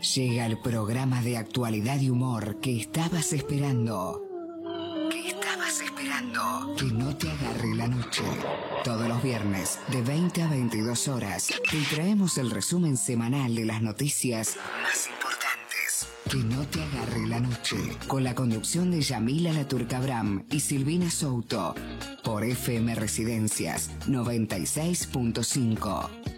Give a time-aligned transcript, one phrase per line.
[0.00, 4.22] Llega el programa de actualidad y humor que estabas esperando.
[5.10, 6.74] ¿Qué estabas esperando?
[6.76, 8.22] Que no te agarre la noche.
[8.84, 13.80] Todos los viernes, de 20 a 22 horas, te traemos el resumen semanal de las
[13.80, 16.08] noticias más importantes.
[16.30, 17.76] Que no te agarre la noche.
[18.06, 21.74] Con la conducción de Yamila Laturcabram y Silvina Souto.
[22.22, 26.35] Por FM Residencias 96.5.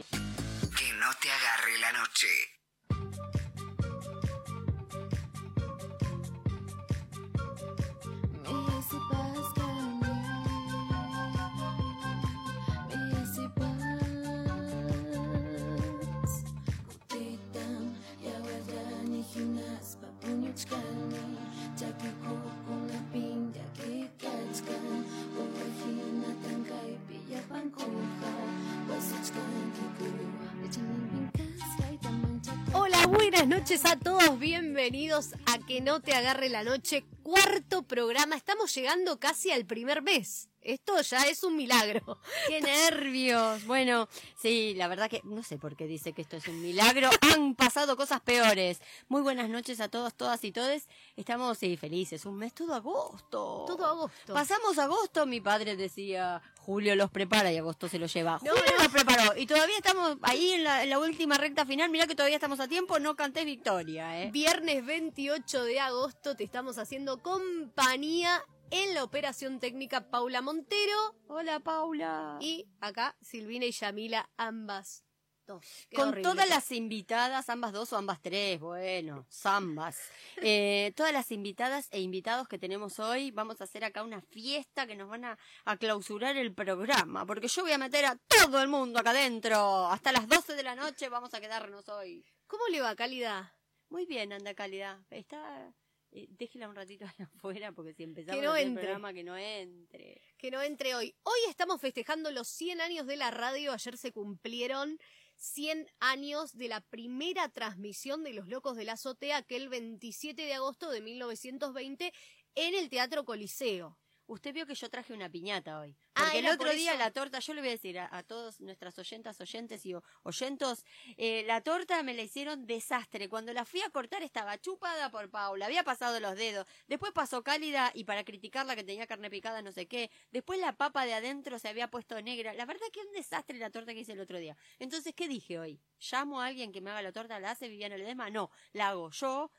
[35.89, 40.51] no te agarre la noche, cuarto programa, estamos llegando casi al primer mes.
[40.69, 42.19] Esto ya es un milagro.
[42.49, 43.65] ¡Qué nervios!
[43.65, 47.09] Bueno, sí, la verdad que no sé por qué dice que esto es un milagro.
[47.35, 48.83] Han pasado cosas peores.
[49.09, 50.87] Muy buenas noches a todos, todas y todes.
[51.17, 52.27] Estamos sí, felices.
[52.27, 53.65] Un mes todo agosto.
[53.67, 54.35] Todo agosto.
[54.35, 58.39] Pasamos agosto, mi padre decía, Julio los prepara y agosto se los lleva.
[58.45, 58.83] No, Julio no.
[58.83, 59.39] los preparó.
[59.39, 61.89] Y todavía estamos ahí en la, en la última recta final.
[61.89, 62.99] Mirá que todavía estamos a tiempo.
[62.99, 64.31] No canté victoria, ¿eh?
[64.33, 71.61] Viernes 28 de agosto te estamos haciendo compañía en la operación técnica Paula Montero Hola,
[71.61, 72.37] Paula.
[72.41, 75.05] y acá Silvina y Yamila, ambas
[75.47, 75.65] dos.
[75.89, 76.23] Qué Con horrible.
[76.29, 79.99] todas las invitadas, ambas dos o ambas tres, bueno, zambas.
[80.41, 84.87] Eh, todas las invitadas e invitados que tenemos hoy, vamos a hacer acá una fiesta
[84.87, 88.63] que nos van a, a clausurar el programa, porque yo voy a meter a todo
[88.63, 89.87] el mundo acá adentro.
[89.89, 92.25] Hasta las 12 de la noche vamos a quedarnos hoy.
[92.47, 93.53] ¿Cómo le va, Cálida?
[93.89, 95.01] Muy bien, anda calidad.
[95.11, 95.73] Está...
[96.11, 99.25] eh, déjela un ratito afuera porque si empezamos Que no a hacer el programa que
[99.25, 100.21] no entre.
[100.39, 101.15] que no entre hoy.
[101.23, 103.73] Hoy estamos festejando los 100 años de la radio.
[103.73, 104.99] Ayer se cumplieron
[105.37, 110.43] 100 años de la primera transmisión de Los Locos de la Azotea, que el 27
[110.43, 112.13] de agosto de 1920
[112.55, 113.99] en el Teatro Coliseo.
[114.29, 115.97] Usted vio que yo traje una piñata hoy.
[116.15, 118.23] Ah, Porque el otro por día la torta, yo le voy a decir a, a
[118.23, 120.85] todos nuestras oyentas, oyentes y oyentos,
[121.17, 123.31] eh, la torta me la hicieron desastre.
[123.31, 126.67] Cuando la fui a cortar estaba chupada por Paula, había pasado los dedos.
[126.89, 130.11] Después pasó cálida y para criticarla que tenía carne picada no sé qué.
[130.31, 132.53] Después la papa de adentro se había puesto negra.
[132.53, 134.59] La verdad que un desastre la torta que hice el otro día.
[134.79, 135.81] Entonces, ¿qué dije hoy?
[136.01, 137.41] ¿Llamo a alguien que me haga la torta?
[137.41, 138.29] ¿La hace Viviana Ledesma?
[138.29, 139.51] No, la hago yo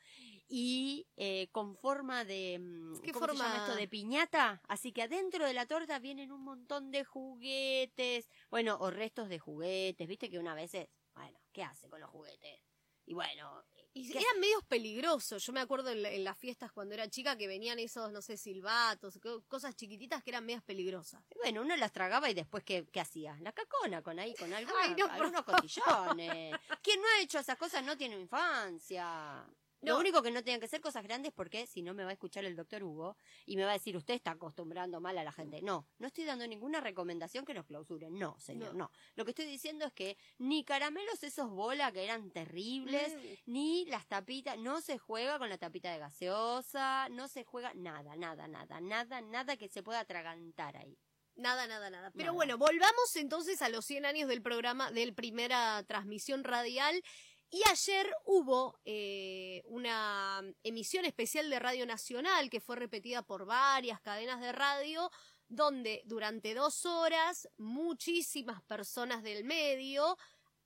[0.52, 3.44] y eh, con forma de mm, ¿Qué ¿cómo se forma?
[3.48, 3.76] llama esto?
[3.76, 8.90] de piñata así que adentro de la torta vienen un montón de juguetes bueno o
[8.90, 12.60] restos de juguetes viste que una vez es bueno qué hace con los juguetes
[13.06, 15.44] y bueno Y ¿qué eran medios peligrosos.
[15.44, 18.22] Yo me acuerdo en, la- en las fiestas cuando era chica que venían esos, no
[18.22, 21.20] sé, silbatos, co- cosas chiquititas que eran medias peligrosas.
[21.24, 21.34] hace?
[21.42, 24.78] bueno uno las tragaba y después qué, qué hacía la cacona con ahí con alguna-
[24.82, 29.44] Ay, no, algunos cotillones quien no ha hecho esas cosas no tiene infancia
[29.82, 29.94] No.
[29.94, 32.12] Lo único que no tienen que ser cosas grandes porque si no me va a
[32.12, 35.32] escuchar el doctor Hugo y me va a decir usted está acostumbrando mal a la
[35.32, 35.62] gente.
[35.62, 38.18] No, no estoy dando ninguna recomendación que nos clausuren.
[38.18, 38.84] No, señor, No.
[38.84, 38.92] no.
[39.16, 43.50] Lo que estoy diciendo es que ni caramelos esos bola que eran terribles, Mm.
[43.52, 48.16] ni las tapitas, no se juega con la tapita de gaseosa, no se juega nada,
[48.16, 50.98] nada, nada, nada, nada que se pueda atragantar ahí.
[51.36, 52.10] Nada, nada, nada.
[52.10, 52.32] Pero Nada.
[52.34, 57.00] bueno, volvamos entonces a los 100 años del programa, del primera transmisión radial.
[57.50, 64.00] Y ayer hubo eh, una emisión especial de Radio Nacional que fue repetida por varias
[64.00, 65.10] cadenas de radio,
[65.48, 70.16] donde durante dos horas muchísimas personas del medio,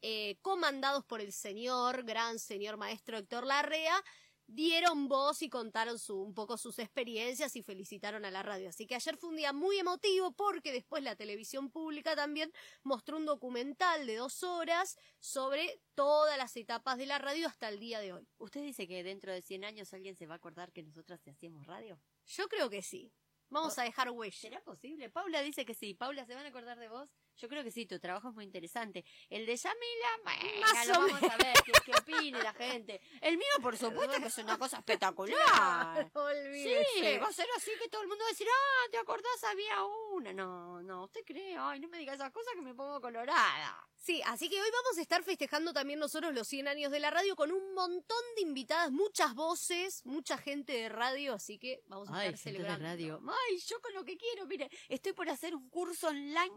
[0.02, 4.04] eh, comandados por el señor, gran señor maestro Héctor Larrea,
[4.46, 8.68] dieron voz y contaron su, un poco sus experiencias y felicitaron a la radio.
[8.68, 13.16] Así que ayer fue un día muy emotivo porque después la televisión pública también mostró
[13.16, 18.00] un documental de dos horas sobre todas las etapas de la radio hasta el día
[18.00, 18.28] de hoy.
[18.38, 21.66] ¿Usted dice que dentro de 100 años alguien se va a acordar que nosotras hacíamos
[21.66, 22.00] radio?
[22.26, 23.12] Yo creo que sí.
[23.50, 24.36] Vamos a dejar huella.
[24.36, 25.10] ¿Será posible?
[25.10, 25.94] Paula dice que sí.
[25.94, 27.08] Paula, ¿se van a acordar de vos?
[27.36, 29.04] Yo creo que sí, tu trabajo es muy interesante.
[29.28, 33.00] El de Yamila, bueno, Más lo vamos a ver, qué, qué opine la gente.
[33.20, 36.10] El mío, por supuesto, que es una cosa espectacular.
[36.54, 39.44] Sí, va a ser así que todo el mundo va a decir, ah, ¿te acordás?
[39.44, 39.82] Había
[40.12, 40.32] una.
[40.32, 41.56] No, no, ¿usted cree?
[41.58, 43.86] Ay, no me diga esas cosas que me pongo colorada.
[43.96, 47.10] Sí, así que hoy vamos a estar festejando también nosotros los 100 años de la
[47.10, 52.08] radio con un montón de invitadas, muchas voces, mucha gente de radio, así que vamos
[52.10, 52.84] a Ay, estar gente de celebrando.
[52.86, 53.22] radio.
[53.48, 56.52] Ay, yo con lo que quiero, mire, estoy por hacer un curso online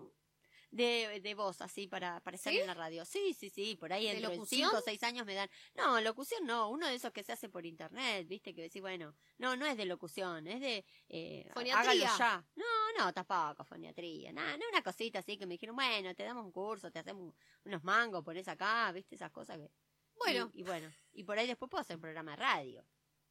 [0.71, 2.59] de, de voz, así, para, para estar ¿Sí?
[2.59, 3.05] en la radio.
[3.05, 4.69] Sí, sí, sí, por ahí ¿De dentro de locución?
[4.69, 5.49] cinco o seis años me dan.
[5.75, 9.15] No, locución no, uno de esos que se hace por internet, viste, que decís, bueno,
[9.37, 10.85] no, no es de locución, es de.
[11.09, 12.13] Eh, Foniatría.
[12.13, 12.45] hágalo ya.
[12.55, 12.65] No,
[12.97, 14.31] no, tampoco, foniatría.
[14.33, 17.33] Nada, no, una cosita así que me dijeron, bueno, te damos un curso, te hacemos
[17.63, 19.71] unos mangos, pones acá, viste, esas cosas que.
[20.19, 22.85] Bueno, Y, y bueno, y por ahí después puedo hacer un programa de radio.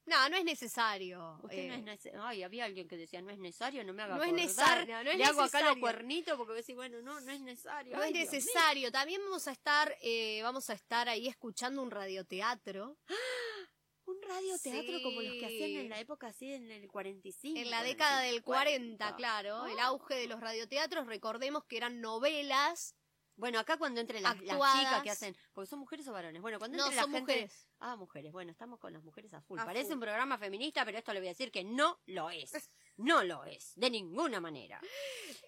[0.06, 1.38] No, no es necesario.
[1.42, 2.24] Usted no eh, es necesario.
[2.24, 4.44] Ay, había alguien que decía, no es necesario, no me haga no es acordar.
[4.46, 5.80] necesario, no es Le hago acá los necesario.
[5.80, 7.96] cuernitos porque decís, bueno, no, no es necesario.
[7.96, 8.90] No es Ay, necesario.
[8.92, 12.96] También vamos a estar, eh, vamos a estar ahí escuchando un radioteatro
[14.08, 15.76] Un radioteatro como los que hacían Sí.
[15.78, 17.58] en la época así, en el 45.
[17.58, 19.16] en la década del 40, 50.
[19.16, 19.66] claro.
[19.66, 21.06] El auge de los radioteatros.
[21.08, 22.94] Recordemos que eran novelas.
[23.36, 26.40] Bueno, acá cuando entren las, las chicas que hacen, porque son mujeres o varones.
[26.40, 27.68] Bueno, cuando No, entre la son gente, mujeres.
[27.80, 28.32] Ah, mujeres.
[28.32, 29.58] Bueno, estamos con las mujeres a full.
[29.58, 29.94] A Parece full.
[29.94, 32.70] un programa feminista, pero esto le voy a decir que no lo es.
[32.96, 34.80] No lo es, de ninguna manera.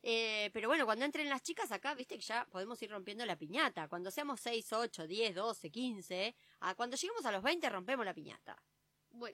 [0.02, 3.36] Eh, pero bueno, cuando entren las chicas acá, viste que ya podemos ir rompiendo la
[3.36, 3.88] piñata.
[3.88, 8.12] Cuando seamos 6, 8, 10, 12, 15, ah, cuando lleguemos a los 20 rompemos la
[8.12, 8.62] piñata.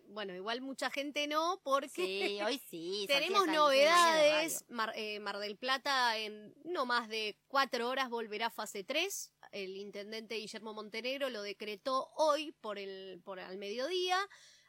[0.09, 3.05] Bueno, igual mucha gente no, porque Sí, hoy sí.
[3.09, 4.65] tenemos novedades.
[4.69, 9.33] Mar, eh, Mar del Plata en no más de cuatro horas volverá a fase 3.
[9.53, 14.19] El intendente Guillermo Montenegro lo decretó hoy por el por al mediodía.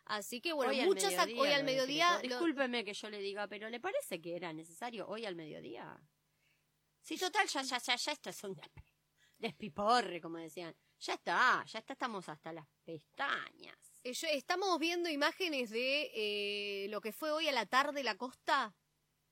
[0.06, 3.20] Así que bueno, Hoy al muchas mediodía hoy al mediodía lo- Discúlpeme que yo le
[3.20, 6.00] diga, pero ¿le parece que era necesario hoy al mediodía?
[7.02, 8.84] Sí, total, ya, ya, ya, ya esto es un desp-
[9.40, 10.76] despiporre, como decían.
[11.00, 13.95] Ya está, ya está, estamos hasta las pestañas.
[14.06, 18.76] Eh, estamos viendo imágenes de eh, lo que fue hoy a la tarde la costa.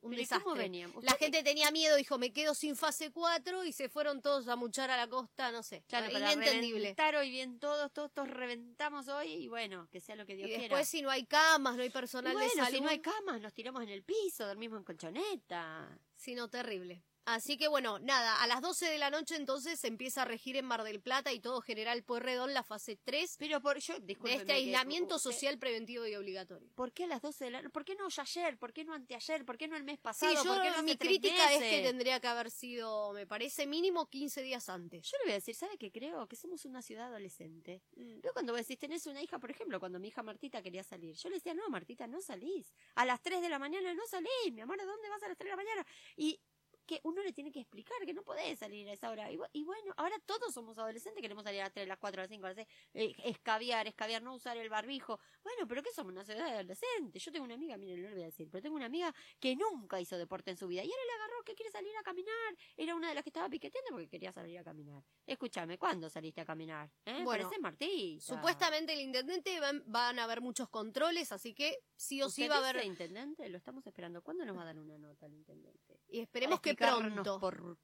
[0.01, 0.69] Un Pero ¿y desastre.
[1.03, 4.57] La gente tenía miedo, dijo, me quedo sin fase 4 y se fueron todos a
[4.57, 5.85] muchar a la costa, no sé.
[5.87, 6.79] Claro, Ah, para inentendible.
[6.79, 10.47] reventar hoy bien todos, todos, todos reventamos hoy y bueno, que sea lo que Dios
[10.47, 10.61] quiera.
[10.63, 12.75] después si no hay camas, no hay Y personal bueno, de salud.
[12.75, 15.97] si no hay camas, nos tiramos en el piso, dormimos en colchoneta.
[16.17, 17.01] Sí, no, terrible.
[17.25, 20.57] Así que bueno, nada, a las 12 de la noche entonces se empieza a regir
[20.57, 24.17] en Mar del Plata y todo General Pueyrredón la fase 3 Pero por yo, de
[24.25, 26.69] este aislamiento usted- social preventivo y obligatorio.
[26.75, 28.57] ¿Por qué a las 12 de la ¿Por qué no ya ayer?
[28.57, 29.45] ¿Por qué no anteayer?
[29.45, 30.33] ¿Por qué no el mes Sí, pasado?
[30.33, 33.67] yo, ¿Por qué no hace mi crítica es que tendría que haber sido, me parece,
[33.67, 35.09] mínimo 15 días antes.
[35.09, 36.27] Yo le voy a decir, ¿sabe qué creo?
[36.27, 37.81] Que somos una ciudad adolescente.
[37.95, 38.19] Mm.
[38.21, 41.15] Yo cuando vos decís, tenés una hija, por ejemplo, cuando mi hija Martita quería salir,
[41.15, 42.73] yo le decía, no, Martita, no salís.
[42.95, 45.37] A las 3 de la mañana no salís, mi amor, ¿a dónde vas a las
[45.37, 45.85] 3 de la mañana?
[46.17, 46.39] Y
[46.85, 49.31] que uno le tiene que explicar que no podés salir a esa hora.
[49.31, 52.21] Y, y bueno, ahora todos somos adolescentes, queremos salir a las 3, a las 4,
[52.21, 55.19] a las 5, a las 6, eh, escabiar, escabiar, no usar el barbijo.
[55.43, 56.13] Bueno, pero ¿qué somos?
[56.13, 57.19] Una ciudad adolescente.
[57.19, 59.55] Yo tengo una amiga, miren, no le voy a decir, pero tengo una amiga que
[59.55, 60.83] nunca hizo deporte en su vida.
[60.83, 62.57] Y ahora le agarró que quiere salir a caminar.
[62.75, 65.03] Era una de las que estaba piqueteando porque quería salir a caminar.
[65.25, 66.89] Escúchame, ¿cuándo saliste a caminar?
[67.05, 67.21] ¿Eh?
[67.23, 68.19] Bueno, Pareces Martí.
[68.19, 72.55] Supuestamente el intendente van, van a haber muchos controles, así que sí o sí va
[72.55, 72.83] a haber...
[72.85, 73.47] intendente?
[73.49, 74.21] Lo estamos esperando.
[74.21, 75.99] ¿Cuándo nos va a dar una nota el intendente?
[76.09, 77.39] Y esperemos que explicarnos pronto.
[77.39, 77.77] ¿Por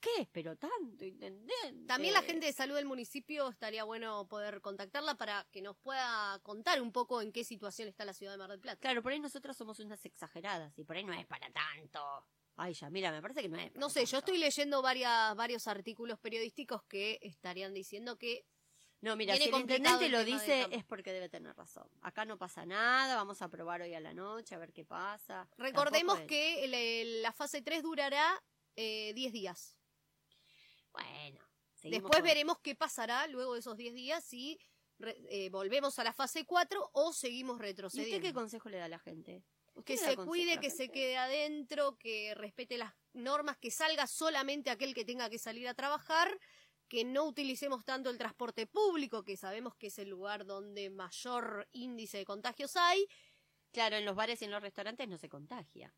[0.00, 1.86] qué espero tanto, intendente?
[1.86, 6.38] También la gente de salud del municipio estaría bueno poder contactarla para que nos pueda
[6.42, 8.80] contar un poco en qué situación está la ciudad de Mar del Plata.
[8.80, 12.00] Claro, por ahí nosotros somos unas exageradas y por ahí no es para tanto.
[12.56, 13.74] Ay, ya, mira, me parece que no es.
[13.74, 18.46] No sé, yo estoy leyendo varias, varios artículos periodísticos que estarían diciendo que
[19.04, 21.86] No, mira, si el intendente lo dice es porque debe tener razón.
[22.00, 25.46] Acá no pasa nada, vamos a probar hoy a la noche a ver qué pasa.
[25.58, 28.42] recordemos es- que el- la fase 3 durará
[28.76, 29.76] eh, 10 días.
[30.92, 31.40] Bueno,
[31.82, 34.58] Después con- veremos qué pasará luego de esos 10 días si
[34.98, 38.26] re- eh, volvemos a la fase 4 o seguimos ¿Y usted retrocediendo.
[38.26, 39.44] qué consejo le da a la gente?
[39.74, 44.70] ¿Usted que se cuide, que se quede adentro, que respete las normas, que salga solamente
[44.70, 46.36] aquel que tenga que salir a trabajar,
[46.94, 51.68] que no utilicemos tanto el transporte público, que sabemos que es el lugar donde mayor
[51.72, 53.08] índice de contagios hay.
[53.72, 55.92] Claro, en los bares y en los restaurantes no se contagia.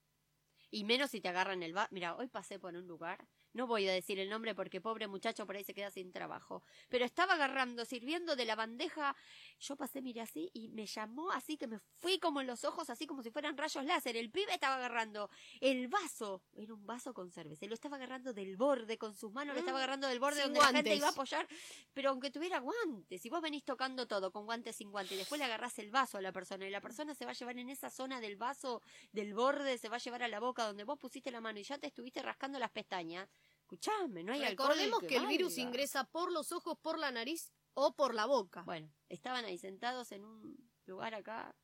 [0.70, 1.88] Y menos si te agarran el bar.
[1.90, 5.44] Mira, hoy pasé por un lugar, no voy a decir el nombre porque pobre muchacho
[5.46, 9.14] por ahí se queda sin trabajo, pero estaba agarrando, sirviendo de la bandeja.
[9.58, 12.90] Yo pasé, miré así y me llamó así que me fui como en los ojos,
[12.90, 14.16] así como si fueran rayos láser.
[14.16, 18.56] El pibe estaba agarrando el vaso, era un vaso con cerveza, lo estaba agarrando del
[18.56, 20.98] borde con sus manos, lo estaba Mm, agarrando del borde sin donde la gente guantes.
[20.98, 21.48] iba a apoyar,
[21.92, 25.38] pero aunque tuviera guantes, si vos venís tocando todo con guantes sin guantes y después
[25.38, 27.70] le agarrás el vaso a la persona y la persona se va a llevar en
[27.70, 28.82] esa zona del vaso,
[29.12, 31.62] del borde, se va a llevar a la boca donde vos pusiste la mano y
[31.64, 33.28] ya te estuviste rascando las pestañas,
[33.60, 37.52] escuchame, no hay alcohol Recordemos que, el virus ingresa por los ojos, por la nariz
[37.78, 38.62] o por la boca.
[38.62, 40.56] Bueno, estaban ahí sentados en un
[40.86, 41.54] lugar acá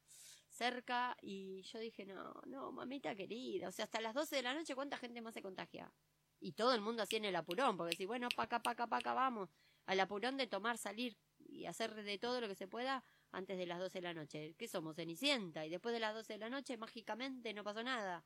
[0.51, 4.53] cerca y yo dije, no, no, mamita querida, o sea, hasta las 12 de la
[4.53, 5.91] noche, ¿cuánta gente más se contagia?
[6.39, 8.87] Y todo el mundo así en el apurón, porque si, bueno, pa' acá, pa' acá,
[8.87, 9.49] pa' acá, vamos,
[9.87, 13.67] al apurón de tomar, salir y hacer de todo lo que se pueda antes de
[13.67, 14.55] las 12 de la noche.
[14.59, 14.97] ¿Qué somos?
[14.97, 15.65] Cenicienta.
[15.65, 18.25] Y después de las 12 de la noche, mágicamente, no pasó nada.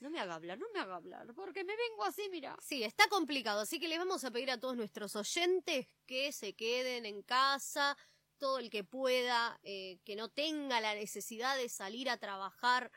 [0.00, 2.56] No me haga hablar, no me haga hablar, porque me vengo así, mira.
[2.60, 6.54] Sí, está complicado, así que le vamos a pedir a todos nuestros oyentes que se
[6.54, 7.98] queden en casa,
[8.38, 12.90] todo el que pueda, eh, que no tenga la necesidad de salir a trabajar,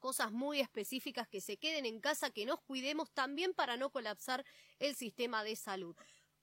[0.00, 4.44] cosas muy específicas, que se queden en casa, que nos cuidemos también para no colapsar
[4.80, 5.94] el sistema de salud.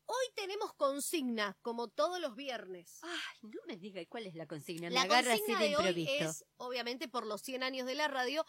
[0.06, 3.00] Hoy tenemos consigna, como todos los viernes.
[3.02, 6.08] Ay, no me diga cuál es la consigna, me La así consigna de de hoy
[6.08, 8.46] es, obviamente, por los 100 años de la radio,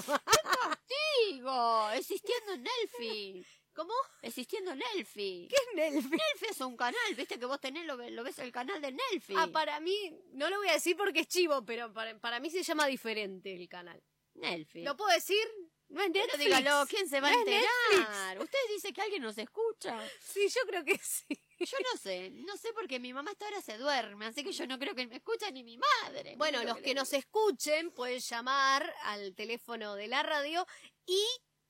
[1.29, 1.89] digo!
[1.91, 3.46] Existiendo en Nelfi.
[3.75, 3.94] ¿Cómo?
[4.22, 5.48] Existiendo en Nelfi.
[5.50, 6.10] ¿Qué es Nelfi?
[6.10, 8.91] Nelfi es un canal, viste que vos tenés, lo, ve- lo ves el canal de
[8.94, 9.34] Nelfi.
[9.38, 12.50] Ah, para mí, no lo voy a decir porque es chivo, pero para, para mí
[12.50, 14.01] se llama diferente el canal.
[14.36, 14.82] Nelfi.
[14.84, 15.46] ¿Lo puedo decir?
[15.88, 16.44] No es Pero Netflix.
[16.46, 18.39] dígalo, ¿quién se va a No enterar?
[18.41, 20.00] Usted dice que alguien nos escucha.
[20.20, 21.25] Sí, yo creo que sí.
[21.60, 24.65] Yo no sé, no sé porque mi mamá hasta ahora se duerme, así que yo
[24.67, 26.36] no creo que me escuche ni mi madre.
[26.38, 30.65] Bueno, los que nos escuchen pueden llamar al teléfono de la radio
[31.05, 31.24] y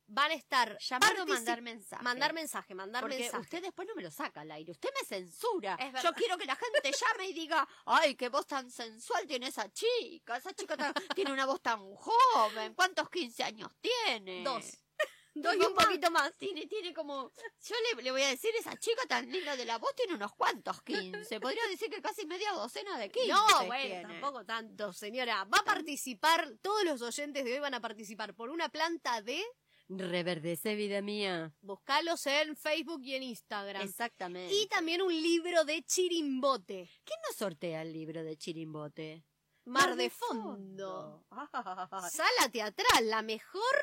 [0.08, 2.04] van a estar llamar o mandar mensaje.
[2.04, 3.42] mandar mensaje, mandar Porque mensaje.
[3.42, 5.76] usted después no me lo saca al aire, usted me censura.
[5.80, 6.04] Es.
[6.04, 9.72] Yo quiero que la gente llame y diga, ay, qué voz tan sensual tiene esa
[9.72, 14.44] chica, esa chica tan- tiene una voz tan joven, ¿cuántos 15 años tiene?
[14.44, 14.78] Dos.
[15.38, 16.34] Dos y Tengo un poquito más.
[16.38, 17.30] Tiene, tiene como,
[17.62, 20.34] yo le, le voy a decir, esa chica tan linda de la voz tiene unos
[20.34, 24.02] cuantos 15, podría decir que casi media docena de 15 No, bueno, tiene.
[24.04, 25.44] tampoco tanto, señora.
[25.44, 29.44] Va a participar, todos los oyentes de hoy van a participar por una planta de...
[29.88, 31.54] Reverdece, vida mía.
[31.62, 33.84] Buscalos en Facebook y en Instagram.
[33.84, 34.54] Exactamente.
[34.54, 36.90] Y también un libro de chirimbote.
[37.04, 39.24] ¿Quién nos sortea el libro de Chirimbote?
[39.66, 41.26] Mar de fondo.
[42.12, 43.76] Sala teatral, la mejor,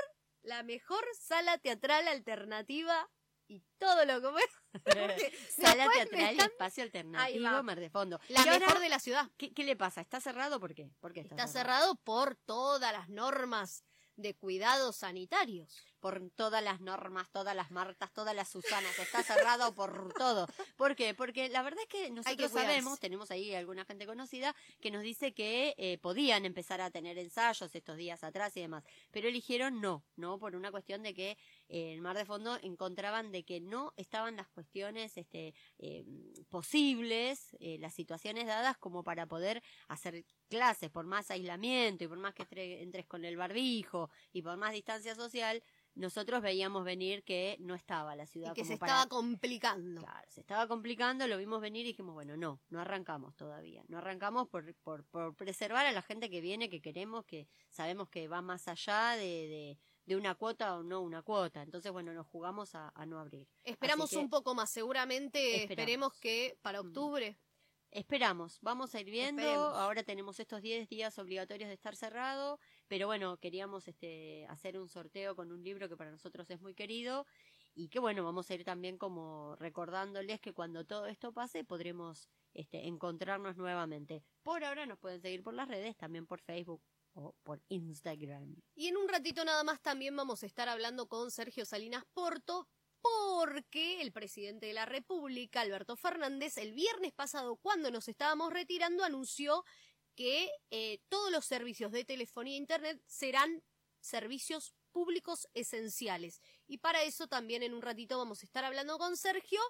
[0.42, 3.08] la mejor sala teatral alternativa
[3.46, 4.44] y todo lo que
[5.50, 7.62] Sala teatral y están- espacio alternativo.
[7.62, 8.20] Mar de Fondo.
[8.28, 9.30] La ahora, mejor de la ciudad.
[9.36, 10.00] ¿qué, qué le pasa?
[10.00, 10.58] ¿Está cerrado?
[10.58, 10.90] ¿Por qué?
[11.00, 13.84] ¿Por qué está, Está cerrado por todas las normas
[14.16, 15.84] de cuidados sanitarios.
[16.02, 18.98] Por todas las normas, todas las Martas, todas las Susanas.
[18.98, 20.48] Está cerrado por todo.
[20.76, 21.14] ¿Por qué?
[21.14, 25.32] Porque la verdad es que nosotros sabemos, tenemos ahí alguna gente conocida que nos dice
[25.32, 28.82] que eh, podían empezar a tener ensayos estos días atrás y demás.
[29.12, 30.40] Pero eligieron no, ¿no?
[30.40, 34.34] Por una cuestión de que eh, en Mar de Fondo encontraban de que no estaban
[34.34, 36.04] las cuestiones este, eh,
[36.50, 42.34] posibles, las situaciones dadas como para poder hacer clases por más aislamiento y por más
[42.34, 45.62] que entre- entres con el barbijo y por más distancia social,
[45.94, 50.00] nosotros veíamos venir que no estaba la ciudad Y que como se para- estaba complicando.
[50.00, 53.84] Claro, se estaba complicando, lo vimos venir y dijimos, bueno, no, no arrancamos todavía.
[53.88, 58.08] No arrancamos por, por, por preservar a la gente que viene, que queremos, que sabemos
[58.08, 61.62] que va más allá de, de, de una cuota o no una cuota.
[61.62, 63.46] Entonces, bueno, nos jugamos a, a no abrir.
[63.62, 65.70] Esperamos que un poco más, seguramente esperamos.
[65.70, 67.38] esperemos que para octubre
[67.94, 69.42] Esperamos, vamos a ir viendo.
[69.42, 69.76] Esperemos.
[69.76, 72.58] Ahora tenemos estos 10 días obligatorios de estar cerrado,
[72.92, 76.74] pero bueno, queríamos este hacer un sorteo con un libro que para nosotros es muy
[76.74, 77.26] querido
[77.74, 82.28] y que bueno, vamos a ir también como recordándoles que cuando todo esto pase podremos
[82.52, 84.22] este encontrarnos nuevamente.
[84.42, 86.82] Por ahora nos pueden seguir por las redes, también por Facebook
[87.14, 88.56] o por Instagram.
[88.74, 92.68] Y en un ratito nada más también vamos a estar hablando con Sergio Salinas Porto
[93.00, 99.02] porque el presidente de la República, Alberto Fernández, el viernes pasado, cuando nos estábamos retirando,
[99.02, 99.64] anunció
[100.14, 103.62] que eh, todos los servicios de telefonía e internet serán
[104.00, 106.40] servicios públicos esenciales.
[106.66, 109.60] Y para eso también en un ratito vamos a estar hablando con Sergio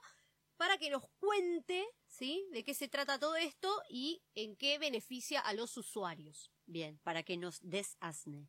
[0.57, 5.41] para que nos cuente, ¿sí?, de qué se trata todo esto y en qué beneficia
[5.41, 6.53] a los usuarios.
[6.67, 8.49] Bien, para que nos desasne.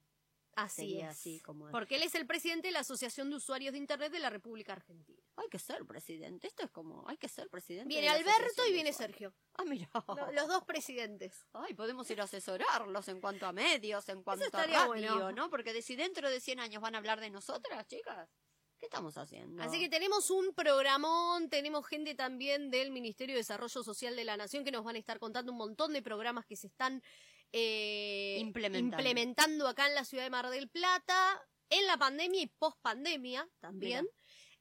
[0.55, 1.17] Así Sería es.
[1.17, 4.19] así como Porque él es el presidente de la Asociación de Usuarios de Internet de
[4.19, 5.19] la República Argentina.
[5.35, 6.45] hay que ser presidente.
[6.47, 7.87] Esto es como, hay que ser presidente.
[7.87, 8.93] Viene Alberto y viene.
[8.93, 9.33] Sergio.
[9.55, 9.89] Ah, mira.
[10.07, 11.47] Lo- los dos presidentes.
[11.53, 15.31] Ay, podemos ir a asesorarlos en cuanto a medios, en cuanto a radio, bueno.
[15.31, 15.49] ¿no?
[15.49, 18.29] Porque de si dentro de 100 años van a hablar de nosotras, chicas,
[18.79, 19.63] ¿qué estamos haciendo?
[19.63, 24.37] Así que tenemos un programón, tenemos gente también del Ministerio de Desarrollo Social de la
[24.37, 27.01] Nación que nos van a estar contando un montón de programas que se están
[27.53, 28.97] eh, Implementando.
[28.97, 33.47] implementando acá en la ciudad de Mar del Plata, en la pandemia y post pandemia
[33.59, 34.07] también.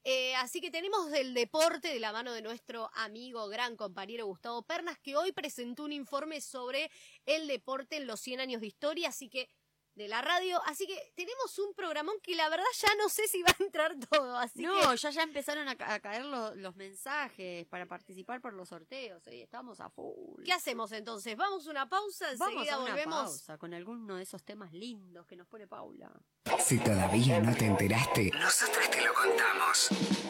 [0.05, 4.63] Eh, así que tenemos del deporte de la mano de nuestro amigo, gran compañero Gustavo
[4.63, 6.91] Pernas, que hoy presentó un informe sobre
[7.25, 9.09] el deporte en los 100 años de historia.
[9.09, 9.49] Así que
[9.95, 10.61] de la radio.
[10.67, 13.95] Así que tenemos un programón que la verdad ya no sé si va a entrar
[14.11, 14.37] todo.
[14.39, 18.41] Así no, que ya ya empezaron a, ca- a caer lo- los mensajes para participar
[18.41, 19.27] por los sorteos.
[19.27, 20.43] eh, estamos a full.
[20.45, 21.37] ¿qué hacemos entonces?
[21.37, 23.15] Vamos a una pausa, Vamos enseguida a una volvemos.
[23.25, 26.11] pausa con alguno de esos temas lindos que nos pone Paula.
[26.59, 29.89] Si todavía no te enteraste, nosotros te lo contamos.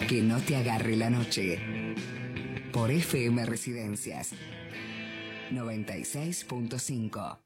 [0.08, 1.58] Que no te agarre la noche.
[2.72, 4.32] Por FM Residencias
[5.50, 7.38] 96.5.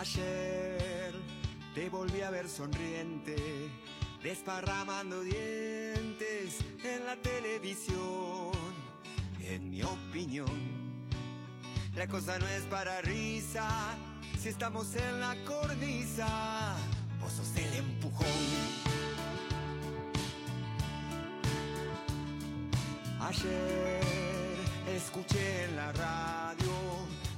[0.00, 1.12] Ayer
[1.74, 3.36] te volví a ver sonriente,
[4.22, 8.50] desparramando dientes en la televisión.
[9.42, 10.48] En mi opinión,
[11.94, 13.68] la cosa no es para risa
[14.38, 16.76] si estamos en la cornisa.
[17.20, 18.26] Vos sos el empujón.
[23.20, 24.00] Ayer
[24.96, 26.72] escuché en la radio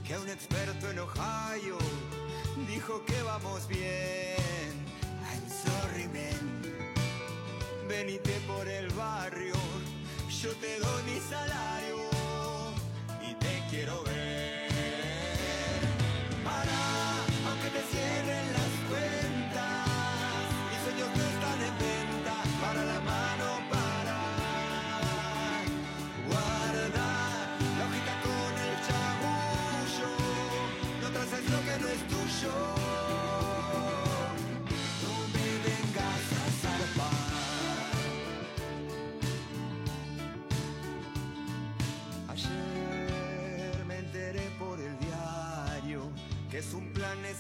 [0.07, 1.79] que un experto en Ohio
[2.69, 4.73] dijo que vamos bien.
[5.31, 6.63] I'm sorry, man.
[7.89, 9.55] Venite por el barrio,
[10.43, 11.97] yo te doy mi salario
[13.21, 14.32] y te quiero ver.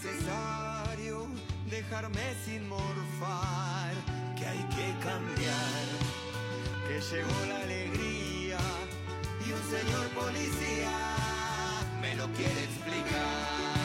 [0.04, 1.28] Necesario
[1.70, 3.92] dejarme sin morfar,
[4.36, 5.84] que hay que cambiar,
[6.88, 8.58] que llegó la alegría
[9.46, 10.90] y un señor policía
[12.00, 13.81] me lo quiere explicar.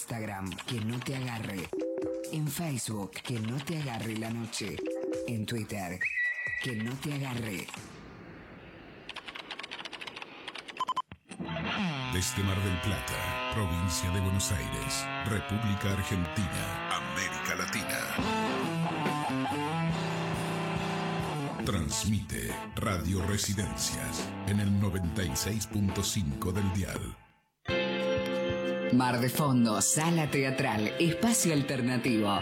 [0.00, 1.68] Instagram, que no te agarre.
[2.32, 4.76] En Facebook, que no te agarre la noche.
[5.28, 6.00] En Twitter,
[6.62, 7.66] que no te agarre.
[12.14, 17.98] Desde Mar del Plata, provincia de Buenos Aires, República Argentina, América Latina.
[21.66, 27.29] Transmite Radio Residencias en el 96.5 del dial.
[28.92, 32.40] Mar de Fondo, Sala Teatral, Espacio Alternativo.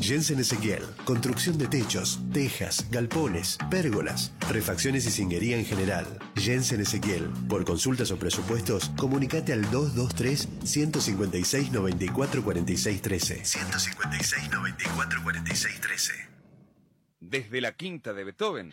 [0.00, 6.06] Jensen Ezequiel, construcción de techos, tejas, galpones, pérgolas, refacciones y cinguería en general.
[6.36, 7.28] Jensen Ezequiel.
[7.48, 13.44] Por consultas o presupuestos, comunicate al 223 156 94 46 13.
[13.44, 16.12] 156 94 46 13.
[17.20, 18.72] Desde la quinta de Beethoven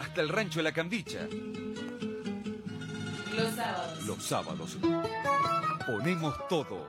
[0.00, 1.28] hasta el rancho de la Cambicha.
[3.36, 4.06] Los sábados.
[4.06, 4.78] Los sábados
[5.86, 6.88] ponemos todo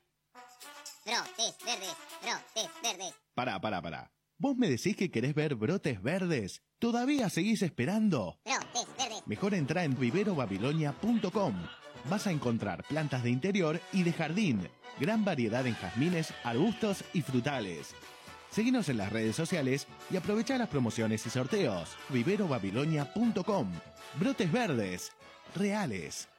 [1.05, 3.13] Brotes verdes, brotes verdes.
[3.33, 4.11] Pará, pará, pará.
[4.37, 6.63] ¿Vos me decís que querés ver brotes verdes?
[6.79, 8.39] ¿Todavía seguís esperando?
[8.45, 9.27] Brotes verdes.
[9.27, 11.53] Mejor entra en viverobabilonia.com.
[12.09, 17.21] Vas a encontrar plantas de interior y de jardín, gran variedad en jazmines, arbustos y
[17.21, 17.95] frutales.
[18.49, 21.95] Seguinos en las redes sociales y aprovecha las promociones y sorteos.
[22.09, 23.71] viverobabilonia.com.
[24.19, 25.11] Brotes verdes,
[25.55, 26.30] reales.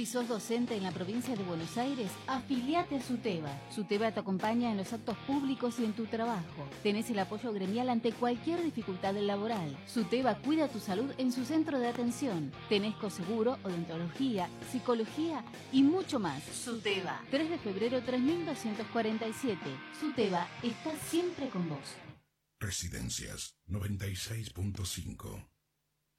[0.00, 3.50] Si sos docente en la provincia de Buenos Aires, afiliate a SUTEBA.
[3.70, 6.66] SUTEBA te acompaña en los actos públicos y en tu trabajo.
[6.82, 9.76] Tenés el apoyo gremial ante cualquier dificultad laboral.
[9.86, 12.50] SUTEBA cuida tu salud en su centro de atención.
[12.70, 16.42] Tenés coseguro, odontología, psicología y mucho más.
[16.44, 17.22] SUTEBA.
[17.30, 19.58] 3 de febrero 3247.
[20.00, 21.96] SUTEBA está siempre con vos.
[22.58, 25.49] Residencias 96.5.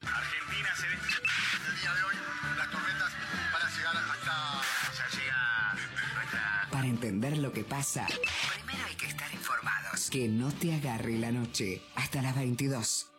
[0.02, 2.16] Argentina se ve el día de hoy
[2.58, 3.14] las tormentas
[3.54, 4.62] van a llegar hasta
[4.98, 8.08] ya llega nuestra Para entender lo que pasa,
[8.56, 10.10] primero hay que estar informados.
[10.10, 13.12] Que no te agarre la noche hasta las 22.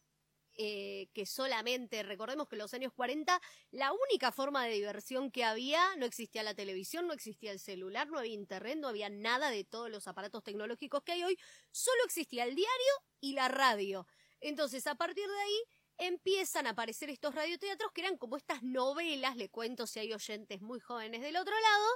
[0.56, 5.44] eh, que solamente, recordemos que en los años 40, la única forma de diversión que
[5.44, 9.50] había, no existía la televisión, no existía el celular, no había internet, no había nada
[9.50, 11.38] de todos los aparatos tecnológicos que hay hoy,
[11.72, 14.08] solo existía el diario y la radio.
[14.42, 15.64] Entonces, a partir de ahí,
[15.98, 20.62] empiezan a aparecer estos radioteatros que eran como estas novelas, le cuento si hay oyentes
[20.62, 21.88] muy jóvenes del otro lado,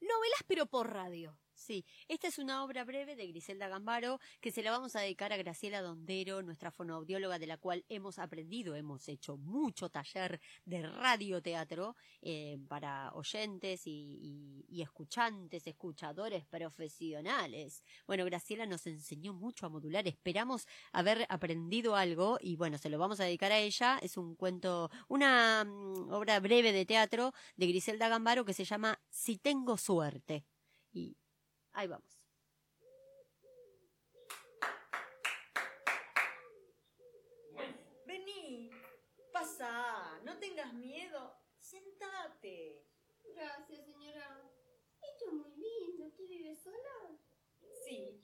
[0.00, 1.38] novelas pero por radio.
[1.54, 5.32] Sí, esta es una obra breve de Griselda Gambaro que se la vamos a dedicar
[5.32, 10.82] a Graciela Dondero, nuestra fonoaudióloga de la cual hemos aprendido, hemos hecho mucho taller de
[10.82, 17.84] radioteatro eh, para oyentes y, escuchantes, escuchadores profesionales.
[18.06, 22.98] Bueno, Graciela nos enseñó mucho a modular, esperamos haber aprendido algo y bueno, se lo
[22.98, 23.98] vamos a dedicar a ella.
[24.02, 29.00] Es un cuento, una mm, obra breve de teatro de Griselda Gambaro que se llama
[29.08, 30.44] Si tengo suerte.
[30.92, 31.16] Y
[31.74, 32.20] Ahí vamos.
[38.06, 38.70] Vení,
[39.32, 42.86] pasa, no tengas miedo, sentate.
[43.24, 44.50] Gracias, señora.
[45.02, 46.06] Esto es muy lindo.
[46.06, 47.18] ¿Usted vive sola?
[47.84, 48.20] Sí,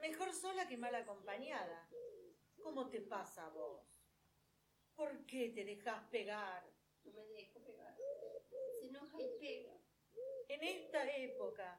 [0.00, 1.88] Mejor sola que mal acompañada.
[2.62, 3.82] ¿Cómo te pasa a vos?
[4.96, 6.68] ¿Por qué te dejas pegar?
[7.04, 7.96] No me dejo pegar.
[8.80, 9.87] Se enoja y pega.
[10.48, 11.78] En esta época,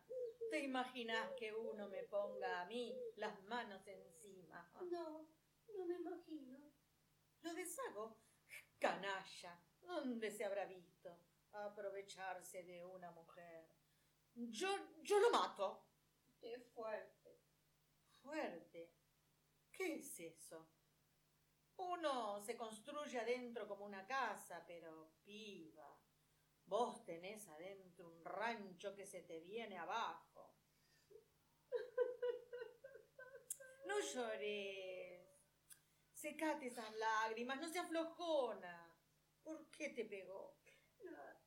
[0.52, 4.72] ¿te imaginas que uno me ponga a mí las manos encima?
[4.92, 5.28] No,
[5.76, 6.72] no me imagino.
[7.42, 8.16] Lo deshago.
[8.78, 9.60] Canalla.
[9.82, 11.18] ¿Dónde se habrá visto?
[11.52, 13.68] Aprovecharse de una mujer.
[14.36, 14.70] Yo,
[15.02, 15.88] yo lo mato.
[16.40, 17.42] Qué fuerte.
[18.22, 18.94] Fuerte.
[19.72, 20.70] ¿Qué es eso?
[21.78, 25.99] Uno se construye adentro como una casa, pero piba,
[26.70, 30.56] vos tenés adentro un rancho que se te viene abajo.
[33.86, 35.28] No llores.
[36.14, 38.96] Secate esas lágrimas, no seas flojona.
[39.42, 40.60] ¿Por qué te pegó?
[41.00, 41.42] Nada.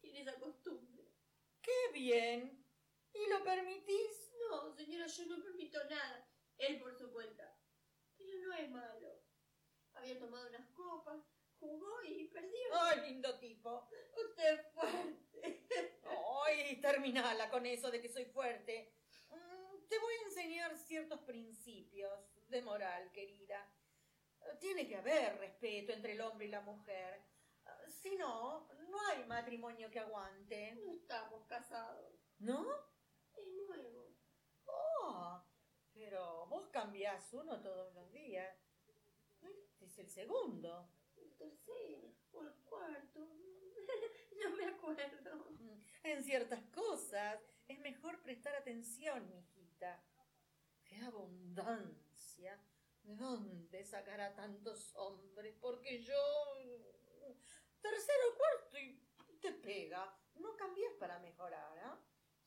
[0.00, 1.10] Tiene esa costumbre.
[1.62, 2.66] ¡Qué bien!
[3.14, 4.34] ¿Y lo permitís?
[4.50, 6.28] No, señora, yo no permito nada.
[6.58, 7.56] Él por su cuenta.
[8.18, 9.22] Pero no es malo.
[9.94, 11.24] Había tomado unas copas,
[11.62, 12.68] jugó y perdió.
[12.72, 13.88] ¡Ay, lindo tipo!
[14.16, 16.02] Usted es fuerte.
[16.44, 18.92] ¡Ay, terminala con eso de que soy fuerte!
[19.30, 23.72] Mm, Te voy a enseñar ciertos principios de moral, querida.
[24.58, 27.22] Tiene que haber respeto entre el hombre y la mujer.
[27.88, 30.74] Si no, no hay matrimonio que aguante.
[30.74, 32.12] No estamos casados.
[32.38, 32.66] ¿No?
[33.34, 34.16] Es nuevo.
[34.66, 35.42] Oh,
[35.94, 38.56] pero vos cambiás uno todos los días.
[39.42, 40.88] Este es el segundo.
[41.42, 43.20] Tercero o el cuarto.
[44.40, 45.48] no me acuerdo.
[46.04, 50.00] En ciertas cosas es mejor prestar atención, mijita.
[50.84, 52.58] ¡Qué abundancia!
[53.02, 55.56] ¿De dónde sacará tantos hombres?
[55.60, 56.14] Porque yo...
[57.80, 59.02] Tercero, cuarto y
[59.40, 60.16] te pega.
[60.36, 61.98] No cambias para mejorar, ¿ah?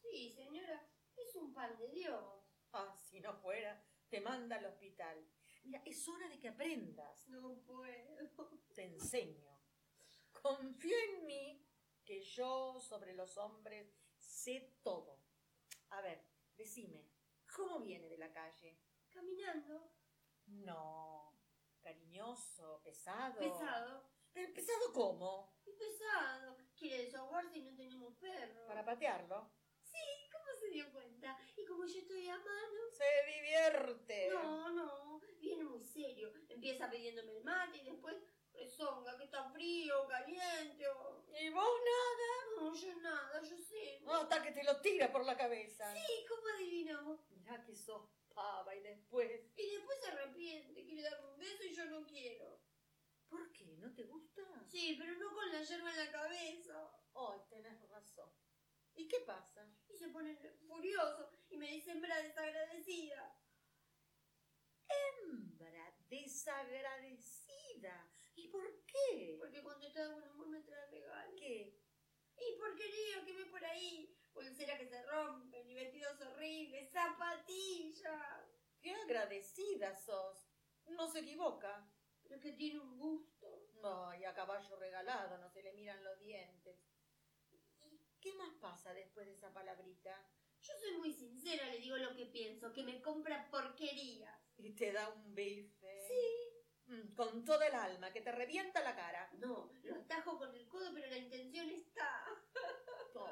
[0.02, 2.46] Sí, señora, es un pan de Dios.
[2.72, 5.28] Ah, si no fuera, te manda al hospital.
[5.66, 7.28] Mira, es hora de que aprendas.
[7.28, 8.18] No puedo.
[8.74, 9.60] Te enseño.
[10.42, 11.68] Confía en mí,
[12.04, 15.20] que yo sobre los hombres sé todo.
[15.90, 16.24] A ver,
[16.56, 17.10] decime,
[17.56, 18.80] ¿cómo viene de la calle?
[19.10, 19.92] Caminando.
[20.48, 21.34] No,
[21.82, 23.40] cariñoso, pesado.
[23.40, 24.04] Pesado.
[24.34, 25.58] ¿Pero pesado cómo?
[25.66, 26.58] Y pesado.
[26.76, 28.68] Quiere desahogarse y no tenemos perro.
[28.68, 29.50] ¿Para patearlo?
[31.58, 32.80] Y como yo estoy a mano.
[32.92, 34.30] Se divierte.
[34.32, 36.34] No, no, viene muy serio.
[36.50, 38.16] Empieza pidiéndome el mate y después
[38.54, 41.26] rezonga que está frío, caliente o...
[41.40, 42.30] ¿Y vos nada?
[42.58, 44.02] No, yo nada, yo sé.
[44.08, 45.94] Hasta que te lo tira por la cabeza.
[45.94, 47.26] Sí, ¿cómo adivinó?
[47.30, 49.30] Mirá que sos pava y después...
[49.58, 52.62] Y después se arrepiente, quiere darme un beso y yo no quiero.
[53.30, 53.76] ¿Por qué?
[53.78, 54.42] ¿No te gusta?
[54.68, 56.92] Sí, pero no con la yerba en la cabeza.
[57.14, 58.30] Ay, tenés razón.
[58.96, 59.68] ¿Y qué pasa?
[59.90, 60.36] Y se pone
[60.68, 63.36] furioso y me dice hembra desagradecida.
[64.88, 68.12] Hembra desagradecida.
[68.36, 69.36] ¿Y por qué?
[69.40, 71.36] Porque cuando está de buen humor me trae regalos.
[71.40, 71.80] ¿Qué?
[72.38, 74.16] Y porquería que ve por ahí.
[74.34, 78.46] Pulseras que se rompen y vestidos horribles, zapatillas.
[78.82, 80.48] Qué agradecida sos.
[80.88, 81.90] No se equivoca.
[82.24, 83.70] Pero que tiene un gusto.
[83.84, 86.76] Ay, a caballo regalado, no se le miran los dientes.
[88.26, 90.28] ¿Y qué más pasa después de esa palabrita?
[90.60, 94.36] Yo soy muy sincera, le digo lo que pienso, que me compra porquerías.
[94.58, 96.02] Y te da un bife.
[96.08, 96.92] Sí.
[96.92, 99.30] Mm, Con toda el alma, que te revienta la cara.
[99.34, 102.26] No, lo atajo con el codo, pero la intención está.
[103.14, 103.30] Oh,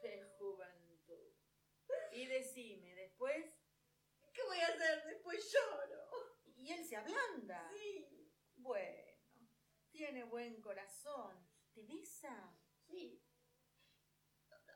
[0.00, 1.32] qué juventud.
[2.12, 3.52] Y decime, después.
[4.32, 5.04] ¿Qué voy a hacer?
[5.06, 6.36] Después lloro.
[6.56, 7.68] Y él se ablanda.
[7.74, 8.32] Sí.
[8.56, 9.12] Bueno,
[9.90, 11.36] tiene buen corazón.
[11.74, 12.56] ¿Te besa?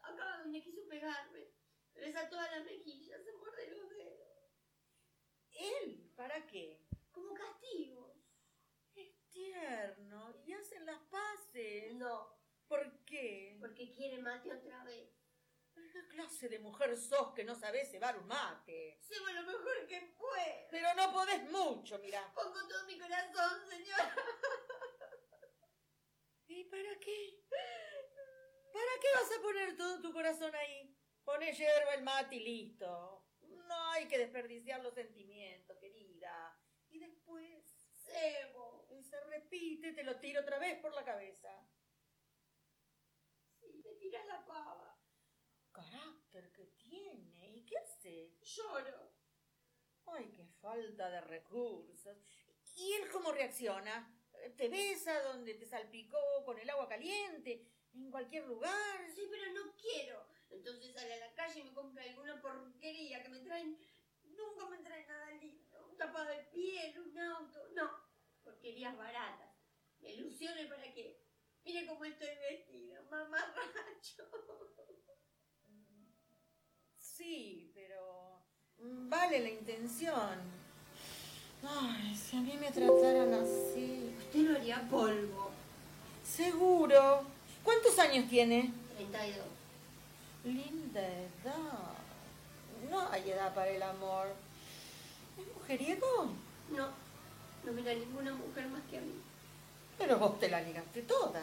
[0.06, 1.52] Acá donde quiso pegarme.
[1.94, 4.28] Me besa toda la mejilla, se muerde los dedos.
[5.50, 6.12] ¿Él?
[6.16, 6.86] ¿Para qué?
[7.12, 8.16] Como castigo.
[8.94, 10.34] Es tierno.
[10.44, 11.94] Y hacen las paces.
[11.94, 12.34] No,
[12.68, 13.56] ¿Por qué?
[13.60, 15.10] porque quiere mate otra vez.
[15.74, 18.98] ¿Qué clase de mujer sos que no sabés cebar un mate?
[19.00, 20.68] Hacemos lo mejor que puedo.
[20.70, 22.32] Pero no podés mucho, mirá.
[22.34, 24.14] Pongo todo mi corazón, señora.
[26.46, 27.44] ¿Y para qué?
[28.72, 29.00] ¿Para a
[29.76, 30.96] todo tu corazón ahí?
[31.24, 33.26] Poné hierba, el mate y listo.
[33.40, 36.58] No hay que desperdiciar los sentimientos, querida.
[36.90, 38.86] Y después, Cebo.
[38.90, 41.50] y se repite, te lo tiro otra vez por la cabeza.
[43.60, 45.00] Sí, me tira la pava.
[45.72, 47.56] Carácter que tiene.
[47.56, 48.36] ¿Y qué hace?
[48.40, 49.12] Lloro.
[50.06, 52.16] Ay, qué falta de recursos.
[52.76, 54.14] ¿Y él cómo reacciona?
[54.56, 57.66] ¿Te besa donde te salpicó con el agua caliente?
[57.94, 59.10] ¿En cualquier lugar?
[59.14, 60.26] Sí, pero no quiero.
[60.50, 63.78] Entonces sale a la calle y me compra alguna porquería que me traen
[64.36, 65.86] Nunca me trae nada lindo.
[65.90, 67.68] Un tapado de piel, un auto.
[67.74, 67.90] No,
[68.42, 69.54] porquerías baratas.
[70.00, 71.22] Me ilusiones para qué.
[71.64, 74.28] Mire cómo estoy vestida, mamarracho.
[76.98, 78.44] Sí, pero
[78.78, 80.40] vale la intención.
[81.62, 84.14] Ay, si a mí me trataran así.
[84.18, 85.52] Usted lo haría polvo.
[86.22, 87.33] Seguro.
[87.64, 88.72] ¿Cuántos años tiene?
[88.96, 89.46] 32.
[90.44, 91.94] Linda edad.
[92.90, 94.28] No hay edad para el amor.
[95.38, 96.28] ¿Es mujeriego?
[96.70, 96.88] No,
[97.64, 99.14] no mira ninguna mujer más que a mí.
[99.96, 101.40] Pero vos te la ligaste toda.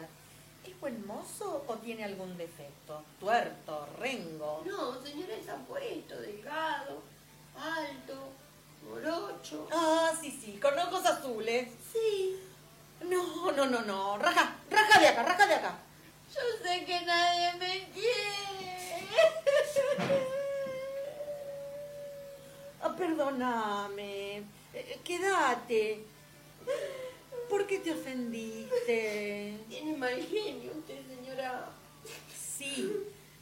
[0.64, 3.02] ¿Es buen mozo o tiene algún defecto?
[3.18, 4.62] Tuerto, rengo.
[4.64, 7.02] No, señora, es apuesto, delgado,
[7.56, 8.28] alto,
[8.88, 9.66] morocho.
[9.72, 11.68] Ah, sí, sí, con ojos azules.
[11.92, 12.38] Sí.
[13.02, 14.18] No, no, no, no.
[14.18, 15.78] Raja, raja de acá, raja de acá.
[16.34, 19.08] Yo sé que nadie me quiere.
[22.80, 24.38] Ah, perdóname.
[24.74, 26.04] Eh, Quédate.
[27.48, 29.58] ¿Por qué te ofendiste?
[29.68, 31.70] Tiene mal genio usted, señora.
[32.34, 32.90] Sí,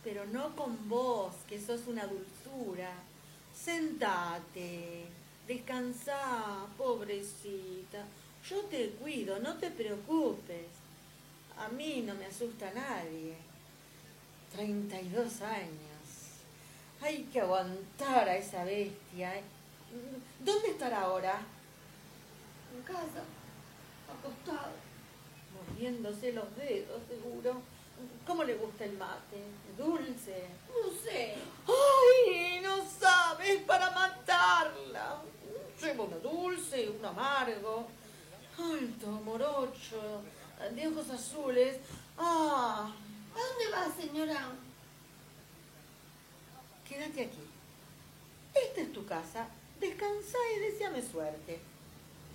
[0.02, 2.92] pero no con vos, que sos una dulzura.
[3.54, 5.04] Sentate,
[5.46, 8.04] descansá, pobrecita.
[8.48, 10.79] Yo te cuido, no te preocupes.
[11.60, 13.36] A mí no me asusta nadie.
[14.56, 16.00] 32 años.
[17.02, 19.42] Hay que aguantar a esa bestia.
[20.38, 21.40] ¿Dónde estará ahora?
[22.74, 23.22] En casa,
[24.08, 24.72] acostado.
[25.54, 27.60] Mordiéndose los dedos, seguro.
[28.26, 29.42] ¿Cómo le gusta el mate?
[29.76, 30.46] ¿Dulce?
[30.68, 31.34] No sé.
[31.66, 32.60] ¡Ay!
[32.62, 35.20] No sabes para matarla.
[35.78, 37.86] Lleva uno dulce, uno amargo.
[38.58, 40.22] Alto, morocho,
[40.68, 41.78] de ojos azules.
[42.18, 42.92] ¡Ah!
[43.34, 44.48] ¿A dónde va, señora?
[46.88, 47.38] Quédate aquí.
[48.54, 49.48] Esta es tu casa.
[49.80, 51.60] Descansa y deseame suerte.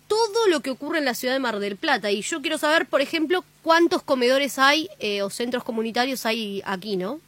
[0.07, 2.09] todo lo que ocurre en la ciudad de Mar del Plata.
[2.09, 6.97] Y yo quiero saber, por ejemplo, cuántos comedores hay eh, o centros comunitarios hay aquí,
[6.97, 7.21] ¿no?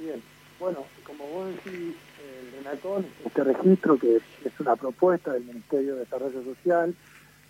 [0.00, 0.20] Bien,
[0.58, 6.00] bueno, como vos decís, el RENACON, este registro que es una propuesta del Ministerio de
[6.00, 6.94] Desarrollo Social,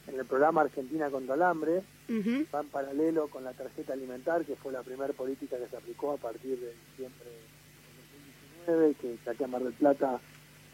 [0.07, 1.83] en el programa Argentina contra el Hambre,
[2.55, 6.13] va en paralelo con la tarjeta alimentar, que fue la primera política que se aplicó
[6.13, 7.25] a partir de diciembre
[8.67, 10.21] de 2019, que aquí en Mar del Plata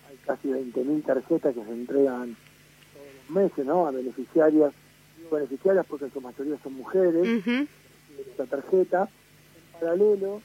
[0.09, 2.35] hay casi 20.000 tarjetas que se entregan
[2.93, 3.87] todos los meses, ¿no?
[3.87, 4.73] A beneficiarias,
[5.31, 7.23] beneficiarias porque en su mayoría son mujeres,
[8.17, 9.03] de esta tarjeta.
[9.75, 10.43] En paralelo,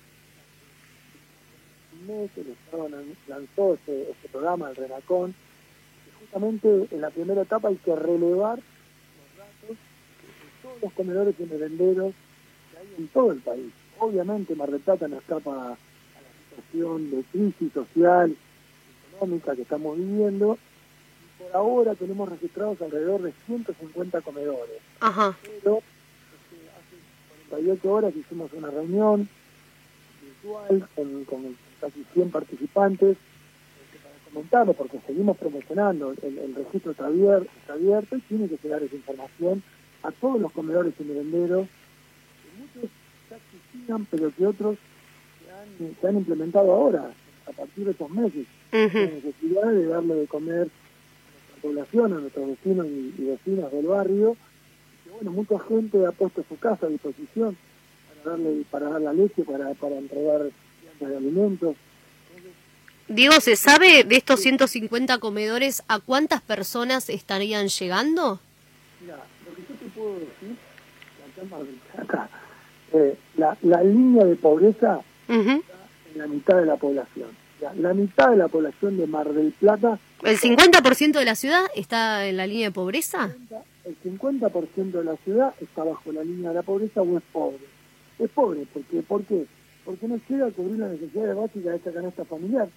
[1.93, 5.33] un mes el Estado lan- lanzó este, este programa, el RENACON,
[6.35, 12.13] en la primera etapa hay que relevar los datos de todos los comedores y merenderos
[12.71, 13.71] que hay en todo el país.
[13.99, 15.77] Obviamente Mar del Plata no escapa a la
[16.49, 18.35] situación de crisis social,
[19.13, 20.57] económica que estamos viviendo.
[21.23, 24.81] Y por ahora tenemos registrados alrededor de 150 comedores.
[24.99, 25.37] Ajá.
[25.41, 29.29] Pero este, hace 48 horas hicimos una reunión
[30.21, 33.15] virtual con, con casi 100 participantes
[34.35, 38.57] para comentarlo, porque seguimos promocionando, el, el registro está abierto, está abierto y tiene que
[38.61, 39.63] llegar esa información
[40.03, 42.91] a todos los comedores y merenderos, que muchos
[43.29, 44.77] ya existían, pero que otros
[45.39, 45.51] se
[45.83, 47.11] han, se han implementado ahora,
[47.47, 48.45] a partir de estos meses.
[48.71, 53.71] La necesidad de darle de comer a nuestra población, a nuestros vecinos y, y vecinas
[53.71, 54.35] del barrio,
[55.03, 57.55] que bueno, mucha gente ha puesto su casa a disposición
[58.23, 60.49] para darle, para dar la leche, para, para entregar
[60.99, 61.75] de alimentos.
[63.07, 68.39] Diego, ¿se sabe de estos 150 comedores a cuántas personas estarían llegando?
[69.01, 70.55] Mira, lo que yo te puedo decir,
[71.19, 72.29] la cámara del Plata,
[72.93, 75.39] eh, la, la línea de pobreza Ujú.
[75.51, 75.63] en
[76.17, 77.29] la mitad de la población.
[77.61, 81.65] La, la mitad de la población de Mar del Plata, ¿El 50% de la ciudad
[81.75, 83.35] está en la línea de pobreza?
[83.85, 87.59] el 50% de la ciudad está bajo la línea de la pobreza o es pobre.
[88.17, 89.45] Es pobre, porque, ¿por qué?
[89.83, 92.67] Porque no llega a cubrir las necesidades básicas de esta canasta familiar,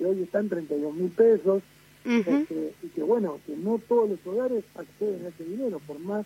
[0.00, 1.62] que hoy están 32 mil pesos,
[2.06, 6.24] este, y que bueno, que no todos los hogares acceden a ese dinero, por más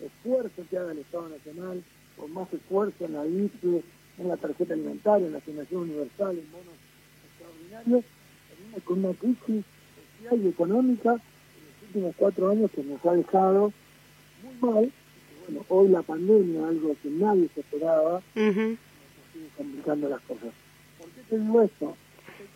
[0.00, 1.84] esfuerzo que haga el Estado Nacional,
[2.16, 3.82] por más esfuerzo en la IFE,
[4.18, 6.74] en la tarjeta alimentaria, en la asignación universal, en bonos
[7.28, 8.04] extraordinarios,
[8.58, 9.64] venimos con una crisis
[10.22, 13.72] social y económica en los últimos cuatro años que nos ha dejado
[14.42, 14.92] muy mal.
[15.44, 20.54] Bueno, hoy la pandemia, algo que nadie se esperaba, nos sigue complicando las cosas.
[20.98, 21.96] ¿Por qué te digo esto?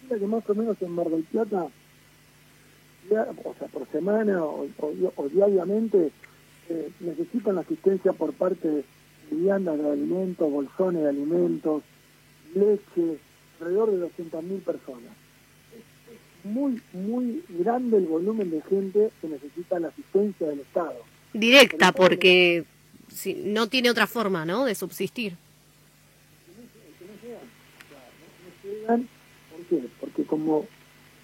[0.09, 1.69] Que más o menos en Mar del Plata
[3.11, 6.11] o sea, por semana o, o- o diariamente
[6.71, 8.85] eh, necesitan asistencia por parte de
[9.31, 11.83] viandas de alimentos, bolsones de alimentos,
[12.55, 13.19] leche,
[13.61, 15.13] alrededor de 200.000 personas.
[15.75, 20.97] Es, muy, muy grande el volumen de gente que necesita la asistencia del Estado.
[21.35, 22.65] Directa, porque
[23.13, 25.37] si, no tiene otra forma, ¿no?, de subsistir.
[28.63, 29.09] llegan, ¿por
[29.81, 29.89] qué?
[30.01, 30.67] Porque como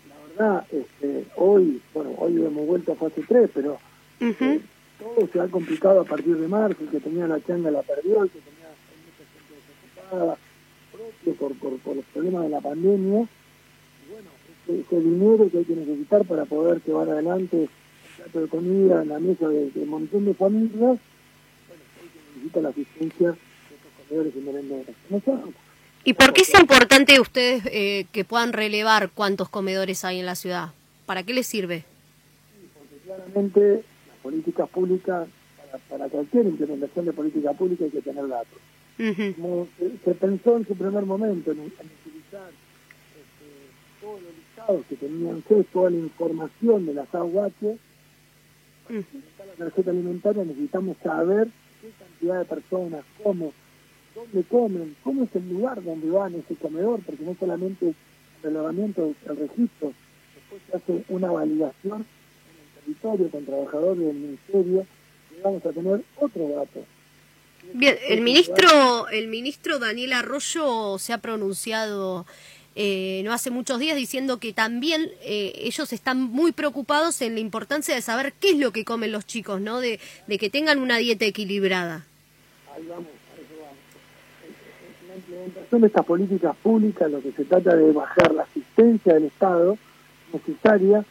[0.09, 3.79] la verdad, este, hoy, bueno, hoy hemos vuelto a fase 3, pero
[4.21, 4.61] eh,
[4.99, 8.23] todo se ha complicado a partir de marzo, el que tenía la changa la perdió,
[8.23, 8.69] el que tenía
[9.07, 10.37] mucha gente desocupada,
[10.93, 14.31] propio por, por, por los problemas de la pandemia, y bueno,
[14.69, 17.69] ese, ese dinero que hay que necesitar para poder llevar adelante un
[18.17, 22.29] plato de comida en la mesa de, de un montón de familias, bueno, hoy se
[22.35, 23.37] necesita la asistencia de
[23.75, 24.97] estos comedores y merenderos.
[25.09, 25.21] No
[26.05, 30.35] ¿Y por qué es importante ustedes eh, que puedan relevar cuántos comedores hay en la
[30.35, 30.71] ciudad?
[31.07, 31.85] ¿Para qué les sirve?
[33.17, 38.59] claramente las políticas públicas, para, para cualquier implementación de política pública hay que tener datos.
[39.37, 42.51] Como se, se pensó en su primer momento en, en utilizar
[43.17, 47.51] este, todos los listados que tenían que toda la información de las AUH,
[48.87, 51.49] para implementar la tarjeta alimentaria necesitamos saber
[51.81, 53.53] qué cantidad de personas, cómo,
[54.15, 57.95] dónde comen, cómo es el lugar donde van ese comedor, porque no solamente el
[58.43, 59.93] relevamiento del registro,
[60.35, 62.07] después se hace una validación
[62.81, 64.87] territorio con trabajadores del ministerio
[65.37, 66.85] y vamos a tener otro dato.
[67.75, 72.27] Bien, el ministro, el ministro Daniel Arroyo se ha pronunciado
[72.77, 77.41] eh, no hace muchos días diciendo que también eh, ellos están muy preocupados en la
[77.41, 79.81] importancia de saber qué es lo que comen los chicos, ¿no?
[79.81, 79.99] De,
[80.29, 82.07] de que tengan una dieta equilibrada.
[82.75, 83.77] Ahí vamos, a eso vamos.
[85.09, 89.25] La implementación de estas políticas públicas lo que se trata de bajar la asistencia del
[89.25, 89.77] Estado
[90.33, 91.05] necesaria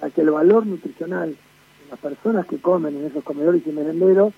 [0.00, 4.32] para que el valor nutricional de las personas que comen en esos comedores y merenderos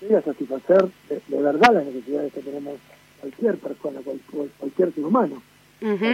[0.00, 2.74] llegue a satisfacer de, de verdad las necesidades que tenemos
[3.20, 5.42] cualquier persona, cual- cual- cualquier ser humano.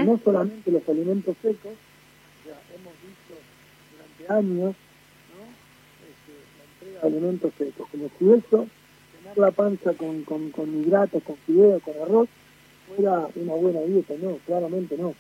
[0.05, 1.73] No solamente los alimentos secos,
[2.45, 3.35] sea, hemos visto
[4.19, 4.75] durante años
[5.33, 5.43] ¿no?
[6.03, 8.67] Este, la entrega de alimentos secos, como si eso,
[9.21, 12.29] llenar la panza con, con, con hidratos, con fideos, con arroz,
[12.97, 15.15] fuera una buena dieta, no, claramente no.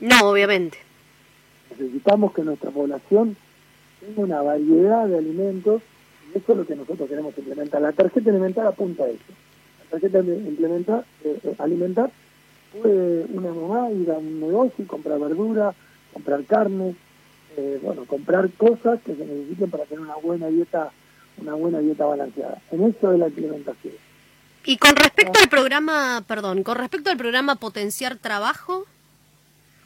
[0.00, 0.78] No, obviamente.
[1.70, 3.36] Necesitamos que nuestra población
[4.00, 5.82] tenga una variedad de alimentos
[6.32, 7.80] y eso es lo que nosotros queremos implementar.
[7.80, 9.32] La tarjeta alimentar apunta a eso.
[9.84, 12.10] La tarjeta implementar, eh, eh, alimentar
[12.80, 15.74] puede una mamá ir a un negocio y comprar verdura,
[16.12, 16.94] comprar carne,
[17.56, 20.90] eh, bueno, comprar cosas que se necesiten para tener una buena dieta,
[21.38, 22.60] una buena dieta balanceada.
[22.72, 23.94] En eso es la implementación.
[24.66, 28.86] Y con respecto al programa, perdón, con respecto al programa Potenciar Trabajo,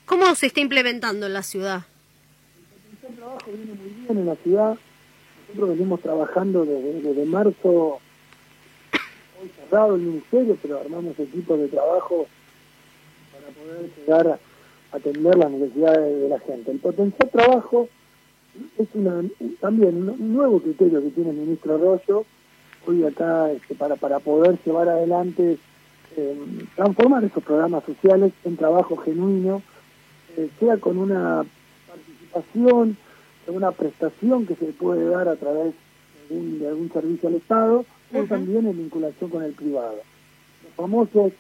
[0.07, 1.83] ¿cómo se está implementando en la ciudad?
[3.09, 4.79] El trabajo viene muy bien en la ciudad.
[5.49, 7.99] Nosotros venimos trabajando desde, desde marzo,
[9.41, 12.29] hoy cerrado el ministerio, pero armamos equipos de trabajo
[13.33, 14.41] para poder llegar
[14.93, 16.71] a atender las necesidades de la gente.
[16.71, 17.89] El potencial trabajo
[18.79, 19.25] es una,
[19.61, 22.25] también un nuevo criterio que tiene el ministro Arroyo
[22.89, 25.59] hoy acá este, para, para poder llevar adelante
[26.17, 26.37] eh,
[26.75, 29.63] transformar esos programas sociales en trabajo genuino,
[30.37, 31.45] eh, sea con una
[31.87, 32.97] participación,
[33.47, 35.75] con una prestación que se puede dar a través
[36.31, 37.85] de algún, de algún servicio al Estado,
[38.15, 39.97] o también en vinculación con el privado.
[40.65, 41.33] Los famosos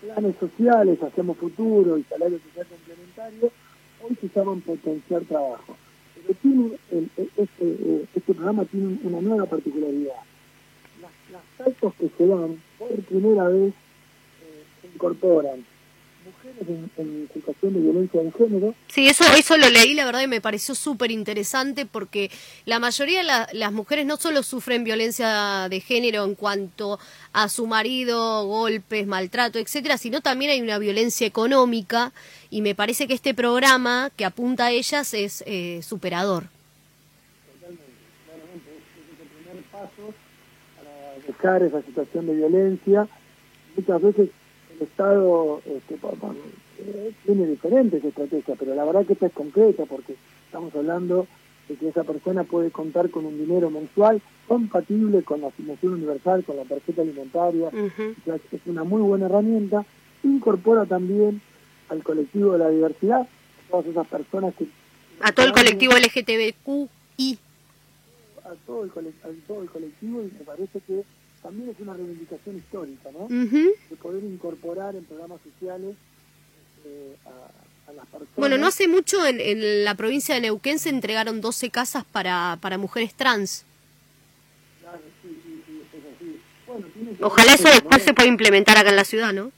[0.00, 3.50] planes sociales, Hacemos Futuro y Salario Social Complementario,
[4.02, 5.76] hoy se llaman Potenciar Trabajo.
[6.16, 10.14] Pero tiene el- el- este, eh, este programa tiene una nueva particularidad.
[11.32, 15.64] Las, saltos que se dan por primera vez eh, se incorporan
[16.24, 20.22] mujeres en, en situación de violencia de género, Sí, eso, eso lo leí, la verdad,
[20.22, 22.32] y me pareció súper interesante porque
[22.64, 26.98] la mayoría de la- las mujeres no solo sufren violencia de género en cuanto
[27.32, 32.12] a su marido, golpes, maltrato, etcétera, sino también hay una violencia económica
[32.50, 36.48] y me parece que este programa que apunta a ellas es eh, superador.
[39.44, 40.12] primer paso
[41.40, 43.08] para dejar esa situación de violencia.
[43.76, 44.30] Muchas veces
[44.76, 45.94] el Estado este,
[46.78, 50.14] eh, tiene diferentes estrategias, pero la verdad que esta es concreta porque
[50.46, 51.26] estamos hablando
[51.68, 56.44] de que esa persona puede contar con un dinero mensual compatible con la asignación universal,
[56.44, 57.68] con la tarjeta alimentaria.
[57.68, 59.84] O sea, es una muy buena herramienta.
[60.22, 61.40] Incorpora también
[61.88, 63.28] al colectivo de la diversidad,
[63.70, 64.66] todas esas personas que
[65.20, 67.38] A todo el colectivo LGTBQI.
[68.44, 71.02] a todo el, a todo el colectivo y me parece que
[71.46, 73.26] también es una reivindicación histórica, ¿no?
[73.26, 73.70] Ujú.
[73.88, 75.94] De poder incorporar en programas sociales
[76.84, 78.34] eh, a, a las personas.
[78.36, 82.58] Bueno, no hace mucho en, en la provincia de Neuquén se entregaron 12 casas para,
[82.60, 83.64] para mujeres trans.
[84.80, 86.40] Claro, sí, sí, sí, es así.
[86.66, 89.52] Bueno, tiene que Ojalá eso después se pueda implementar acá en la ciudad, ¿no?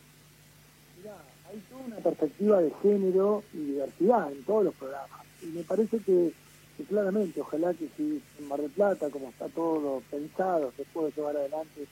[1.51, 5.21] hay toda una perspectiva de género y diversidad en todos los programas.
[5.43, 6.33] Y me parece que,
[6.79, 11.11] que claramente, ojalá que si en Mar del Plata, como está todo pensado, se puede
[11.11, 11.87] llevar adelante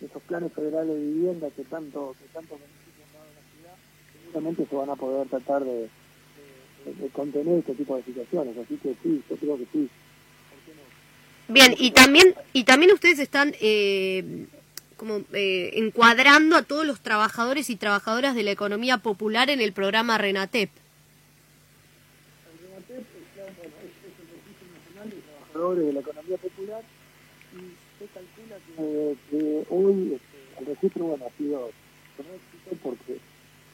[0.00, 3.76] esos planes federales de vivienda que tanto que tanto benefician a la ciudad,
[4.22, 5.88] seguramente se van a poder tratar de,
[7.12, 8.56] contener este tipo de situaciones.
[8.56, 9.90] Así que sí, yo creo que sí.
[11.48, 14.46] Bien, y también, y también ustedes están eh,
[14.96, 19.72] como eh, encuadrando a todos los trabajadores y trabajadoras de la economía popular en el
[19.72, 20.70] programa Renatep.
[25.56, 26.82] Trabajadores de la economía popular
[27.54, 31.70] y se calcula que, que hoy este, el registro bueno ha sido
[32.16, 33.18] con éxito porque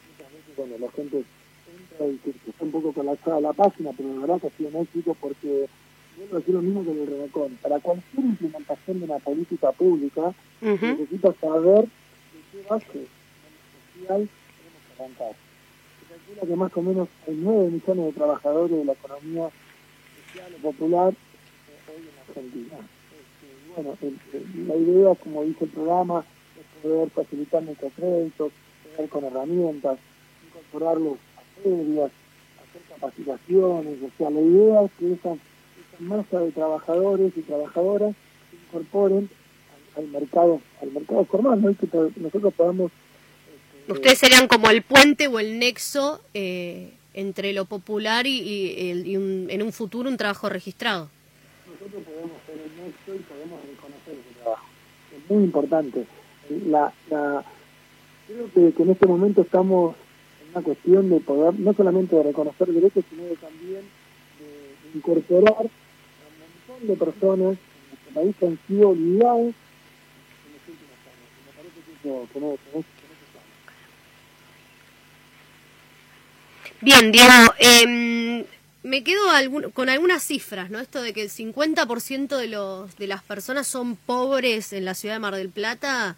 [0.09, 4.14] muchas veces cuando la gente entra y que, está un poco colapsada la página, pero
[4.14, 5.68] la verdad que ha sido un éxito porque
[6.16, 7.59] vuelvo a decir lo mismo que en el Renacón.
[7.62, 15.03] Para cualquier implementación de una política pública necesita saber de qué base social tenemos que
[15.03, 15.35] arrancar.
[15.99, 19.51] Se calcula que más o menos hay 9 millones de trabajadores de la economía
[20.26, 21.14] social o popular
[22.37, 22.76] Argentina.
[23.12, 23.97] Este, bueno,
[24.66, 26.24] la idea, como dice el programa,
[26.59, 28.53] es poder facilitar microcréditos,
[28.97, 29.99] poder con herramientas,
[30.49, 32.11] incorporarlos a ferias,
[32.61, 38.14] hacer capacitaciones, o sea, la idea es que esa, esa masa de trabajadores y trabajadoras
[38.51, 39.28] se incorporen
[39.97, 41.70] al, mercado al mercado formal, ¿no?
[41.70, 42.91] Y que nosotros podamos
[43.89, 49.16] Ustedes serían como el puente o el nexo eh, entre lo popular y, y y
[49.16, 51.11] un- en un futuro un trabajo registrado.
[51.83, 54.66] Nosotros podemos ser el nexo y podemos reconocer ese trabajo.
[55.16, 56.07] Es muy importante.
[56.66, 56.93] La,
[58.26, 59.97] creo que, en este momento estamos
[60.43, 63.83] en una cuestión de poder, no solamente de reconocer derechos, sino también
[64.39, 65.68] de, incorporar a un
[66.68, 71.28] montón de personas en nuestro país que han sido olvidadas en los últimos años.
[71.47, 71.93] Me parece que
[72.78, 73.03] eso, que.
[76.80, 78.45] Bien, Diego, em,
[78.83, 80.80] me quedo algún- con algunas cifras, ¿no?
[80.80, 85.14] Esto de que el 50% de, los, de las personas son pobres en la ciudad
[85.16, 86.16] de Mar del Plata,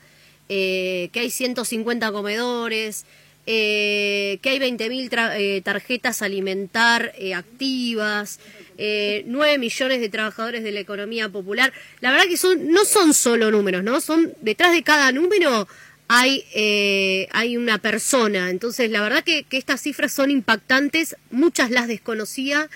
[0.49, 3.05] eh, que hay 150 comedores,
[3.47, 8.41] eh, que hay 20.000 tra- eh, tarjetas alimentar eh, activas,
[8.79, 11.73] eh, 9 millones de trabajadores de la economía popular.
[12.01, 14.01] La verdad que son no son solo números, ¿no?
[14.01, 15.69] Son detrás de cada número
[16.09, 18.51] hay eh, hay una persona.
[18.51, 22.69] Entonces, la verdad que, que estas cifras son impactantes, muchas las desconocía.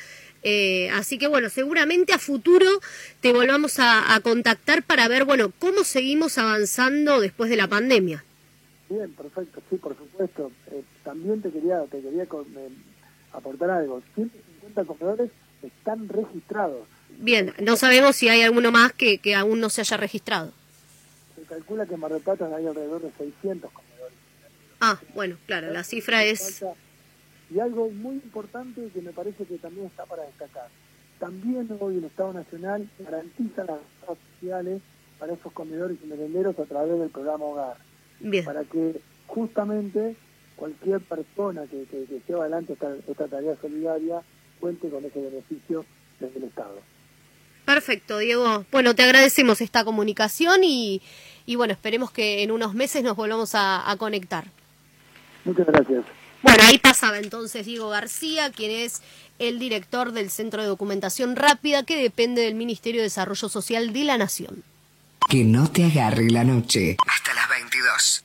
[0.43, 2.67] eh, así que bueno, seguramente a futuro
[3.21, 8.25] te volvamos a, a contactar para ver, bueno, cómo seguimos avanzando después de la pandemia.
[8.89, 10.51] Bien, perfecto, sí, por supuesto.
[10.71, 12.69] Eh, también te quería, te quería con- eh,
[13.33, 14.01] aportar algo.
[14.15, 15.31] 150 comedores
[15.63, 16.87] están registrados.
[17.19, 20.53] Bien, no sabemos si hay alguno más que, que aún no se haya registrado.
[21.49, 24.17] Calcula que en Mar del Plata hay alrededor de 600 comedores.
[24.81, 26.65] Ah, bueno, claro, la cifra es...
[27.51, 30.69] Y algo muy importante que me parece que también está para destacar.
[31.19, 34.83] También hoy el Estado Nacional garantiza las sociales
[35.19, 37.77] para esos comedores y merenderos a través del programa Hogar.
[38.21, 38.45] Bien.
[38.45, 40.17] Para que justamente
[40.57, 44.21] cualquier persona que, que, que lleva adelante esta, esta tarea solidaria
[44.61, 45.85] cuente con ese beneficio
[46.21, 46.81] desde el Estado.
[47.69, 48.65] Perfecto, Diego.
[48.73, 51.03] Bueno, te agradecemos esta comunicación y,
[51.45, 54.47] y bueno, esperemos que en unos meses nos volvamos a, a conectar.
[55.45, 56.03] Muchas gracias.
[56.41, 59.03] Bueno, ahí pasaba entonces Diego García, quien es
[59.39, 64.05] el director del Centro de Documentación Rápida que depende del Ministerio de Desarrollo Social de
[64.05, 64.65] la Nación.
[65.29, 66.97] Que no te agarre la noche.
[67.07, 68.25] Hasta las 22.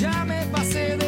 [0.00, 1.07] Ya me pasé de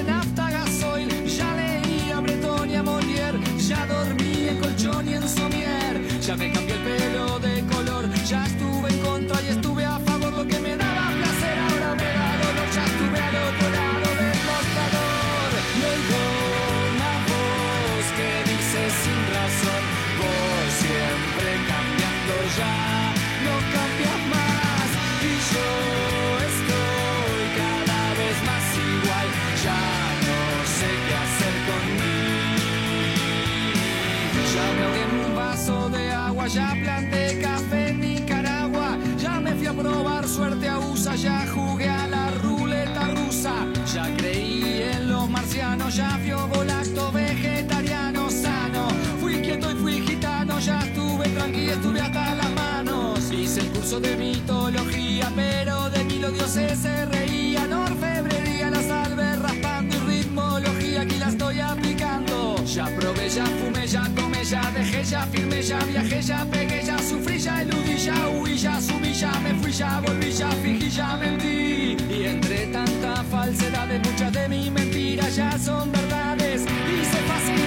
[65.10, 69.32] ya firmé, ya viajé, ya pegué, ya sufrí, ya eludí, ya huí, ya subí, ya
[69.40, 71.96] me fui, ya volví, ya fingí, ya mentí.
[72.08, 76.62] Y entre tanta falsedad, muchas de mis mentiras ya son verdades.
[76.62, 77.59] Hice fácil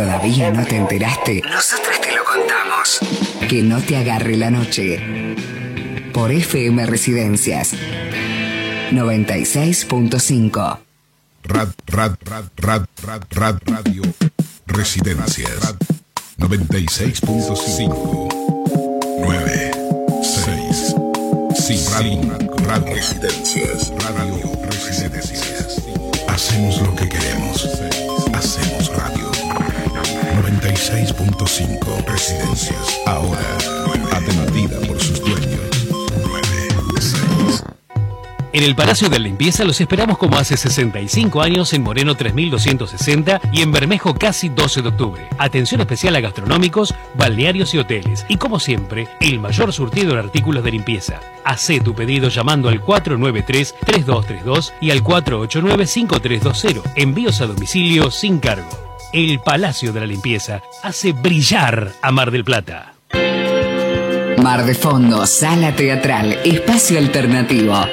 [0.00, 3.00] todavía no te enteraste, nosotros te lo contamos.
[3.50, 4.98] Que no te agarre la noche.
[6.14, 7.74] Por FM Residencias
[8.92, 10.78] 96.5.
[11.44, 14.02] Rad, rad, rad, rad, rad, rad, radio.
[14.66, 15.74] Residencias.
[16.38, 18.19] 96.5.
[38.60, 43.62] En el Palacio de Limpieza los esperamos como hace 65 años en Moreno 3260 y
[43.62, 45.26] en Bermejo casi 12 de octubre.
[45.38, 48.26] Atención especial a gastronómicos, balnearios y hoteles.
[48.28, 51.20] Y como siempre, el mayor surtido en artículos de limpieza.
[51.42, 56.82] Hacé tu pedido llamando al 493-3232 y al 489-5320.
[56.96, 58.68] Envíos a domicilio sin cargo.
[59.14, 62.92] El Palacio de la Limpieza hace brillar a Mar del Plata.
[64.42, 67.86] Mar de Fondo, Sala Teatral, Espacio Alternativo.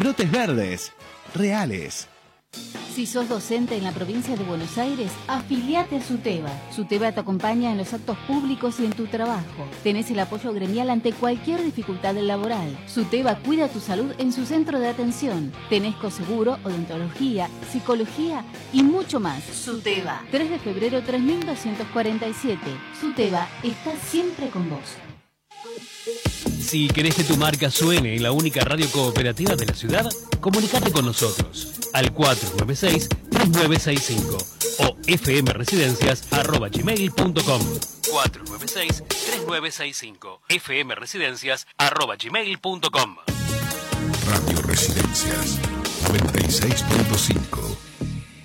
[0.00, 0.92] Brotes verdes,
[1.32, 2.08] reales.
[2.98, 6.50] Si sos docente en la provincia de Buenos Aires, afiliate a SUTEBA.
[6.74, 9.68] SUTEBA te acompaña en los actos públicos y en tu trabajo.
[9.84, 12.76] Tenés el apoyo gremial ante cualquier dificultad laboral.
[12.88, 15.52] SUTEBA cuida tu salud en su centro de atención.
[15.70, 19.44] Tenés coseguro, odontología, psicología y mucho más.
[19.44, 20.24] SUTEBA.
[20.32, 22.58] 3 de febrero 3247.
[23.00, 24.96] SUTEBA está siempre con vos.
[26.68, 30.06] Si querés que tu marca suene en la única radio cooperativa de la ciudad,
[30.38, 34.36] comunicate con nosotros al 496-3965
[34.80, 37.62] o fmresidencias.gmail.com
[38.02, 43.16] 496-3965 fmresidencias.gmail.com
[44.26, 45.58] Radio Residencias
[46.12, 47.78] 96.5.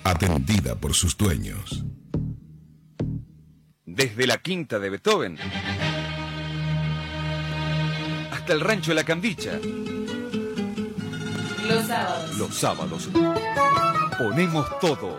[0.02, 1.84] Atendida por sus dueños.
[3.84, 5.38] Desde la quinta de Beethoven
[8.44, 9.52] hasta el rancho de la Cambicha.
[11.66, 12.36] Los sábados.
[12.36, 13.08] Los sábados
[14.18, 15.16] ponemos todo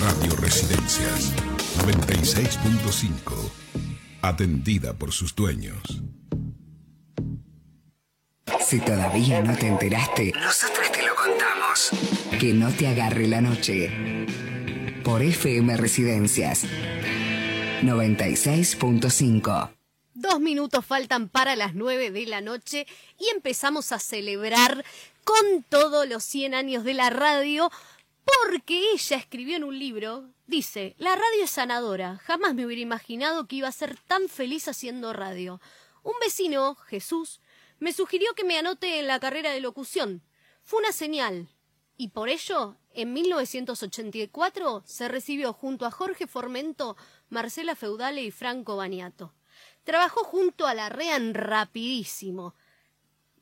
[0.00, 1.34] Radio Residencias
[1.84, 3.50] 96.5.
[4.22, 6.00] Atendida por sus dueños.
[8.70, 11.90] Si todavía no te enteraste, nosotros te lo contamos.
[12.38, 13.90] Que no te agarre la noche.
[15.02, 16.64] Por FM Residencias
[17.82, 19.70] 96.5.
[20.14, 22.86] Dos minutos faltan para las nueve de la noche
[23.18, 24.84] y empezamos a celebrar
[25.24, 27.70] con todos los 100 años de la radio
[28.24, 33.46] porque ella escribió en un libro, dice, la radio es sanadora, jamás me hubiera imaginado
[33.46, 35.60] que iba a ser tan feliz haciendo radio.
[36.02, 37.40] Un vecino, Jesús,
[37.78, 40.22] me sugirió que me anote en la carrera de locución.
[40.62, 41.48] Fue una señal.
[42.00, 46.96] Y por ello, en 1984 se recibió junto a Jorge Formento,
[47.28, 49.34] Marcela Feudale y Franco Baniato.
[49.84, 52.54] Trabajó junto a la REAN rapidísimo.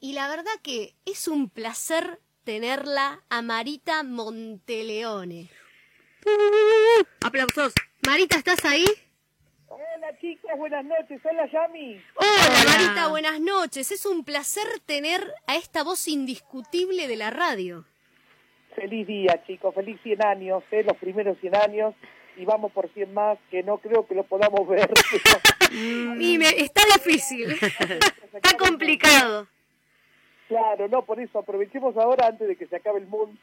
[0.01, 5.51] Y la verdad que es un placer tenerla a Marita Monteleone.
[7.25, 7.75] Aplausos.
[8.05, 8.87] Marita, ¿estás ahí?
[9.69, 11.21] Hola chicos, buenas noches.
[11.25, 12.03] Hola Yami.
[12.17, 13.93] Hola, Marita, buenas noches.
[13.93, 17.87] Es un placer tener a esta voz indiscutible de la radio.
[18.81, 20.83] Feliz día chicos, feliz 100 años, ¿eh?
[20.85, 21.95] los primeros 100 años
[22.37, 24.89] y vamos por 100 más que no creo que lo podamos ver.
[25.71, 27.51] Y me, está difícil.
[28.33, 29.47] está complicado.
[30.49, 33.39] Claro, no, por eso aprovechemos ahora antes de que se acabe el mundo.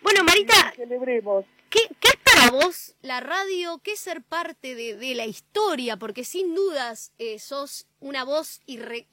[0.00, 1.44] Bueno, Marita, celebremos.
[1.70, 3.78] ¿qué, qué es para vos la radio?
[3.84, 5.96] ¿Qué es ser parte de, de la historia?
[5.96, 9.06] Porque sin dudas eh, sos una voz irre-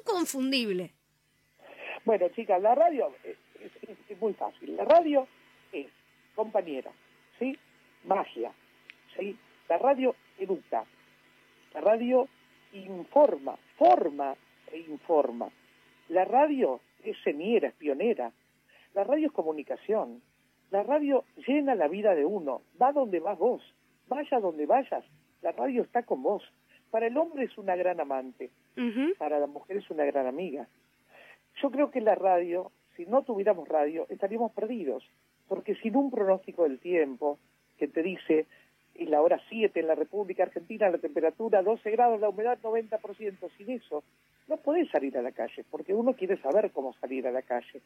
[0.00, 0.94] inconfundible.
[2.04, 3.14] Bueno, chicas, la radio
[4.16, 4.76] es, muy fácil.
[4.76, 5.26] La radio
[5.72, 5.86] es
[6.34, 6.90] compañera,
[7.38, 7.56] ¿sí?
[8.04, 8.52] Magia,
[9.16, 9.36] ¿sí?
[9.68, 10.84] La radio educa.
[11.74, 12.28] La radio
[12.72, 14.34] informa, forma
[14.72, 15.48] e informa.
[16.08, 18.32] La radio es señera, es pionera.
[18.94, 20.22] La radio es comunicación.
[20.70, 22.62] La radio llena la vida de uno.
[22.80, 23.62] Va donde vas vos.
[24.08, 25.04] Vaya donde vayas.
[25.42, 26.42] La radio está con vos.
[26.90, 28.50] Para el hombre es una gran amante.
[29.18, 30.68] Para la mujer es una gran amiga.
[31.62, 35.04] Yo creo que la radio, si no tuviéramos radio, estaríamos perdidos,
[35.48, 37.38] porque sin un pronóstico del tiempo
[37.78, 38.46] que te dice
[38.94, 43.50] en la hora 7 en la República Argentina la temperatura 12 grados, la humedad 90%,
[43.56, 44.02] sin eso
[44.48, 47.82] no podés salir a la calle, porque uno quiere saber cómo salir a la calle.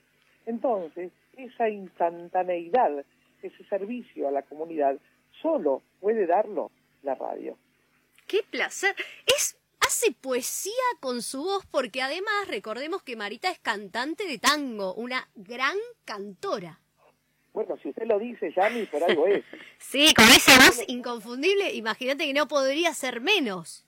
[0.46, 3.04] Entonces, esa instantaneidad,
[3.42, 4.98] ese servicio a la comunidad,
[5.40, 6.70] solo puede darlo
[7.02, 7.56] la radio.
[8.26, 8.94] ¡Qué placer!
[9.26, 9.59] Es
[9.90, 15.28] hace poesía con su voz porque además recordemos que Marita es cantante de tango, una
[15.34, 16.78] gran cantora.
[17.52, 19.44] Bueno, si usted lo dice, Yami, por algo es.
[19.78, 23.84] Sí, con esa voz inconfundible, imagínate que no podría ser menos.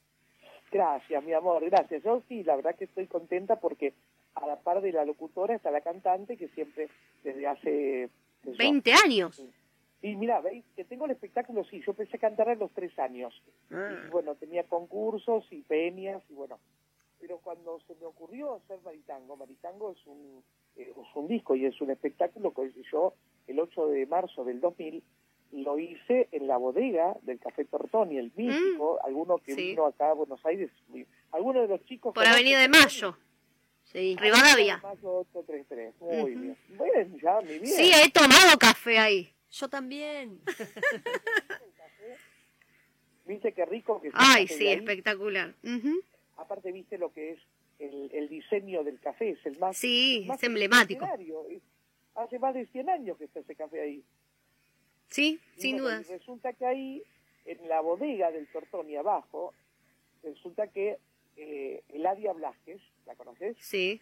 [0.73, 2.03] Gracias, mi amor, gracias.
[2.03, 3.95] Yo sí, la verdad que estoy contenta porque
[4.35, 6.89] a la par de la locutora está la cantante que siempre
[7.23, 8.11] desde hace...
[8.43, 9.41] yo, 20 años.
[10.03, 12.99] Y mira, veis que tengo el espectáculo, sí, yo empecé a cantar a los tres
[12.99, 13.33] años.
[13.71, 16.59] Y bueno, tenía concursos y peñas y bueno.
[17.21, 20.43] Pero cuando se me ocurrió hacer Maritango, Maritango es un,
[20.75, 23.15] eh, es un disco y es un espectáculo que yo
[23.47, 25.05] el 8 de marzo del 2000
[25.53, 29.69] lo hice en la bodega del Café Tortoni, el mítico, alguno que sí.
[29.69, 30.71] vino acá a Buenos Aires,
[31.31, 32.13] alguno de los chicos...
[32.13, 33.17] Por Avenida de Mayo.
[33.85, 34.81] Sí, Rivadavia.
[34.83, 36.57] Mayo 833, muy bien.
[36.69, 37.67] Bien, ya, mi bien.
[37.67, 39.33] Sí, he tomado café ahí.
[39.53, 40.41] Yo también.
[43.27, 45.55] ¿Viste qué rico que Ay, sí, espectacular.
[46.37, 47.39] Aparte, viste lo que es
[47.79, 49.77] el, el diseño del café, es el más...
[49.77, 51.07] Sí, el más es emblemático.
[51.51, 51.63] Es-
[52.15, 54.05] Hace más de 100 años que está ese café ahí.
[55.09, 57.03] Sí, Y sin bueno, y resulta que ahí,
[57.47, 59.55] en la bodega del Tortoni abajo,
[60.23, 60.99] resulta que
[61.37, 63.57] eh, Eladia Blasquez, ¿la conoces?
[63.61, 63.99] Sí.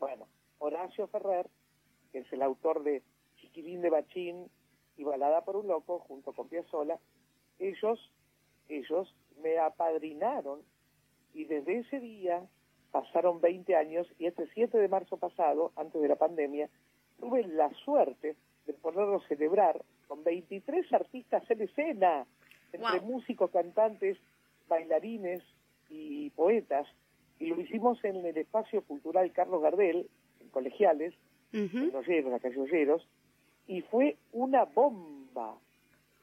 [0.00, 0.26] Bueno,
[0.58, 1.48] Horacio Ferrer,
[2.10, 3.00] que es el autor de
[3.36, 4.50] Chiquilín de Bachín
[5.00, 6.98] y Balada por un Loco, junto con Piazzolla,
[7.58, 7.98] ellos,
[8.68, 10.60] ellos me apadrinaron
[11.32, 12.46] y desde ese día
[12.92, 16.68] pasaron 20 años y este 7 de marzo pasado, antes de la pandemia,
[17.18, 18.36] tuve la suerte
[18.66, 22.26] de poderlo celebrar con 23 artistas en escena,
[22.72, 24.18] entre músicos, cantantes,
[24.68, 25.42] bailarines
[25.88, 26.86] y poetas,
[27.38, 31.14] y lo hicimos en el espacio cultural Carlos Gardel, en Colegiales,
[31.52, 33.08] en Olleros, la calle Olleros,
[33.70, 35.56] y fue una bomba.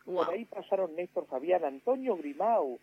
[0.03, 2.77] Por ahí pasaron Néstor Fabián, Antonio Grimau,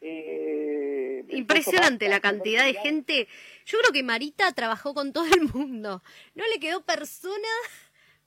[0.00, 3.28] eh, Impresionante la cantidad de gente.
[3.64, 6.02] Yo creo que Marita trabajó con todo el mundo.
[6.34, 7.48] No le quedó persona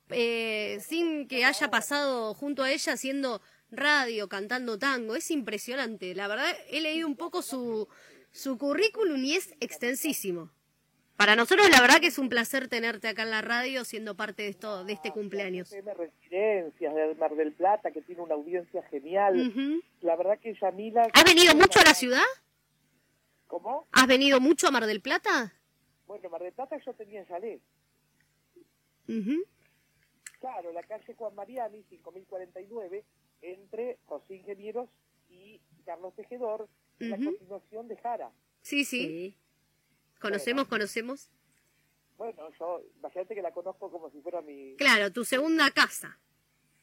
[0.09, 5.17] eh, sin que haya pasado junto a ella haciendo radio, cantando tango.
[5.17, 6.15] Es impresionante.
[6.15, 7.89] La verdad, he leído un poco su,
[8.31, 10.51] su currículum y es extensísimo.
[11.17, 14.43] Para nosotros, la verdad que es un placer tenerte acá en la radio siendo parte
[14.43, 15.71] de esto, de este cumpleaños.
[15.71, 19.81] FM Residencias de Mar del Plata, que tiene una audiencia genial.
[20.01, 21.07] La verdad que Yamila...
[21.13, 22.25] ¿Has venido mucho a la ciudad?
[23.47, 23.87] ¿Cómo?
[23.93, 25.53] ¿Has venido mucho a Mar del Plata?
[26.05, 27.61] Bueno, Mar del Plata yo tenía chalet.
[29.07, 29.45] Ujú.
[30.39, 33.05] Claro, la calle Juan Mariani, 5049,
[33.41, 34.89] entre José Ingenieros
[35.29, 36.67] y Carlos Tejedor,
[36.99, 38.31] en la continuación de Jara.
[38.61, 39.37] Sí, sí.
[40.29, 41.29] Conocemos, conocemos.
[42.17, 44.75] Bueno, yo, imagínate que la conozco como si fuera mi...
[44.75, 46.17] Claro, tu segunda casa.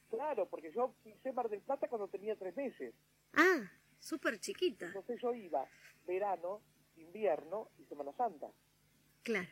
[0.09, 2.93] Claro, porque yo pisé Mar del Plata cuando tenía tres meses.
[3.33, 3.69] Ah,
[3.99, 4.85] súper chiquita.
[4.85, 5.67] Entonces yo iba
[6.07, 6.61] verano,
[6.95, 8.49] invierno y Semana Santa.
[9.23, 9.49] Claro.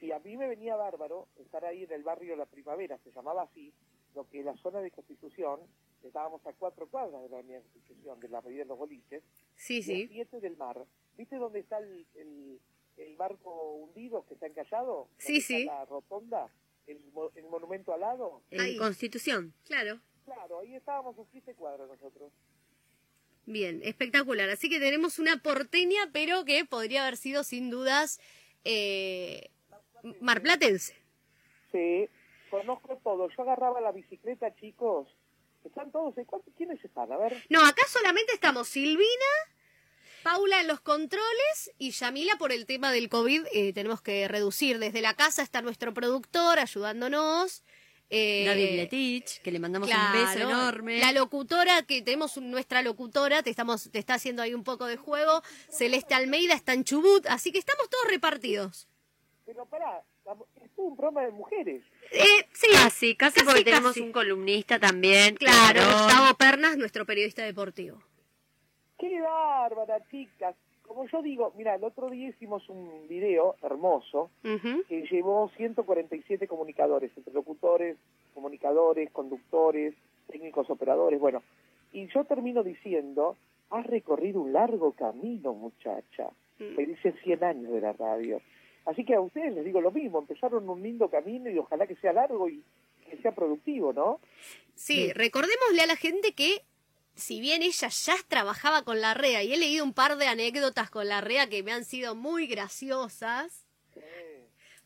[0.00, 3.42] Y a mí me venía bárbaro estar ahí en el barrio La Primavera, se llamaba
[3.42, 3.72] así,
[4.16, 5.60] lo que la zona de Constitución,
[6.02, 9.22] estábamos a cuatro cuadras de la avenida Constitución, de la avenida de los boliches,
[9.54, 10.08] Sí, sí.
[10.08, 10.84] siete del mar.
[11.16, 12.58] ¿Viste dónde está el, el,
[12.96, 15.08] el barco hundido que está encallado.
[15.18, 15.64] Sí, sí.
[15.64, 16.48] La rotonda,
[16.86, 18.42] el, mo- el monumento al lado.
[18.50, 19.54] En Constitución.
[19.64, 20.00] Claro.
[20.24, 22.32] Claro, ahí estábamos a siete cuadros nosotros.
[23.44, 24.48] Bien, espectacular.
[24.50, 28.20] Así que tenemos una porteña, pero que podría haber sido sin dudas
[28.64, 29.50] eh,
[30.20, 30.94] marplatense.
[31.72, 32.08] Sí,
[32.50, 33.28] conozco todo.
[33.36, 35.08] Yo agarraba la bicicleta, chicos.
[35.64, 36.14] Están todos.
[36.26, 37.10] ¿Cuántos- ¿Quiénes están?
[37.12, 37.42] A ver.
[37.48, 39.32] No, acá solamente estamos Silvina,
[40.22, 43.46] Paula en los controles y Yamila por el tema del COVID.
[43.52, 44.78] eh, tenemos que reducir.
[44.78, 47.62] Desde la casa está nuestro productor ayudándonos.
[48.14, 50.98] Eh, David Letich, que le mandamos un beso enorme.
[51.00, 54.98] La locutora, que tenemos nuestra locutora, te, estamos, te está haciendo ahí un poco de
[54.98, 55.42] juego.
[55.70, 58.86] Celeste Almeida está en Chubut, así que estamos todos repartidos.
[59.46, 60.04] Pero pará,
[60.62, 61.82] es un programa de mujeres.
[62.10, 65.34] Eh, sí, Casi, casi, Casi, porque tenemos un columnista también.
[65.36, 65.80] Claro.
[65.82, 68.02] Gustavo Pernas, nuestro periodista deportivo.
[69.02, 70.54] ¡Qué bárbara, chicas!
[70.86, 77.10] Como yo digo, mira, el otro día hicimos un video hermoso que llevó 147 comunicadores,
[77.16, 77.96] entre locutores,
[78.32, 79.92] comunicadores, conductores,
[80.28, 81.42] técnicos operadores, bueno.
[81.92, 83.36] Y yo termino diciendo,
[83.70, 86.30] has recorrido un largo camino, muchacha.
[86.60, 88.40] Me dice 100 años de la radio.
[88.84, 91.96] Así que a ustedes les digo lo mismo, empezaron un lindo camino y ojalá que
[91.96, 92.62] sea largo y
[93.10, 94.20] que sea productivo, ¿no?
[94.76, 96.62] Sí, recordémosle a la gente que
[97.14, 100.90] si bien ella ya trabajaba con la REA y he leído un par de anécdotas
[100.90, 103.64] con la REA que me han sido muy graciosas,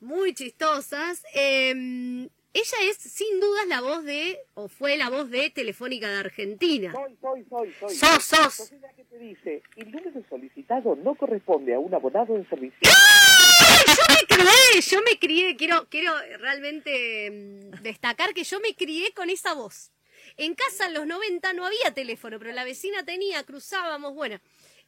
[0.01, 5.51] muy chistosas, eh, ella es sin dudas la voz de, o fue la voz de
[5.51, 6.91] Telefónica de Argentina.
[6.91, 7.95] Soy, soy, soy, soy.
[7.95, 8.61] Sos, sos.
[8.61, 12.79] Entonces la que te dice, el número solicitado no corresponde a un abonado en servicio.
[12.81, 19.12] Yo me crié, yo me crié, quiero, quiero realmente mm, destacar que yo me crié
[19.12, 19.93] con esa voz.
[20.37, 24.41] En casa en los 90 no había teléfono, pero la vecina tenía, cruzábamos, bueno.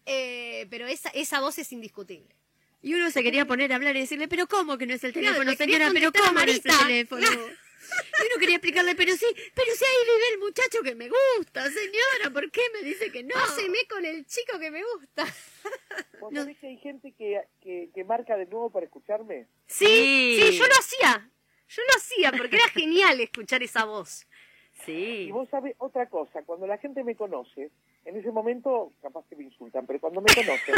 [0.06, 2.34] Eh, pero esa, esa voz es indiscutible.
[2.80, 5.12] Y uno se quería poner a hablar y decirle, pero ¿cómo que no es el
[5.12, 5.90] Claro, teléfono, quería señora?
[5.92, 7.26] Pero ¿cómo no es el teléfono?
[7.90, 9.24] Y uno quería explicarle, pero sí,
[9.54, 13.22] pero si ahí vive el muchacho que me gusta, señora, ¿por qué me dice que
[13.22, 13.32] no?
[13.32, 15.24] Páseme con el chico que me gusta.
[16.20, 19.46] ¿Vos sabés que hay gente que, que, que marca de nuevo para escucharme?
[19.66, 21.30] Sí, sí, yo lo hacía.
[21.68, 24.26] Yo lo hacía porque era genial escuchar esa voz.
[24.86, 27.70] Y vos sabés otra cosa, cuando la gente me conoce,
[28.04, 30.74] en ese momento capaz que me insultan, pero cuando me conocen,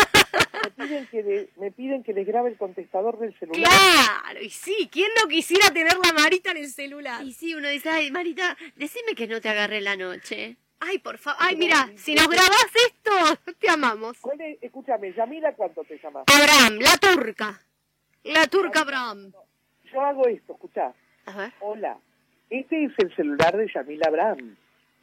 [0.76, 3.70] me piden que me piden que les grabe el contestador del celular.
[3.70, 7.22] Claro, y sí, ¿quién no quisiera tener la Marita en el celular?
[7.24, 10.56] Y sí, uno dice, ay, Marita, decime que no te agarré la noche.
[10.80, 11.38] Ay, por favor.
[11.42, 13.10] Ay, mira, si nos grabás esto,
[13.60, 14.16] te amamos.
[14.20, 16.24] ¿Cuál es- escúchame, Yamila, ¿cuánto te llamas?
[16.26, 17.60] Abraham, la turca.
[18.24, 19.32] La turca Abraham.
[19.92, 20.92] Yo hago esto, escuchá.
[21.60, 21.98] Hola,
[22.50, 24.56] este es el celular de Yamila Abraham.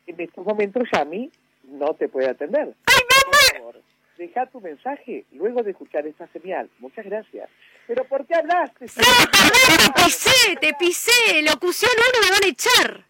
[0.06, 1.32] En estos momentos Yami
[1.64, 2.74] no te puede atender.
[2.86, 3.74] ¡Ay, mamá!
[4.18, 6.70] Deja tu mensaje luego de escuchar esta señal.
[6.80, 7.50] Muchas gracias.
[7.86, 8.86] ¿Pero por qué hablaste?
[8.88, 11.42] Te pisé, te pisé.
[11.44, 13.06] Locución 1 me van a echar.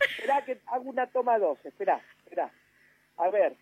[0.00, 1.58] Espera que hago una toma dos.
[1.64, 2.50] Espera, espera.
[3.16, 3.54] A ver.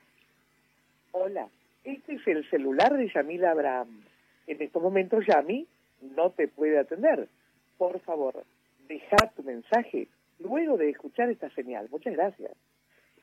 [1.13, 1.49] Hola,
[1.85, 4.05] este es el celular de Yamila Abraham.
[4.47, 5.67] En estos momentos Yami
[6.17, 7.29] no te puede atender.
[7.79, 8.45] Por favor,
[8.93, 11.89] deja tu mensaje luego de escuchar esta señal.
[11.91, 12.53] Muchas gracias.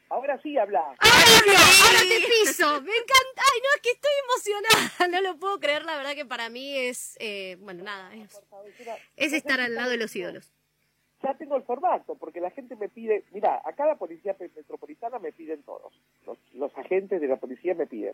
[0.09, 0.79] Ahora sí habla.
[0.79, 2.81] Ahora te piso.
[2.81, 3.37] Me encanta.
[3.37, 5.07] Ay, no, es que estoy emocionada.
[5.09, 5.85] No lo puedo creer.
[5.85, 8.41] La verdad que para mí es, eh, bueno, nada, es,
[9.15, 10.51] es estar al lado de los ídolos.
[11.21, 15.33] Ya tengo el formato, porque la gente me pide, mira, acá la policía metropolitana me
[15.33, 15.93] piden todos,
[16.25, 18.13] los, los agentes de la policía me piden.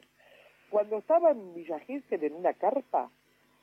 [0.72, 3.12] Cuando estaba en Villa Gesell en una carpa,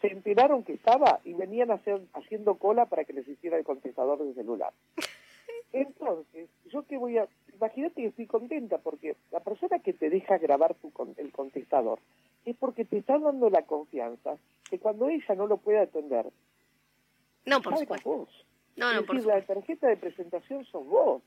[0.03, 4.19] se enteraron que estaba y venían hacer- haciendo cola para que les hiciera el contestador
[4.23, 4.73] del celular.
[5.73, 10.37] Entonces, yo que voy a, imagínate que estoy contenta porque la persona que te deja
[10.39, 11.99] grabar tu con- el contestador
[12.45, 14.37] es porque te está dando la confianza
[14.69, 16.27] que cuando ella no lo puede atender,
[17.47, 18.09] No, por supuesto.
[18.11, 18.47] vos.
[18.77, 21.23] No, no, es por decir, la tarjeta de presentación sos vos.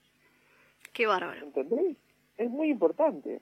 [0.94, 1.46] Qué bárbaro.
[1.46, 1.96] ¿Entendés?
[2.38, 3.42] Es muy importante.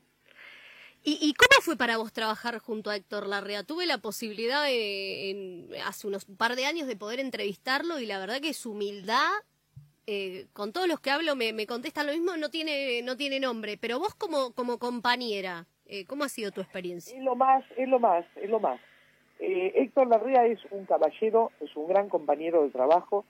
[1.05, 3.63] ¿Y, y cómo fue para vos trabajar junto a Héctor Larrea?
[3.63, 8.39] Tuve la posibilidad en- hace unos par de años de poder entrevistarlo y la verdad
[8.41, 9.29] que su humildad,
[10.07, 13.39] eh, con todos los que hablo me, me contestan lo mismo, no tiene, no tiene
[13.41, 13.77] nombre.
[13.77, 17.17] Pero vos como, como compañera, eh, ¿cómo ha sido tu experiencia?
[17.17, 18.79] Es lo más, es lo más, es lo más.
[19.39, 23.25] Eh, Héctor Larrea es un caballero, es un gran compañero de trabajo.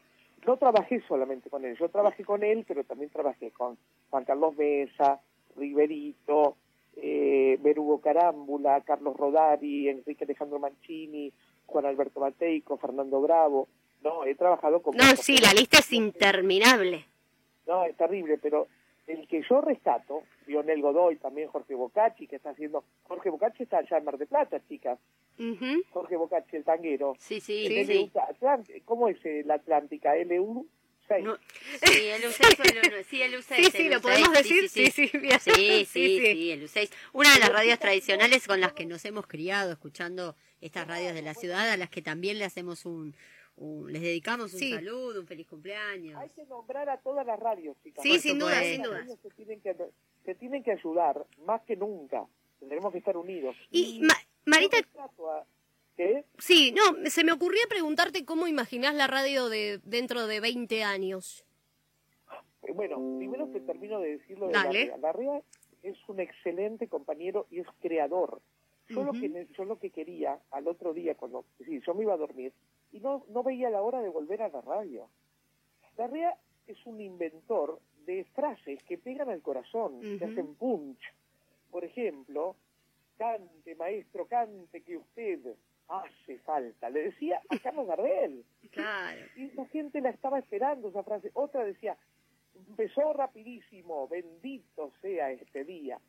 [0.46, 3.78] No trabajé solamente con él, yo trabajé con él, pero también trabajé con
[4.12, 5.22] Juan Carlos Mesa,
[5.56, 6.58] Riverito,
[6.98, 11.32] eh, Berugo Carámbula, Carlos Rodari, Enrique Alejandro Mancini,
[11.66, 13.68] Juan Alberto Mateico, Fernando Bravo.
[14.04, 14.96] No, he trabajado con...
[14.96, 17.06] No, sí, la lista es interminable.
[17.66, 18.68] No, es terrible, pero
[19.08, 22.84] el que yo rescato, Lionel Godoy, también Jorge Bocacci, que está haciendo...
[23.04, 25.00] Jorge Bocacci está allá en Mar de Plata, chicas.
[25.92, 27.16] Jorge Bocacci, el tanguero.
[27.18, 28.12] Sí, sí, sí.
[28.86, 30.16] ¿Cómo es la Atlántica?
[30.16, 30.68] LU
[31.08, 31.26] 6.
[31.84, 33.04] Sí, el U6 o el U9.
[33.06, 33.56] Sí, el U6.
[33.56, 34.70] Sí, sí, el lo U6, podemos decir.
[34.70, 35.40] Sí, sí, bien.
[35.40, 36.20] Sí, sí, Sí, sí.
[36.34, 36.90] sí, el U6.
[37.14, 41.22] Una de las radios tradicionales con las que nos hemos criado escuchando estas radios de
[41.22, 43.16] la ciudad, a las que también le hacemos un,
[43.58, 44.72] un- les dedicamos un Sí.
[44.74, 46.18] saludo, un feliz cumpleaños.
[46.20, 48.02] Hay que nombrar a todas las radios, chicas.
[48.02, 49.06] Sí, Por sin duda, sin duda.
[49.22, 49.76] Se tienen, que,
[50.26, 52.26] se tienen que ayudar más que nunca.
[52.60, 53.56] Tenemos que estar unidos.
[53.72, 55.46] Y Ma- Marita, Yo trato a-
[55.96, 56.26] ¿Qué?
[56.40, 61.46] sí, no, se me ocurría preguntarte cómo imaginás la radio de dentro de 20 años.
[62.64, 64.86] Eh, Bueno, primero te termino de decirlo de Dale.
[64.88, 64.98] Larrea.
[64.98, 65.42] Larrea
[65.84, 68.42] es un excelente compañero y es creador.
[68.90, 72.14] Yo, lo que, yo lo que quería al otro día, cuando sí, yo me iba
[72.14, 72.52] a dormir,
[72.92, 75.08] y no, no veía la hora de volver a la radio.
[75.98, 76.38] Larrea
[76.68, 80.26] es un inventor de frases que pegan al corazón, que Ujú.
[80.26, 81.00] hacen punch.
[81.72, 82.56] Por ejemplo,
[83.18, 85.40] cante, maestro, cante, que usted
[86.00, 86.90] hace falta.
[86.90, 88.44] Le decía a Carlos Gardel.
[88.72, 89.22] Claro.
[89.36, 91.32] Y la gente la estaba esperando esa frase.
[91.34, 91.98] Otra decía,
[92.56, 96.00] empezó rapidísimo, bendito sea este día.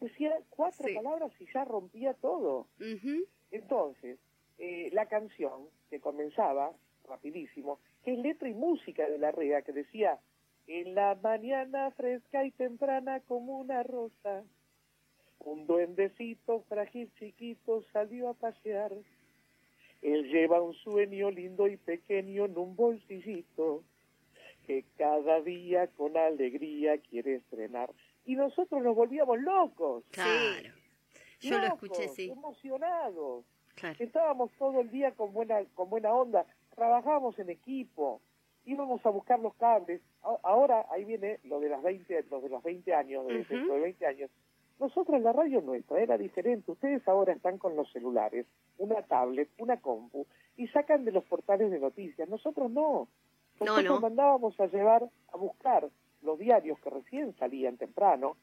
[0.00, 0.94] Decía cuatro Sí.
[0.94, 2.66] palabras y ya rompía todo.
[3.50, 4.18] Entonces,
[4.58, 6.72] eh, la canción que comenzaba
[7.08, 10.18] rapidísimo, que es letra y música de la rea, que decía,
[10.66, 14.44] en la mañana fresca y temprana como una rosa,
[15.40, 18.92] un duendecito frágil chiquito salió a pasear.
[20.02, 23.82] Él lleva un sueño lindo y pequeño en un bolsillito,
[24.66, 27.90] que cada día con alegría quiere estrenar.
[28.24, 30.04] Y nosotros nos volvíamos locos.
[30.10, 30.74] Claro.
[31.40, 32.30] Yo lo locos, escuché, sí.
[32.30, 33.44] Emocionados.
[33.74, 33.96] Claro.
[34.00, 38.20] Estábamos todo el día con buena, con buena onda, trabajábamos en equipo,
[38.64, 40.00] íbamos a buscar los cables.
[40.42, 43.80] Ahora ahí viene lo de las 20, lo de los 20 años, de, dentro de
[43.80, 44.30] 20 años.
[44.78, 46.72] Nosotros la radio nuestra era diferente.
[46.72, 48.46] Ustedes ahora están con los celulares,
[48.78, 52.28] una tablet, una compu y sacan de los portales de noticias.
[52.28, 53.08] Nosotros no.
[53.60, 54.00] No, Nosotros no.
[54.00, 55.88] mandábamos a llevar a buscar
[56.22, 58.36] los diarios que recién salían temprano,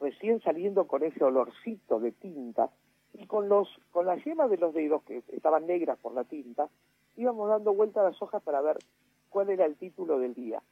[0.00, 2.70] recién saliendo con ese olorcito de tinta
[3.14, 6.68] y con los con las yemas de los dedos que estaban negras por la tinta
[7.16, 8.76] íbamos dando vuelta a las hojas para ver
[9.30, 10.62] cuál era el título del día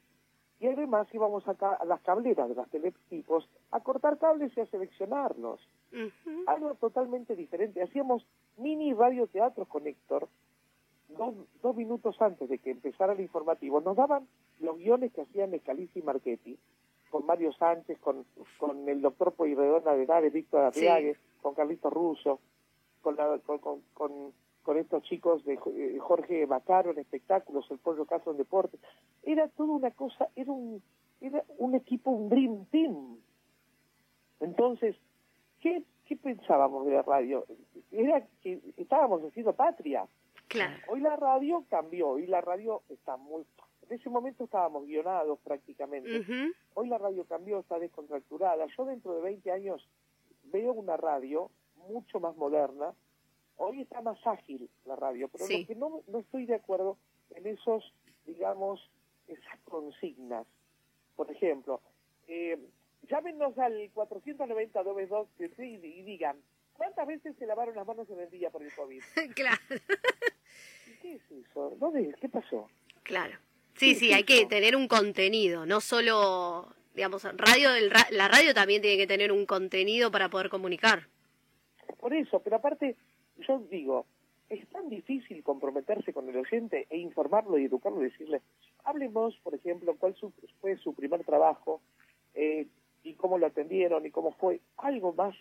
[0.59, 4.65] y además íbamos acá a las cableras de las teletipos a cortar cables y a
[4.65, 5.59] seleccionarlos.
[6.47, 7.81] Algo totalmente diferente.
[7.81, 8.25] Hacíamos
[8.57, 10.27] mini radioteatros con Héctor.
[11.09, 14.27] Dos, dos minutos antes de que empezara el informativo nos daban
[14.59, 16.57] los guiones que hacían Escalici y Marchetti
[17.09, 18.25] con Mario Sánchez, con,
[18.59, 19.83] con el doctor Pueyrredón
[20.21, 22.39] de Víctor Arriague, con Carlito Russo,
[23.01, 24.33] con, la- con, con, con-
[24.67, 28.81] con estos chicos de eh, Jorge Macaro en espectáculos, el Pollo Caso en deportes.
[29.23, 30.83] Era toda una cosa, era un,
[31.21, 33.17] era un equipo, un dream team.
[34.41, 34.97] Entonces,
[35.61, 37.45] ¿qué, qué pensábamos de la radio?
[37.93, 40.05] Era que estábamos haciendo patria.
[40.49, 40.75] Claro.
[40.89, 43.45] Hoy la radio cambió, hoy la radio está muy...
[43.89, 46.25] En ese momento estábamos guionados prácticamente.
[46.73, 48.65] Hoy la radio cambió, está descontracturada.
[48.77, 49.87] Yo dentro de 20 años
[50.43, 51.51] veo una radio
[51.87, 52.93] mucho más moderna.
[53.57, 55.61] Hoy está más ágil la radio, pero Sí.
[55.61, 56.97] lo que no, no estoy de acuerdo
[57.35, 57.91] en esos,
[58.25, 58.79] digamos,
[59.27, 60.45] esas consignas.
[61.15, 61.81] Por ejemplo,
[62.27, 62.57] eh,
[63.09, 66.37] llámenos al 490 2 y, y digan,
[66.73, 69.01] ¿cuántas veces se lavaron las manos en el día por el COVID?
[69.35, 69.57] claro,
[70.87, 71.75] ¿Y ¿Qué es eso?
[71.79, 72.13] ¿Dónde?
[72.21, 72.69] ¿Qué pasó?
[73.03, 73.37] claro.
[73.75, 78.81] Sí, sí, hay que tener un contenido, no solo, digamos, radio, ra- la radio también
[78.81, 81.03] tiene que tener un contenido para poder comunicar.
[81.99, 82.95] Por eso, pero aparte,
[83.39, 84.05] yo digo,
[84.49, 88.41] es tan difícil comprometerse con el oyente e informarlo y educarlo y decirle,
[88.83, 90.31] hablemos, por ejemplo, cuál su-
[90.61, 91.81] fue su primer trabajo
[92.33, 92.67] eh,
[93.03, 95.35] y cómo lo atendieron y cómo fue, algo más,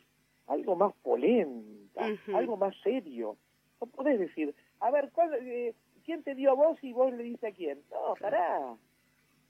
[0.47, 3.36] algo más polenta, algo más serio.
[3.81, 5.74] No podés decir, a ver, ¿cuál, eh,
[6.05, 7.81] ¿quién te dio a vos y vos le diste a quién?
[7.90, 8.77] No, pará.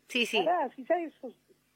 [0.09, 0.39] Sí, sí.
[0.39, 1.33] Pará, si ya eso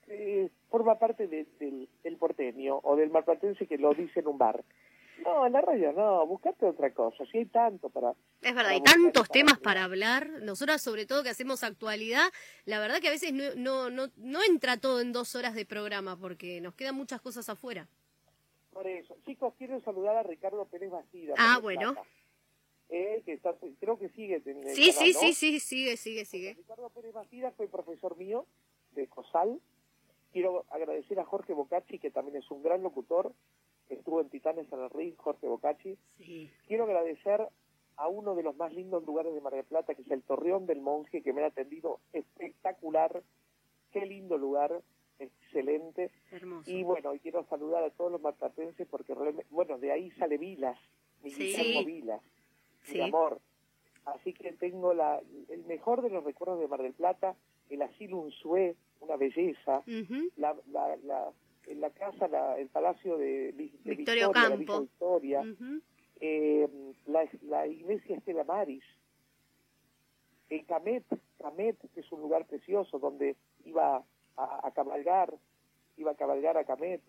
[0.09, 4.39] eh, forma parte de- del, del porteño o del marplatense que lo dice en un
[4.39, 4.65] bar.
[5.25, 8.11] No, en la radio no, buscate otra cosa, si hay tanto para...
[8.41, 10.29] Es verdad, para hay tantos para temas para hablar.
[10.43, 12.31] Nosotras, sobre todo que hacemos actualidad,
[12.65, 15.65] la verdad que a veces no, no, no, no entra todo en dos horas de
[15.65, 17.89] programa porque nos quedan muchas cosas afuera.
[18.73, 21.35] Por eso, chicos, quiero saludar a Ricardo Pérez Bastida.
[21.37, 21.95] Ah, bueno.
[21.95, 22.09] Plata.
[22.93, 26.55] Eh, que está, creo que sigue en el Sí, sí, sí, sí, sigue, sigue, sigue.
[26.55, 28.47] Ricardo Pérez Bastida fue profesor mío
[28.93, 29.61] de COSAL.
[30.33, 33.33] Quiero agradecer a Jorge Bocacci, que también es un gran locutor.
[33.91, 35.99] Estuvo en Titanes en el Ring, Jorge Bocacci.
[36.17, 36.51] Sí.
[36.67, 37.47] Quiero agradecer
[37.97, 40.67] a uno de los más lindos lugares de Mar del Plata, que es el Torreón
[40.67, 43.23] del Monje, que me ha atendido espectacular.
[43.93, 44.81] Qué lindo lugar,
[45.19, 46.11] excelente.
[46.31, 46.71] Hermoso.
[46.71, 50.39] Y bueno, y quiero saludar a todos los marplatenses porque realmente, bueno, de ahí sale
[50.39, 50.79] Vilas.
[51.23, 51.49] mi Sí.
[51.49, 52.23] Guillermo Vilas,
[52.93, 53.41] mi amor.
[54.07, 57.37] Así que tengo la, el mejor de los recuerdos de Mar del Plata,
[57.69, 59.83] el asilo Unzué, una belleza,
[60.37, 61.33] la, la, la,
[61.71, 64.59] en la casa, la- el palacio de, de Victorio Victoria, la Campo.
[64.59, 65.45] Villa Victoria,
[66.21, 66.69] eh,
[67.07, 68.85] la, la iglesia Estela Maris,
[70.49, 71.05] el Camet,
[71.39, 74.05] Camet, que es un lugar precioso donde iba
[74.37, 75.33] a, a cabalgar,
[75.97, 77.01] iba a cabalgar a Camet,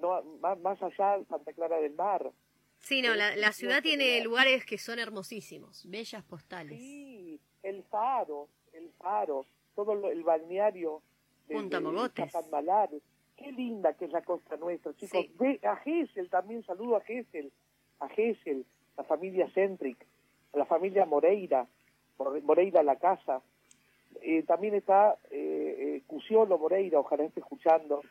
[0.00, 2.30] no, más, más allá Santa Clara del Mar.
[2.78, 5.84] Sí, no, la, la ciudad tiene lugares que son hermosísimos.
[5.90, 6.78] Bellas postales.
[6.78, 9.44] Sí, el faro, el faro,
[9.74, 11.02] todo lo- el balneario
[11.48, 12.32] de, Punta de Mogotes.
[13.38, 15.20] Qué linda que es la costa nuestra, chicos.
[15.22, 15.32] Sí.
[15.38, 17.50] Ve a Gesell también, saludo a Gesell,
[18.00, 18.64] a Gesell,
[18.96, 20.04] la familia Centric,
[20.52, 21.66] a la familia Moreira,
[22.18, 23.40] More- Moreira la casa.
[24.22, 28.02] Eh, también está eh, eh, Cusiolo Moreira, ojalá esté escuchando.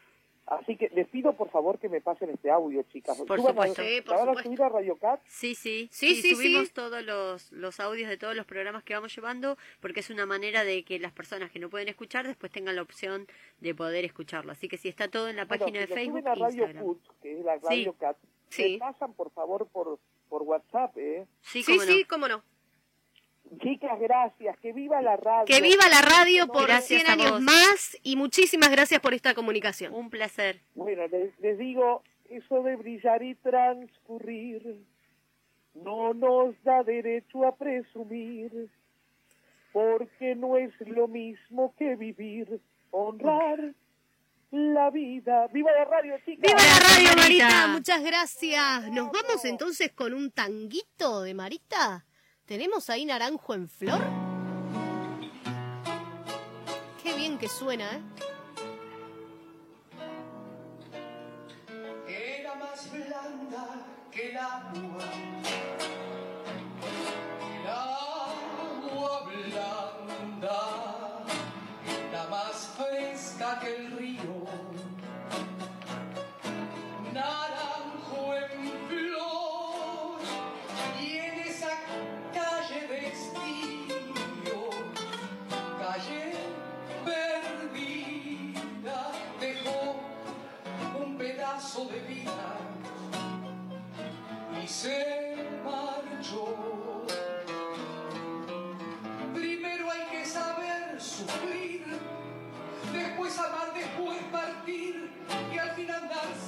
[0.48, 3.18] Así que les pido por favor que me pasen este audio, chicas.
[3.18, 3.84] Por Suban a- supuesto.
[3.84, 5.20] Sí, por ¿la van a subir a Radio Cat?
[5.26, 6.74] Sí, sí, Sí, sí, subimos sí.
[6.74, 10.64] todos los, los audios de todos los programas que vamos llevando porque es una manera
[10.64, 13.28] de que las personas que no pueden escuchar después tengan la opción
[13.60, 14.54] de poder escucharlo.
[14.54, 16.64] Así que si está todo en la Bueno, página si de Facebook, suben a Radio
[16.64, 16.84] Instagram.
[16.86, 17.98] Cut, que es la Radio Sí.
[18.00, 18.18] Cat,
[18.50, 18.72] Sí.
[18.74, 20.00] me pasan por favor por,
[20.30, 21.26] por WhatsApp, ¿eh?
[21.42, 21.92] Sí, Sí, cómo no.
[21.92, 22.44] sí, cómo no.
[23.62, 25.46] Chicas, gracias, que viva la radio.
[25.46, 29.34] Que viva la radio por Gracias 100 a años más y muchísimas gracias por esta
[29.34, 29.94] comunicación.
[29.94, 30.62] Un placer.
[30.76, 34.86] Bueno, les, les digo, eso de brillar y transcurrir
[35.84, 38.70] no nos da derecho a presumir,
[39.72, 42.60] porque no es lo mismo que vivir,
[42.92, 43.74] honrar
[44.52, 45.48] la vida.
[45.48, 46.42] ¡Viva la radio, chicas!
[46.42, 47.46] ¡Viva la radio, Marita!
[47.46, 47.68] Marita!
[47.68, 48.92] Muchas gracias.
[48.92, 52.07] Nos vamos entonces con un tanguito de Marita.
[52.48, 54.02] ¿Tenemos ahí naranjo en flor?
[57.04, 58.02] Qué bien que suena, ¿eh?
[62.08, 65.04] Era más blanda que el agua.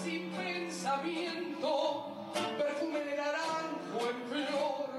[0.03, 2.05] Sin pensamiento.
[2.57, 4.89] Perfume de naranjo en flor,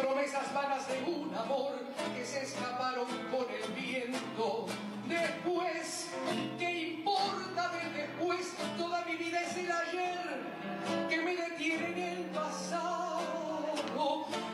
[0.00, 1.72] promesas vanas de un amor
[2.16, 4.66] que se escaparon con el viento.
[5.06, 6.10] Después,
[6.58, 8.54] ¿qué importa del después?
[8.76, 12.98] Toda mi vida es el ayer que me detiene en el pasado.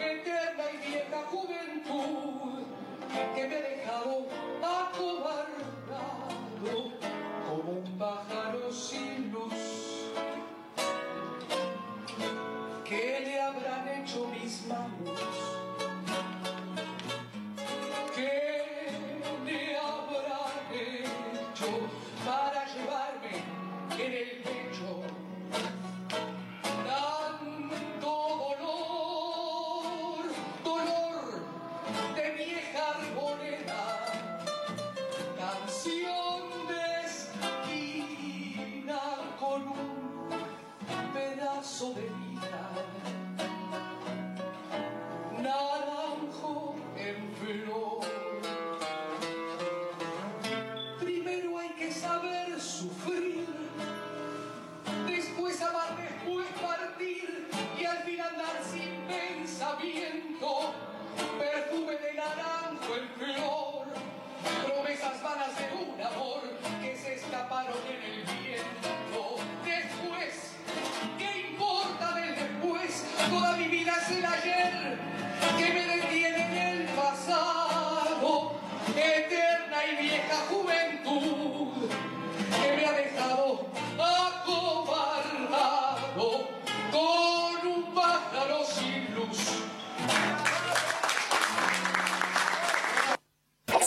[0.00, 1.22] Eterna y vieja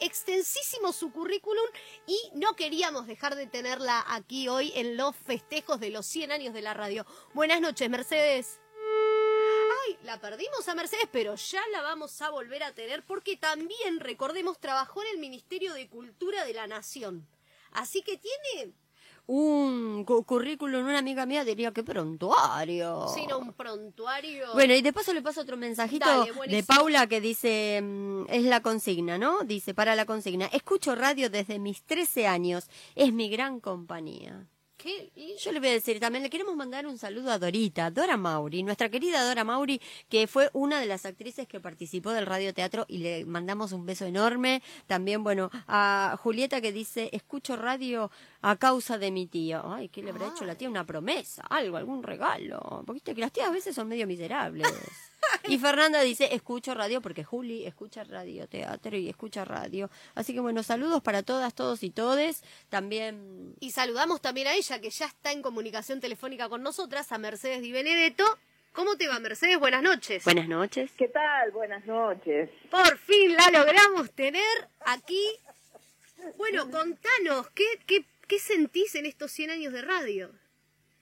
[0.00, 1.66] extensísimo su currículum
[2.06, 6.54] y no queríamos dejar de tenerla aquí hoy en los festejos de los 100 años
[6.54, 7.06] de la radio.
[7.32, 8.60] Buenas noches, Mercedes.
[9.86, 14.00] Ay, la perdimos a Mercedes, pero ya la vamos a volver a tener porque también,
[14.00, 17.26] recordemos, trabajó en el Ministerio de Cultura de la Nación.
[17.72, 18.72] Así que tiene,
[19.26, 23.08] Un cu- currículum, una amiga mía diría que prontuario.
[23.14, 24.52] sino un prontuario.
[24.52, 26.62] Bueno, y de paso le paso otro mensajito Dale, de.
[26.62, 29.42] Paula que dice, mm, es la consigna, ¿no?
[29.44, 34.46] Dice, para la consigna, escucho radio desde mis 13 años, es mi gran compañía.
[34.84, 38.16] Y- Yo le voy a decir, también le queremos mandar un saludo a Dorita, Dora
[38.16, 42.84] Mauri, nuestra querida Dora Mauri, que fue una de las actrices que participó del radioteatro
[42.88, 44.62] y le mandamos un beso enorme.
[44.86, 48.10] También, bueno, a Julieta que dice, escucho radio
[48.42, 49.62] a causa de mi tío.
[49.72, 50.68] Ay, ¿qué le habrá hecho la tía?
[50.68, 52.82] Una promesa, algo, algún regalo.
[52.86, 54.66] Porque que las tías a veces son medio miserables.
[55.48, 59.90] Y Fernanda dice, escucho radio porque Juli escucha radio, teatro y escucha radio.
[60.14, 62.42] Así que bueno, saludos para todas, todos y todes.
[62.70, 67.18] También Y saludamos también a ella, que ya está en comunicación telefónica con nosotras, a
[67.18, 68.24] Mercedes Di Benedetto.
[68.72, 69.58] ¿Cómo te va, Mercedes?
[69.60, 70.24] Buenas noches.
[70.24, 70.90] buenas noches.
[70.96, 71.50] ¿Qué tal?
[71.52, 72.50] Buenas noches.
[72.70, 74.42] Por fin la logramos tener
[74.86, 75.22] aquí.
[76.36, 80.30] Bueno, contanos, ¿qué, qué, qué sentís en estos 100 años de radio?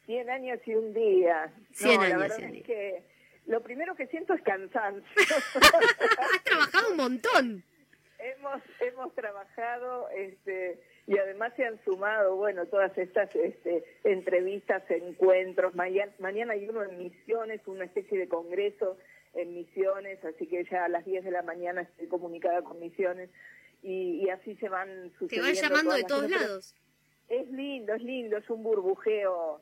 [0.07, 1.53] 100 años y un día.
[1.75, 3.05] 100 No, años la verdad y un es que
[3.53, 5.03] lo primero que siento es cansancio.
[6.35, 7.65] Has trabajado un montón.
[8.19, 15.75] hemos hemos trabajado este y además se han sumado bueno todas estas este, entrevistas encuentros
[15.75, 18.97] mañana, mañana hay uno en Misiones una especie de congreso
[19.35, 23.29] en Misiones así que ya a las 10 de la mañana estoy comunicada con Misiones
[23.83, 26.75] y, y así se van Te sucediendo van llamando de todos lados.
[27.29, 29.61] es lindo es lindo es un burbujeo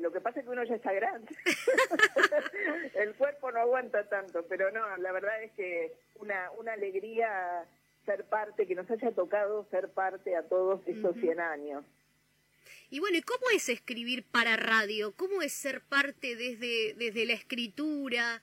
[0.00, 1.34] Lo que pasa es que uno ya está grande.
[2.94, 7.64] El cuerpo no aguanta tanto, pero no, la verdad es que una, una alegría
[8.04, 11.84] ser parte, que nos haya tocado ser parte a todos estos 100 años.
[12.90, 15.14] Y bueno, ¿y cómo es escribir para radio?
[15.16, 18.42] ¿Cómo es ser parte desde, desde la escritura?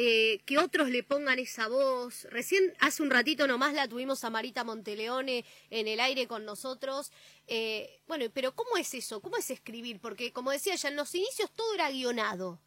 [0.00, 2.28] Eh, que otros le pongan esa voz.
[2.30, 7.10] Recién, hace un ratito nomás la tuvimos a Marita Monteleone en el aire con nosotros.
[7.48, 9.20] Eh, bueno, pero ¿cómo es eso?
[9.20, 9.98] ¿Cómo es escribir?
[10.00, 12.60] Porque, como decía ya, en los inicios todo era guionado.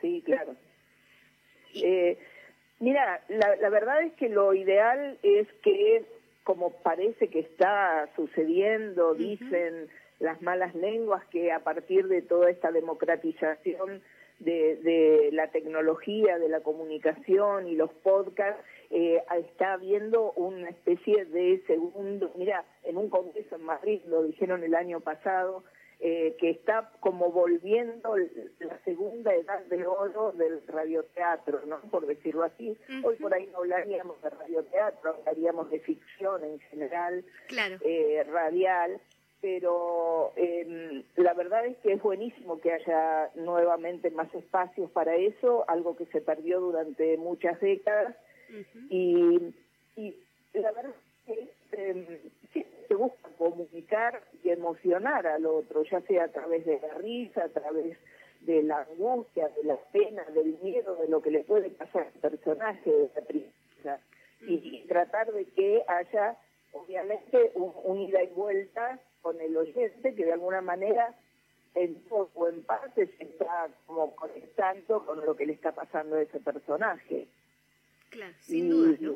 [0.00, 0.56] Sí, claro.
[1.76, 2.18] Eh,
[2.80, 6.04] mira, la, la verdad es que lo ideal es que,
[6.42, 9.88] como parece que está sucediendo, dicen
[10.18, 14.02] las malas lenguas, que a partir de toda esta democratización
[14.44, 21.24] de, de la tecnología, de la comunicación y los podcasts, eh, está habiendo una especie
[21.24, 25.64] de segundo, mira, en un congreso en Madrid, lo dijeron el año pasado,
[26.04, 28.16] eh, que está como volviendo
[28.58, 31.80] la segunda edad de oro del radioteatro, ¿no?
[31.92, 32.76] Por decirlo así.
[33.04, 37.76] Hoy por ahí no hablaríamos de radioteatro, hablaríamos de ficción en general, Claro.
[37.82, 39.00] eh, radial,
[39.42, 45.64] pero eh, la verdad es que es buenísimo que haya nuevamente más espacios para eso,
[45.68, 48.16] algo que se perdió durante muchas décadas,
[48.88, 49.52] y,
[49.96, 50.14] y
[50.54, 50.94] la verdad
[51.26, 52.20] es que eh,
[52.52, 57.44] siempre se busca comunicar y emocionar al otro, ya sea a través de la risa,
[57.44, 57.98] a través
[58.42, 62.30] de la angustia, de la pena, del miedo, de lo que le puede pasar al
[62.30, 63.98] personaje, de la tristeza,
[64.42, 66.36] y, y tratar de que haya,
[66.72, 71.14] obviamente, un, un ida y vuelta con el oyente que de alguna manera
[71.74, 76.22] en poco en parte se está como conectando con lo que le está pasando a
[76.22, 77.28] ese personaje.
[78.10, 79.14] Claro, y, sin duda, ¿no?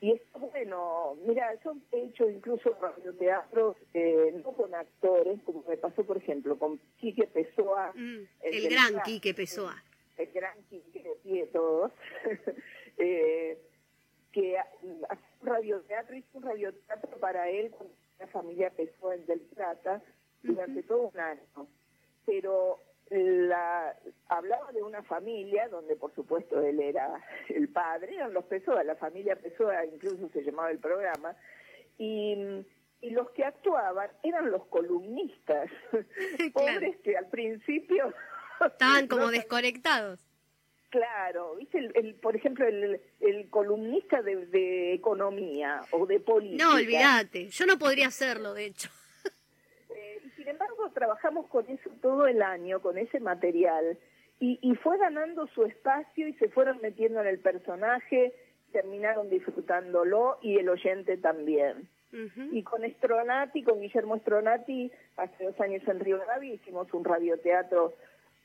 [0.00, 5.76] y está bueno, mira, yo he hecho incluso radioteatros, eh, no con actores, como me
[5.76, 7.92] pasó, por ejemplo, con Quique Pessoa.
[7.94, 9.82] Mm, el gran Quique Pessoa.
[10.16, 11.92] El gran Quique de pie todos.
[12.98, 13.58] eh,
[14.32, 15.02] que hace un
[15.42, 17.72] radioteatro, hizo un radioteatro para él
[18.18, 20.02] la familia Pessoa en Del Plata
[20.42, 21.66] durante todo un año.
[22.24, 22.80] Pero
[23.10, 23.94] la,
[24.28, 28.96] hablaba de una familia donde por supuesto él era el padre, eran los Pessoa, la
[28.96, 31.36] familia Pessoa incluso se llamaba el programa,
[31.98, 32.64] y,
[33.00, 35.70] y los que actuaban eran los columnistas,
[36.52, 38.12] pobres que al principio...
[38.60, 40.25] Estaban como no- desconectados.
[40.96, 41.76] Claro, ¿viste?
[41.78, 46.64] El, el- por ejemplo, el, el columnista de, de economía o de política.
[46.64, 47.48] No, olvídate.
[47.50, 48.88] Yo no podría hacerlo, de hecho.
[49.94, 53.98] Eh, y sin embargo, trabajamos con eso todo el año, con ese material,
[54.40, 58.32] y, y fue ganando su espacio y se fueron metiendo en el personaje,
[58.72, 61.88] terminaron disfrutándolo y el oyente también.
[62.52, 67.92] Y con Stronati, con Guillermo Stronati, hace dos años en Río Gavi hicimos un radioteatro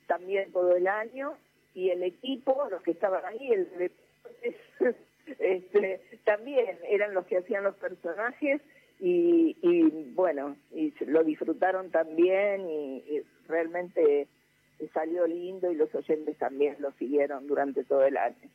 [0.07, 1.37] también todo el año,
[1.73, 3.49] y el equipo, los que estaban ahí,
[5.39, 8.61] este, también eran los que hacían los personajes
[8.99, 9.55] y,
[10.13, 14.27] bueno, y lo disfrutaron también y, y realmente
[14.93, 18.49] salió lindo y los oyentes también lo siguieron durante todo el año.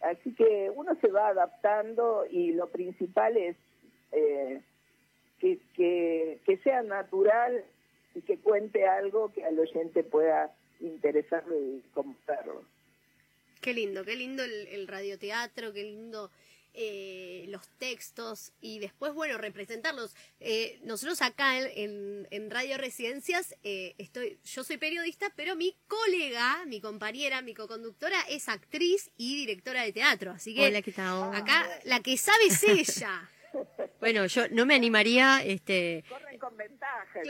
[0.00, 3.56] Así que uno se va adaptando y lo principal es
[4.12, 4.62] eh,
[5.38, 7.64] que, que, que sea natural
[8.14, 12.64] y que cuente algo que al oyente pueda interesarlo y comprarlo.
[13.60, 16.30] Qué lindo, qué lindo el, el radioteatro, qué lindo
[16.72, 20.14] eh, los textos y después, bueno, representarlos.
[20.38, 25.76] Eh, nosotros acá en, en- en Radio Residencias, eh, estoy, yo soy periodista, pero mi
[25.88, 30.92] colega, mi compañera, mi coconductora es actriz y directora de teatro, así que Hola, ¿qué
[30.92, 31.34] tal?
[31.34, 33.28] acá la que sabe es ella.
[34.00, 37.20] Bueno, yo no me animaría, este, Corren con ventaja.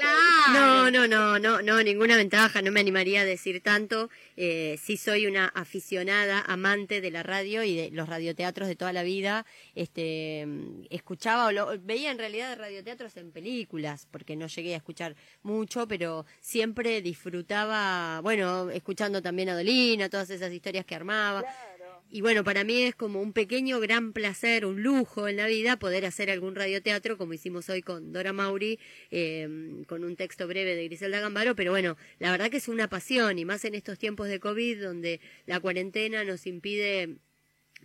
[0.53, 4.09] No, no, no, no, no, ninguna ventaja, no me animaría a decir tanto.
[4.37, 8.93] Eh, sí soy una aficionada, amante de la radio y de los radioteatros de toda
[8.93, 9.47] la vida.
[9.75, 10.47] Este,
[10.91, 15.89] escuchaba o lo, veía en realidad radioteatros en películas, porque no llegué a escuchar mucho,
[15.89, 21.45] pero siempre disfrutaba, bueno, escuchando también a Dolina, todas esas historias que armaba.
[22.13, 25.79] Y bueno, para mí es como un pequeño gran placer, un lujo en la vida
[25.79, 28.81] poder hacer algún radioteatro como hicimos hoy con Dora Mauri,
[29.13, 32.89] eh, con un texto breve de Griselda Gambaro, pero bueno, la verdad que es una
[32.89, 37.19] pasión y más en estos tiempos de COVID donde la cuarentena nos impide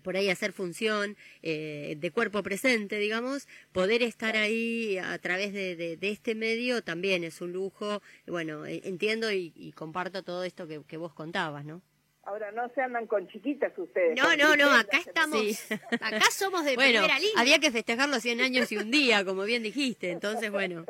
[0.02, 6.00] por ahí hacer función eh, de cuerpo presente, digamos, poder estar ahí a través de,
[6.02, 8.02] este medio también es un lujo.
[8.26, 11.84] Bueno, eh, entiendo y, y comparto todo esto que, que vos contabas, ¿no?
[12.26, 14.18] Ahora no se andan con chiquitas ustedes.
[14.18, 15.72] No, no, no, acá estamos,
[16.02, 17.40] acá somos de bueno, primera línea.
[17.40, 20.10] había que festejar los 100 años y un día, como bien dijiste.
[20.10, 20.86] Entonces, bueno,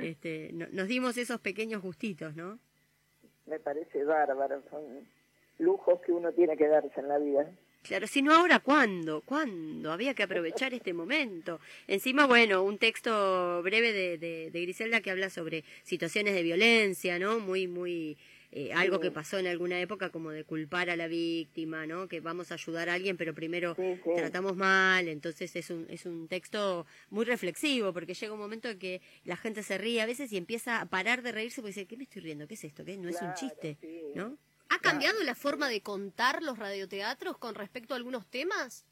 [0.00, 2.58] este, no- nos dimos esos pequeños gustitos, ¿no?
[3.46, 4.62] me parece bárbaro.
[4.70, 4.82] Son
[5.58, 7.50] lujos que uno tiene que darse en la vida.
[7.82, 9.20] Claro, si no ahora, ¿cuándo?
[9.22, 9.90] ¿Cuándo?
[9.92, 11.58] Había que aprovechar este momento.
[11.88, 17.18] Encima, bueno, un texto breve de, de, de Griselda que habla sobre situaciones de violencia,
[17.18, 17.40] ¿no?
[17.40, 18.16] Muy, muy,
[18.54, 22.06] eh, algo que pasó en alguna época como de culpar a la víctima, ¿no?
[22.06, 23.74] Que vamos a ayudar a alguien, pero primero
[24.14, 28.78] tratamos mal, entonces es un, es un texto muy reflexivo, porque llega un momento en
[28.78, 31.86] que la gente se ríe a veces y empieza a parar de reírse porque dice,
[31.86, 32.46] ¿qué me estoy riendo?
[32.46, 32.84] ¿Qué es esto?
[32.84, 32.98] ¿Qué?
[32.98, 33.78] No es un chiste,
[34.14, 34.36] ¿no?
[34.68, 38.84] ¿Ha cambiado la forma de contar los radioteatros con respecto a algunos temas?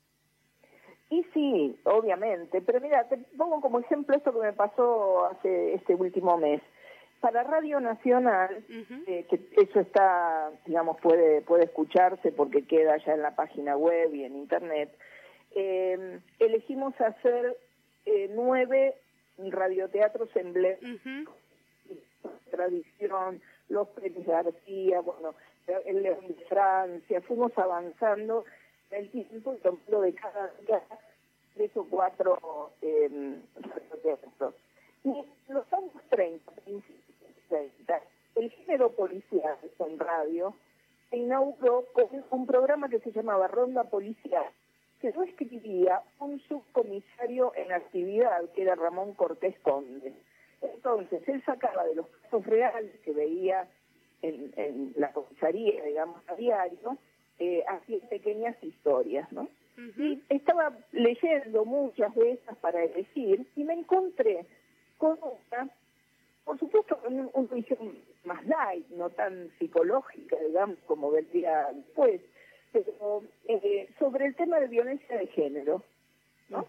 [1.11, 5.95] Y sí, obviamente, pero mira, te pongo como ejemplo esto que me pasó hace este
[5.95, 6.63] último mes.
[7.21, 8.65] Para Radio Nacional,
[9.07, 14.15] eh, que eso está, digamos, puede, puede escucharse porque queda ya en la página web
[14.15, 14.91] y en internet,
[15.55, 17.57] eh, elegimos hacer
[18.07, 18.95] eh, nueve
[19.37, 21.35] radioteatros emblemáticos,
[22.51, 25.35] tradición, los Pérez García, bueno,
[25.85, 28.45] el León de Francia, fuimos avanzando
[28.91, 30.83] en el tiempo y tomando de cada día
[31.55, 34.55] tres o cuatro eh, radioteatros.
[35.05, 37.00] Y en los años 30, principios
[37.51, 38.01] de 30,
[38.37, 40.55] el género policial en radio
[41.11, 44.47] se inauguró con un programa que se llamaba Ronda Policial,
[45.01, 50.15] que lo escribía un subcomisario en actividad, que era Ramón Cortés Conde.
[50.61, 53.69] Entonces, él sacaba de los casos reales que veía
[54.23, 56.99] en, en la comisaría, digamos, a diario,
[57.39, 59.49] eh, hacía pequeñas historias, ¿no?
[59.97, 64.45] Y estaba leyendo muchas de esas para elegir y me encontré
[64.99, 65.71] con una,
[66.51, 72.21] por supuesto, un- una visión más light, no tan psicológica, digamos, como vendría después,
[72.73, 75.83] pero eh, sobre el tema de violencia de género,
[76.49, 76.67] ¿no?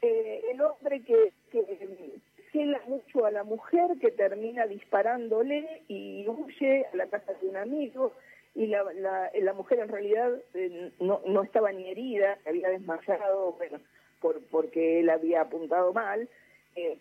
[0.00, 2.18] Eh, el hombre que, que
[2.50, 7.56] cela mucho a la mujer, que termina disparándole y huye a la casa de un
[7.56, 8.12] amigo,
[8.54, 12.68] y la, la, la mujer en realidad eh, no, no estaba ni herida, se había
[12.70, 13.80] desmayado, bueno,
[14.20, 16.28] por, porque él había apuntado mal.
[16.74, 16.98] eh,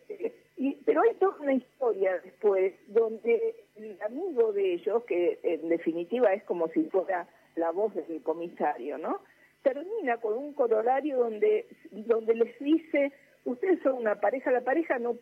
[0.57, 6.33] y, pero hay toda una historia después donde el amigo de ellos, que en definitiva
[6.33, 9.21] es como si fuera la voz del comisario, ¿no?
[9.63, 13.11] Termina con un corolario donde, donde les dice,
[13.45, 15.17] ustedes son una pareja, la pareja no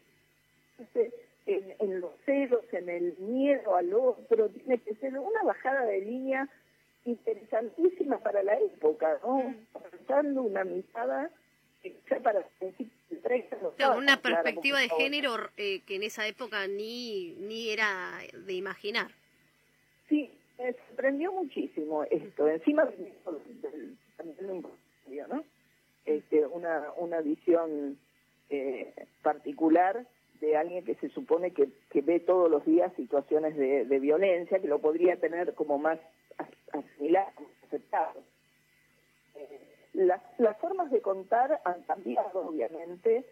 [1.45, 6.01] en, en los celos, en el miedo al otro, tiene que ser una bajada de
[6.01, 6.47] línea
[7.05, 9.55] interesantísima para la época, ¿no?
[10.07, 11.31] Dando una mirada
[12.23, 16.27] para principios del 30 no Claro, estaba una perspectiva de género eh, que en esa
[16.27, 19.07] época ni, ni era de imaginar.
[20.09, 22.47] Sí, me sorprendió muchísimo esto.
[22.47, 22.89] Encima
[25.29, 25.43] ¿no?
[26.05, 27.97] Este, una, una visión
[28.49, 30.05] eh, particular
[30.41, 34.59] de alguien que se supone que, que ve todos los días situaciones de, de violencia,
[34.59, 35.99] que lo podría tener como más
[36.37, 37.31] as- asimilado,
[37.67, 38.23] aceptado.
[39.35, 43.25] Eh, las, las formas de contar han cambiado, obviamente,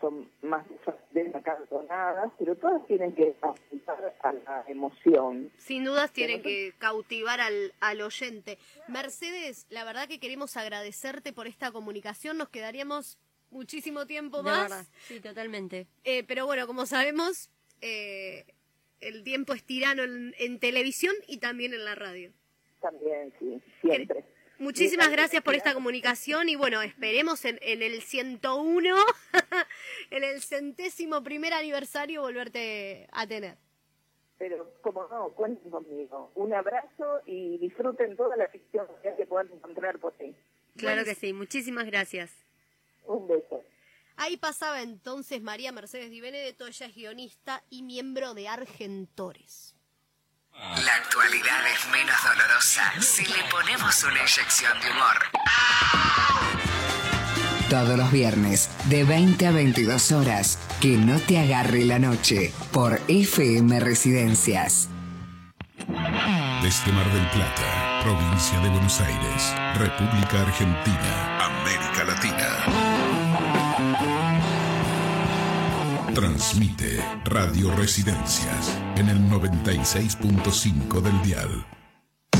[0.00, 0.64] son más
[1.10, 5.50] desacantonadas, pero todas tienen que apuntar a la emoción.
[5.58, 8.58] Sin dudas tienen que cautivar al, al oyente.
[8.88, 12.38] Mercedes, la verdad que queremos agradecerte por esta comunicación.
[12.38, 13.18] Nos quedaríamos
[13.50, 14.70] muchísimo tiempo De más.
[14.70, 15.86] verdad, sí, totalmente.
[16.04, 17.50] Eh, pero bueno, como sabemos,
[17.82, 18.46] eh,
[19.00, 22.32] el tiempo es tirano en, en televisión y también en la radio.
[22.80, 24.24] También, sí, siempre.
[24.60, 28.94] Muchísimas gracias por esta comunicación y bueno, esperemos en, en el 101,
[30.10, 33.56] en el centésimo primer aniversario, volverte a tener.
[34.36, 36.30] Pero como no, cuenten conmigo.
[36.34, 40.36] Un abrazo y disfruten toda la ficción que puedan encontrar por ahí.
[40.76, 42.30] Claro que sí, muchísimas gracias.
[43.06, 43.64] Un beso.
[44.16, 49.74] Ahí pasaba entonces María Mercedes Di Benedetto, ella es guionista y miembro de Argentores.
[50.54, 55.16] La actualidad es menos dolorosa si le ponemos una inyección de humor.
[57.68, 63.00] Todos los viernes, de 20 a 22 horas, que no te agarre la noche, por
[63.08, 64.88] FM Residencias.
[66.62, 72.39] Desde Mar del Plata, provincia de Buenos Aires, República Argentina, América Latina.
[76.14, 81.66] Transmite Radio Residencias en el 96.5 del dial.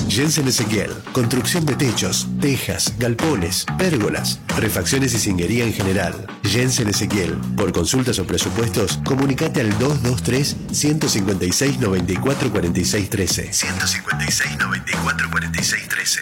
[0.09, 6.27] Jensen Ezequiel, construcción de techos, tejas, galpones, pérgolas, refacciones y singuería en general.
[6.43, 13.53] Jensen Ezequiel, por consultas o presupuestos, comunicate al 223 156 94 46 13.
[13.53, 16.21] 156 94 46 13.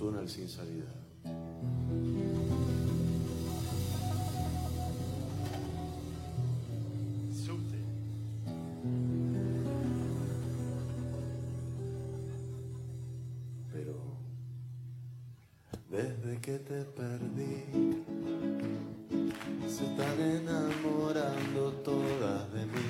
[0.00, 0.86] Túnel sin salida.
[13.70, 13.94] Pero
[15.90, 17.66] desde que te perdí,
[19.68, 22.88] se están enamorando todas de mí.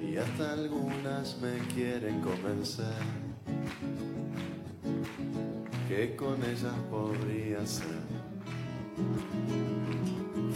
[0.00, 3.21] Y hasta algunas me quieren convencer
[6.16, 8.00] con ellas podría ser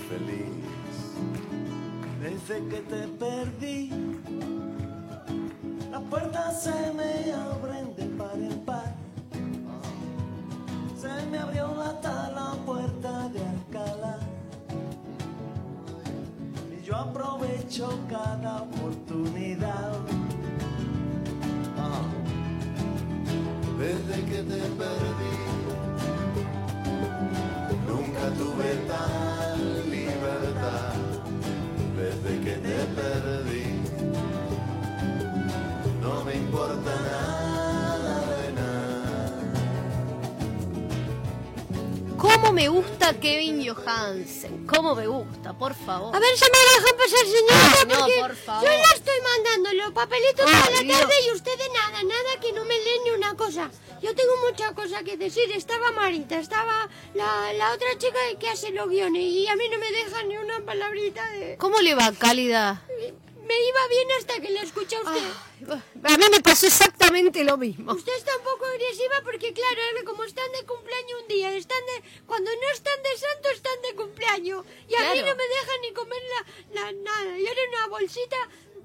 [0.09, 0.67] feliz.
[2.21, 3.91] Desde que te perdí,
[5.91, 8.95] las puertas se me abren de par en par.
[11.01, 14.19] Se me abrió hasta la puerta de Alcalá.
[16.77, 18.65] Y yo aprovecho cada
[42.57, 44.67] me gusta Kevin Johansen?
[44.67, 45.53] ¿Cómo me gusta?
[45.53, 46.17] Por favor.
[46.17, 48.65] A ver, ya me dejan pasar, señorita, no, porque por favor.
[48.65, 50.99] yo ya estoy mandando los papelitos Ay, a la Dios.
[51.01, 53.71] tarde y usted de nada, nada que no me lee ni una cosa.
[54.01, 55.53] Yo tengo mucha cosa que decir.
[55.53, 59.77] Estaba Marita, estaba la, la otra chica que hace los guiones y a mí no
[59.79, 61.57] me deja ni una palabrita de...
[61.59, 62.83] ¿Cómo le va, Cálida?
[62.89, 65.23] Me iba bien hasta que le escuché a usted.
[66.09, 67.93] A mí me pasó exactamente lo mismo.
[67.93, 71.79] Usted está un poco agresiva porque, claro, ahora como están de cumpleaños un día, están
[71.87, 74.65] de, cuando no están de santo, están de cumpleaños.
[74.89, 76.23] Y a mí no me dejan ni comer
[76.75, 77.39] la, la- nada.
[77.39, 78.37] Y ahora una bolsita,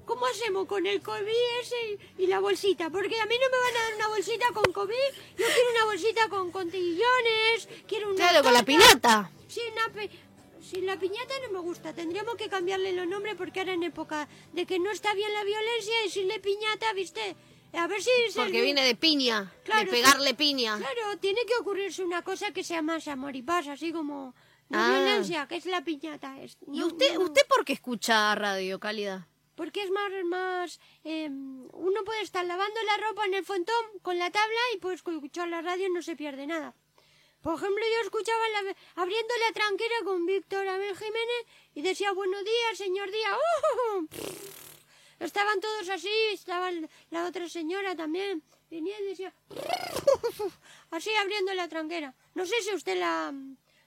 [0.04, 2.90] ¿cómo hacemos con el COVID ese y, la bolsita?
[2.90, 5.84] Porque a mí no me van a dar una bolsita con COVID, yo quiero una
[5.84, 8.16] bolsita con contillones, quiero una...
[8.16, 9.30] Claro, con la piñata.
[9.48, 9.92] Sí, una
[10.62, 11.92] sí, la piñata no me gusta.
[11.94, 15.44] Tendríamos que cambiarle los nombres porque ahora en época de que no está bien la
[15.44, 17.36] violencia, decirle piñata, ¿viste?
[17.74, 18.10] A ver si...
[18.34, 20.34] Porque viene de piña, Claro, de pegarle sí.
[20.34, 20.76] piña.
[20.78, 24.34] Claro, tiene que ocurrirse una cosa que sea más amor y paz, así como
[24.70, 24.90] Ah.
[24.90, 26.40] violencia, que es la piñata.
[26.42, 29.28] es- ¿Y no- usted, no- usted por qué escucha radio, Cálida?
[29.54, 34.18] Porque es más, más, eh, uno puede estar lavando la ropa en el fontón con
[34.18, 36.74] la tabla y puede escuchar la radio y no se pierde nada.
[37.42, 42.44] Por ejemplo, yo escuchaba la- abriendo la tranquera con Víctor Abel Jiménez y decía buenos
[42.44, 43.36] días, señor Díaz.
[43.96, 44.06] ¡Uh!
[45.18, 46.70] Estaban todos así, estaba
[47.10, 48.42] la otra señora también.
[48.70, 49.32] Venía y decía
[50.90, 52.14] así abriendo la tranquera.
[52.34, 53.32] No sé si usted la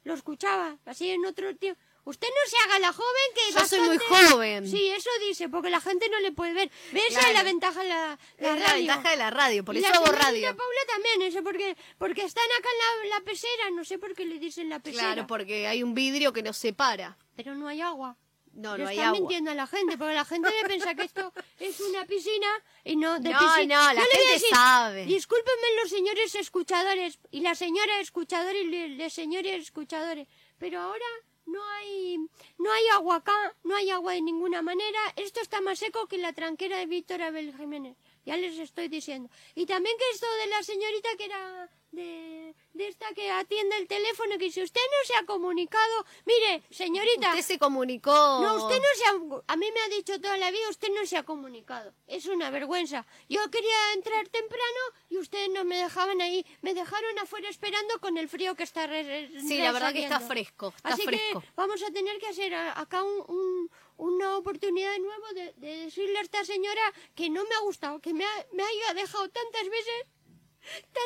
[0.03, 1.81] lo escuchaba, así en otro tiempo.
[2.05, 4.69] Usted no se haga la joven que Yo soy muy bastante- joven.
[4.69, 6.71] Sí, eso dice, porque la gente no le puede ver.
[6.91, 7.03] ¿Ves?
[7.09, 8.77] Esa es la ventaja de la, la Es la radio.
[8.87, 10.55] ventaja de la radio, por Y eso la hago radio.
[10.55, 12.69] Paula también, eso porque, porque están acá
[13.03, 15.13] en la, la pecera, no sé por qué le dicen la pecera.
[15.13, 17.17] Claro, porque hay un vidrio que nos separa.
[17.35, 18.15] Pero no hay agua.
[18.53, 19.19] No, no hay están agua.
[19.19, 22.47] mintiendo a la gente, porque la gente debe pensar que esto es una piscina
[22.85, 23.87] y no de No, piscina.
[23.87, 25.05] no, la Yo gente decir, sabe.
[25.05, 30.27] Discúlpenme los señores escuchadores y la señora escuchadora y los señores escuchadores,
[30.57, 31.03] pero ahora
[31.45, 32.17] no hay
[32.57, 34.99] no hay agua acá, no hay agua de ninguna manera.
[35.15, 37.95] Esto está más seco que la tranquera de Víctor Abel Jiménez.
[38.25, 39.29] ya les estoy diciendo.
[39.53, 43.87] Y también que esto de la señorita que era de, de esta que atiende el
[43.87, 47.29] teléfono, que si usted no se ha comunicado, mire, señorita.
[47.29, 48.11] Usted se comunicó.
[48.11, 51.05] No, usted no se ha, a mí me ha dicho toda la vida, usted no
[51.05, 51.93] se ha comunicado.
[52.07, 53.05] Es una vergüenza.
[53.29, 58.17] Yo quería entrar temprano y ustedes no me dejaban ahí, me dejaron afuera esperando con
[58.17, 61.41] el frío que está Sí, la verdad que está fresco, está Así fresco.
[61.41, 65.77] que vamos a tener que hacer acá un, un- una oportunidad de nuevo de, de
[65.85, 66.81] decirle a esta señora
[67.15, 69.93] que no me ha gustado, que me, ha- me haya dejado tantas veces.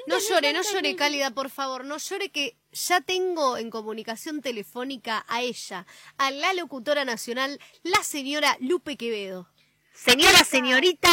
[0.07, 0.95] No llore, no llore.
[0.95, 5.85] Cálida, por favor, no llore que ya tengo en comunicación telefónica a ella,
[6.17, 9.47] a la locutora nacional, la señora Lupe Quevedo.
[9.93, 11.09] Señora, señorita.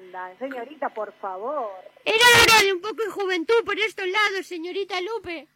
[0.00, 1.70] Anda, señorita, por favor.
[2.04, 5.46] Era hora de un poco de juventud por estos lados, señorita Lupe.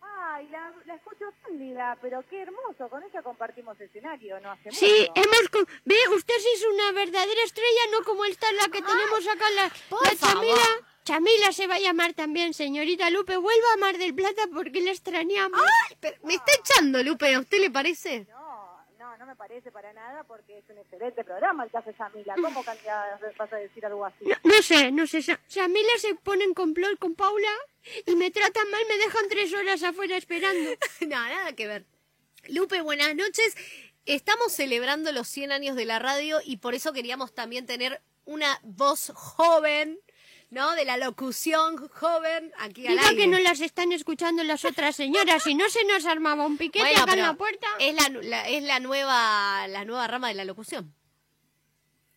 [0.00, 2.88] Ay, la, la escucho cándida, pero qué hermoso.
[2.88, 4.52] Con ella compartimos escenario, ¿no?
[4.52, 5.12] Hace Sí, mucho.
[5.16, 5.48] hemos...
[5.50, 9.50] co- Ve, usted sí es una verdadera estrella, no como esta la que tenemos acá,
[9.50, 10.58] la, por la favor.
[11.08, 11.52] Chamila.
[11.52, 13.38] Se va a llamar también, señorita Lupe.
[13.38, 15.58] Vuelva a Mar del Plata porque la extrañamos.
[15.58, 15.96] ¡Ay!
[16.00, 18.26] pero me está echando, Lupe, ¿a usted le parece?
[18.28, 21.94] No, no, no me parece para nada porque es un excelente programa el que hace
[21.98, 22.34] Yamila.
[22.34, 24.22] ¿Cómo candida vas a decir algo así?
[24.26, 25.22] No, no sé, no sé.
[25.48, 27.48] Chamila se pone en complot con Paula
[28.04, 30.70] y me tratan mal, me dejan tres horas afuera esperando.
[31.00, 31.86] no, nada que ver.
[32.48, 33.56] Lupe, buenas noches.
[34.04, 38.60] Estamos celebrando los 100 años de la radio y por eso queríamos también tener una
[38.62, 39.98] voz joven,
[40.50, 40.74] ¿no?
[40.74, 43.16] De la locución joven aquí al aire.
[43.16, 46.84] que no las están escuchando las otras señoras, si no se nos armaba un piquete
[46.86, 47.66] Bueno, acá en la puerta.
[47.78, 50.94] Es la, es la nueva la nueva rama de la locución.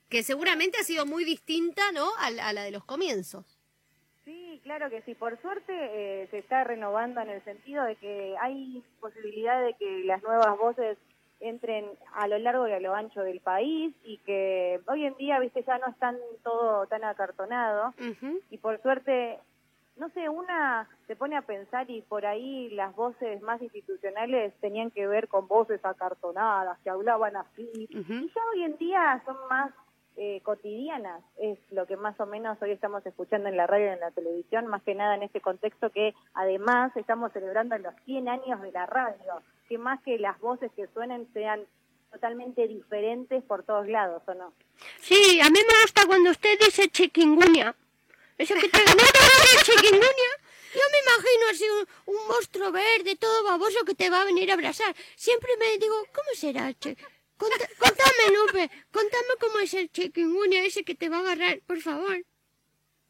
[0.10, 2.10] Que seguramente ha sido muy distinta, ¿no?
[2.20, 3.46] A, la- a la de los comienzos.
[4.26, 5.16] Sí, claro que sí.
[5.16, 10.04] Por suerte eh, se está renovando en el sentido de que hay posibilidad de que
[10.06, 10.98] las nuevas voces
[11.42, 15.40] entren a lo largo y a lo ancho del país y que hoy en día,
[15.40, 17.94] viste, ya no están todo tan acartonado.
[18.50, 19.40] Y por suerte,
[19.98, 24.92] no sé, una se pone a pensar y por ahí las voces más institucionales tenían
[24.92, 27.70] que ver con voces acartonadas, que hablaban así.
[27.90, 29.72] Y ya hoy en día son más
[30.18, 33.94] eh, cotidianas, es lo que más o menos hoy estamos escuchando en la radio y
[33.94, 38.28] en la televisión, más que nada en este contexto que además estamos celebrando los 100
[38.28, 39.42] años de la radio,
[39.72, 41.66] que más que las voces que suenen sean
[42.12, 44.54] totalmente diferentes por todos lados, ¿o no?
[45.00, 47.74] Sí, a mí me gusta cuando usted dice chiquinguña.
[48.38, 48.80] Eso que te
[49.64, 50.32] chiquinguña.
[50.74, 54.52] Yo me imagino así un, un monstruo verde, todo baboso que te va a venir
[54.52, 54.94] a abrazar.
[55.16, 56.74] Siempre me digo, ¿cómo será?
[56.74, 56.98] Che?
[57.38, 61.80] Conta- contame, Lupe, contame cómo es el chiquinguña ese que te va a agarrar, por
[61.80, 62.18] favor.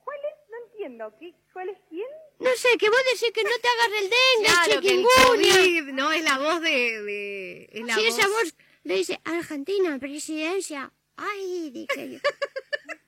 [0.03, 0.35] ¿Cuál es?
[0.51, 1.13] No entiendo.
[1.19, 2.07] ¿Qué, ¿Cuál es quién?
[2.41, 5.05] No sé, que vos decís que no te agarre el dengue, Claro, el que el
[5.05, 5.55] chiquinguña.
[5.55, 6.11] COVID, ¿no?
[6.11, 7.01] Es la voz de...
[7.03, 8.17] de es la Sí, voz...
[8.17, 10.91] esa voz le dice, Argentina, presidencia.
[11.17, 12.19] Ay, dije yo.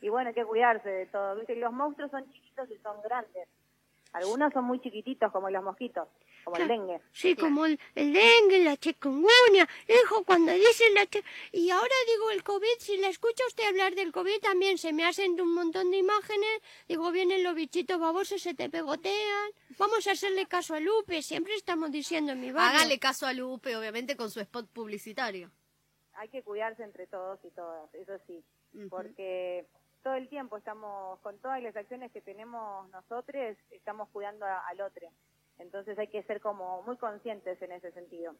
[0.00, 1.34] Y bueno, hay que cuidarse de todo.
[1.36, 1.56] ¿viste?
[1.56, 3.48] Los monstruos son chiquitos y son grandes.
[4.14, 6.06] Algunos son muy chiquititos, como los mosquitos,
[6.44, 7.00] como el dengue.
[7.10, 9.68] Sí, como el, el dengue, la chikungunya.
[9.88, 11.04] Hijo, cuando dice la
[11.50, 15.04] Y ahora digo el COVID, si la escucha usted hablar del COVID también se me
[15.04, 16.62] hacen un montón de imágenes.
[16.86, 19.50] Digo, vienen los bichitos babosos, se te pegotean.
[19.78, 22.78] Vamos a hacerle caso a Lupe, siempre estamos diciendo en mi barrio.
[22.78, 25.50] Hágale caso a Lupe, obviamente, con su spot publicitario.
[26.12, 28.44] Hay que cuidarse entre todos y todas, eso sí.
[28.88, 29.66] Porque
[30.04, 34.80] todo el tiempo estamos, con todas las acciones que tenemos nosotros, estamos cuidando a- al
[34.82, 35.08] otro.
[35.58, 38.34] Entonces hay que ser como muy conscientes en ese sentido.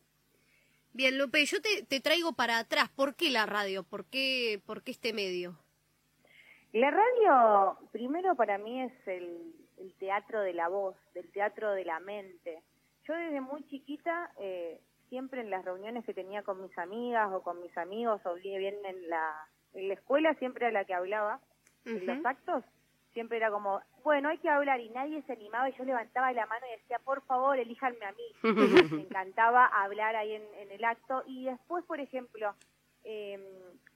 [0.92, 2.88] Bien, Lupe, yo te, te traigo para atrás.
[2.90, 3.82] ¿Por qué la radio?
[3.82, 5.58] ¿Por qué, por qué este medio?
[6.72, 11.84] La radio, primero para mí es el, el teatro de la voz, del teatro de
[11.84, 12.62] la mente.
[13.08, 17.42] Yo desde muy chiquita, eh, siempre en las reuniones que tenía con mis amigas o
[17.42, 21.40] con mis amigos, o bien en la, en la escuela, siempre a la que hablaba,
[21.84, 22.64] en los actos,
[23.12, 26.46] siempre era como, bueno, hay que hablar, y nadie se animaba, y yo levantaba la
[26.46, 28.24] mano y decía, por favor, elíjanme a mí.
[28.90, 31.22] Me encantaba hablar ahí en, en el acto.
[31.26, 32.54] Y después, por ejemplo,
[33.04, 33.38] eh,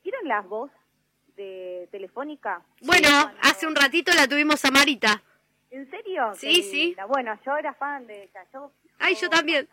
[0.02, 0.70] ¿vieron las voz
[1.36, 2.62] de Telefónica?
[2.82, 3.08] Bueno,
[3.42, 5.22] hace un ratito la tuvimos a Marita.
[5.70, 6.32] ¿En serio?
[6.34, 6.96] Sí, sí.
[7.08, 8.44] Bueno, yo era fan de ella.
[8.52, 9.68] Yo, Ay, yo también.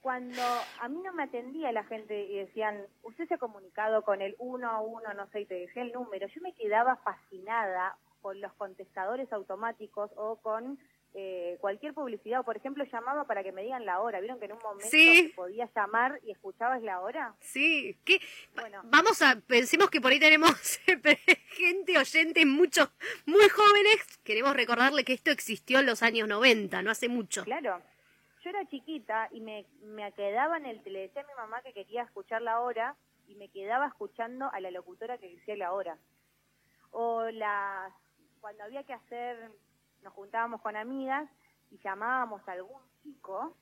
[0.00, 0.42] Cuando
[0.80, 4.34] a mí no me atendía la gente y decían, usted se ha comunicado con el
[4.38, 8.40] 1 a 1, no sé, y te decía el número, yo me quedaba fascinada con
[8.40, 10.78] los contestadores automáticos o con
[11.12, 12.40] eh, cualquier publicidad.
[12.40, 14.20] O, por ejemplo, llamaba para que me digan la hora.
[14.20, 15.28] ¿Vieron que en un momento Sí.
[15.28, 17.34] se podía llamar y escuchabas la hora?
[17.40, 18.20] Sí, ¿qué?
[18.84, 20.52] Vamos a, pensemos que por ahí tenemos
[20.86, 22.90] gente, oyentes, muchos,
[23.26, 24.20] muy jóvenes.
[24.22, 27.42] Queremos recordarle que esto existió en los años 90, no hace mucho.
[27.44, 27.82] Claro.
[28.50, 30.82] Yo era chiquita y me, me quedaba en el...
[30.84, 32.96] Le decía a mi mamá que quería escuchar la hora
[33.28, 35.96] y me quedaba escuchando a la locutora que decía la hora.
[36.90, 37.92] O las,
[38.40, 39.52] cuando había que hacer,
[40.02, 41.30] nos juntábamos con amigas
[41.70, 43.56] y llamábamos a algún chico,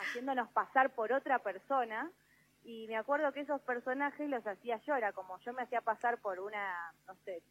[0.00, 2.10] haciéndonos pasar por otra persona,
[2.64, 6.20] y me acuerdo que esos personajes los hacía yo, era como yo me hacía pasar
[6.20, 7.44] por una, no sé,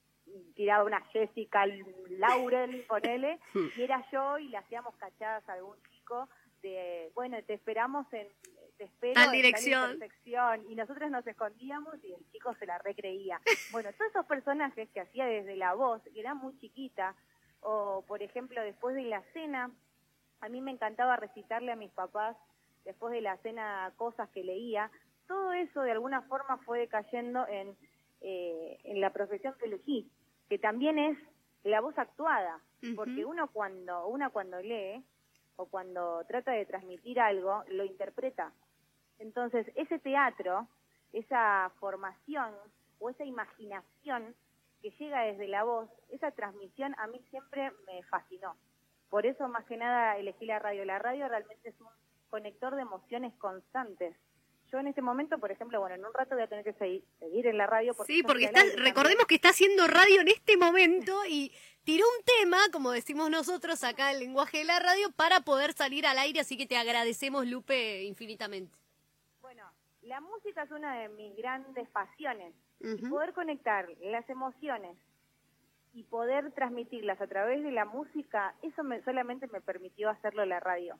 [0.55, 1.65] tiraba una Jessica
[2.09, 3.39] Laurel, ponele,
[3.77, 6.27] y era yo y le hacíamos cachadas a algún chico
[6.65, 8.27] de, bueno, te esperamos en,
[8.77, 9.91] te espero Tal en dirección.
[9.93, 13.39] intersección, y nosotros nos escondíamos y el chico se la recreía.
[13.71, 17.15] Bueno, todos esos personajes que hacía desde la voz, que era muy chiquita,
[17.61, 19.71] o por ejemplo después de la cena,
[20.41, 22.35] a mí me encantaba recitarle a mis papás
[22.83, 24.91] después de la cena cosas que leía,
[25.27, 27.75] todo eso de alguna forma fue decayendo en,
[28.21, 30.09] eh, en la profesión que elegí,
[30.49, 31.17] que también es
[31.63, 32.59] la voz actuada,
[32.95, 35.03] porque uno cuando, una cuando lee
[35.57, 38.51] o cuando trata de transmitir algo, lo interpreta.
[39.19, 40.67] Entonces, ese teatro,
[41.13, 42.53] esa formación
[42.99, 44.35] o esa imaginación
[44.81, 48.55] que llega desde la voz, esa transmisión a mí siempre me fascinó.
[49.09, 50.83] Por eso, más que nada, elegí la radio.
[50.85, 51.87] La radio realmente es un
[52.29, 54.15] conector de emociones constantes.
[54.71, 57.03] Yo en este momento, por ejemplo, bueno, en un rato voy a tener que seguir,
[57.19, 57.93] seguir en la radio.
[57.93, 61.51] Porque Sí, porque está, recordemos que está haciendo radio en este momento y
[61.83, 65.73] tiró un tema, como decimos nosotros acá en el lenguaje de la radio, para poder
[65.73, 68.75] salir al aire, así que te agradecemos, Lupe, infinitamente.
[69.41, 69.63] Bueno,
[70.01, 72.53] la música es una de mis grandes pasiones.
[72.81, 74.97] Y poder conectar las emociones
[75.93, 80.49] y poder transmitirlas a través de la música, eso me, solamente me permitió hacerlo en
[80.49, 80.99] la radio.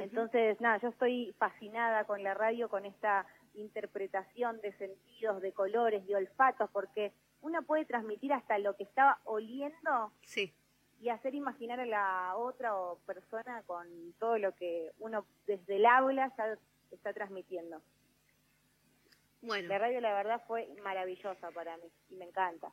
[0.00, 6.06] Entonces, nada, yo estoy fascinada con la radio, con esta interpretación de sentidos, de colores,
[6.06, 7.12] de olfatos, porque
[7.42, 10.54] uno puede transmitir hasta lo que estaba oliendo Sí.
[11.00, 13.86] y hacer imaginar a la otra o persona con
[14.18, 16.56] todo lo que uno desde el habla ya
[16.90, 17.82] está transmitiendo.
[19.42, 19.68] Bueno.
[19.68, 22.70] La radio la verdad fue maravillosa para mí y me encanta.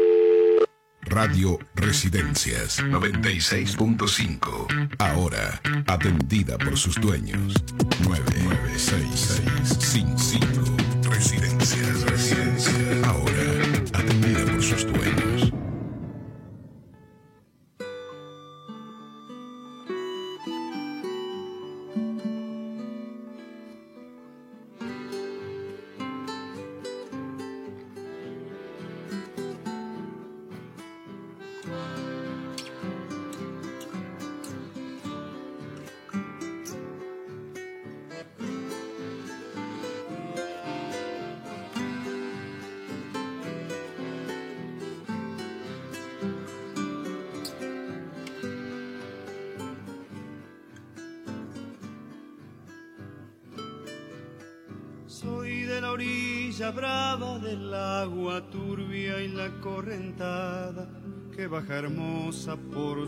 [1.06, 4.96] Radio Residencias 96.5.
[5.00, 7.54] Ahora atendida por sus dueños.
[8.04, 10.55] 996655.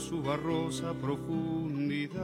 [0.08, 2.18] Su barrosa profundidad.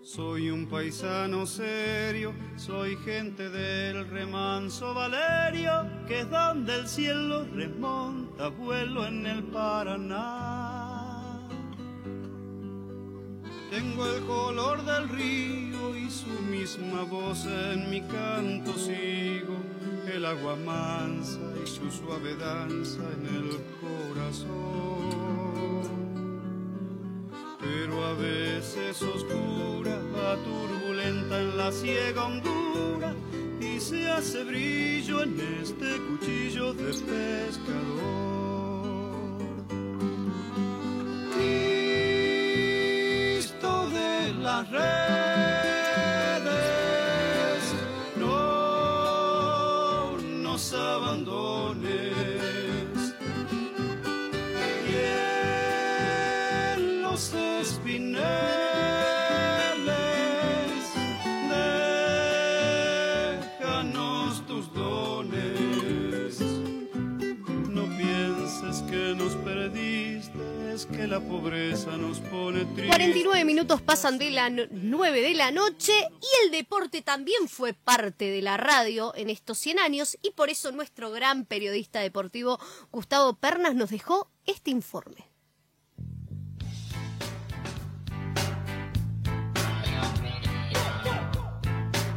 [0.00, 8.48] Soy un paisano serio, soy gente del remanso Valerio, que es donde el cielo remonta
[8.48, 11.02] vuelo en el Paraná.
[13.70, 19.56] Tengo el color del río y su misma voz en mi canto sigo,
[20.08, 23.50] el agua mansa y su suave danza en el
[23.80, 25.10] corazón.
[27.60, 29.98] Pero a veces oscura,
[30.44, 33.14] turbulenta en la ciega hondura
[33.60, 38.22] y se hace brillo en este cuchillo de pescador.
[44.42, 45.21] las redes.
[70.86, 72.86] Perdiste, es que la pobreza nos pone tristes.
[72.86, 78.30] 49 minutos pasan de la 9 de la noche y el deporte también fue parte
[78.30, 82.58] de la radio en estos 100 años y por eso nuestro gran periodista deportivo
[82.90, 85.31] Gustavo Pernas nos dejó este informe.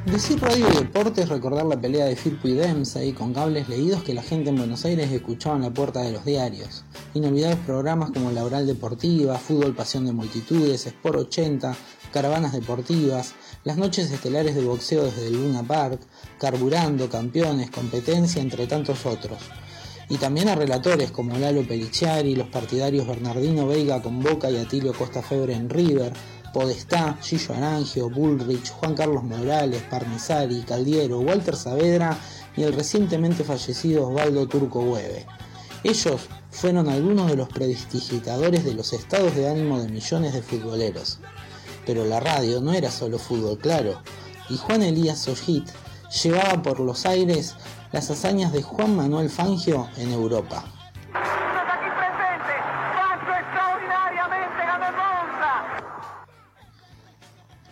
[0.05, 4.03] Decir radio y deporte es recordar la pelea de Firpo y Dempsey con cables leídos
[4.03, 6.83] que la gente en Buenos Aires escuchaba en la puerta de los diarios.
[7.15, 11.75] Inolvidables programas como Laboral Deportiva, Fútbol Pasión de Multitudes, Sport 80,
[12.13, 13.33] Caravanas Deportivas,
[13.63, 15.99] las noches estelares de boxeo desde el Luna Park,
[16.37, 19.39] Carburando, Campeones, Competencia, entre tantos otros.
[20.07, 24.93] Y también a relatores como Lalo Peliciari, los partidarios Bernardino Veiga con Boca y Atilio
[24.93, 26.13] Costa Febre en River,
[26.55, 32.17] Podestá, Gillo Arangio, Bullrich, Juan Carlos Morales, Parmisari, Caldiero, Walter Saavedra
[32.55, 35.25] y el recientemente fallecido Osvaldo Turco Hueve.
[35.83, 36.21] Ellos
[36.51, 41.19] fueron algunos de los prestidigitadores de los estados de ánimo de millones de futboleros.
[41.85, 44.01] Pero la radio no era solo fútbol, claro,
[44.49, 45.67] y Juan Elías Ojit
[46.23, 47.55] llevaba por los aires
[47.91, 50.63] las hazañas de Juan Manuel Fangio en Europa.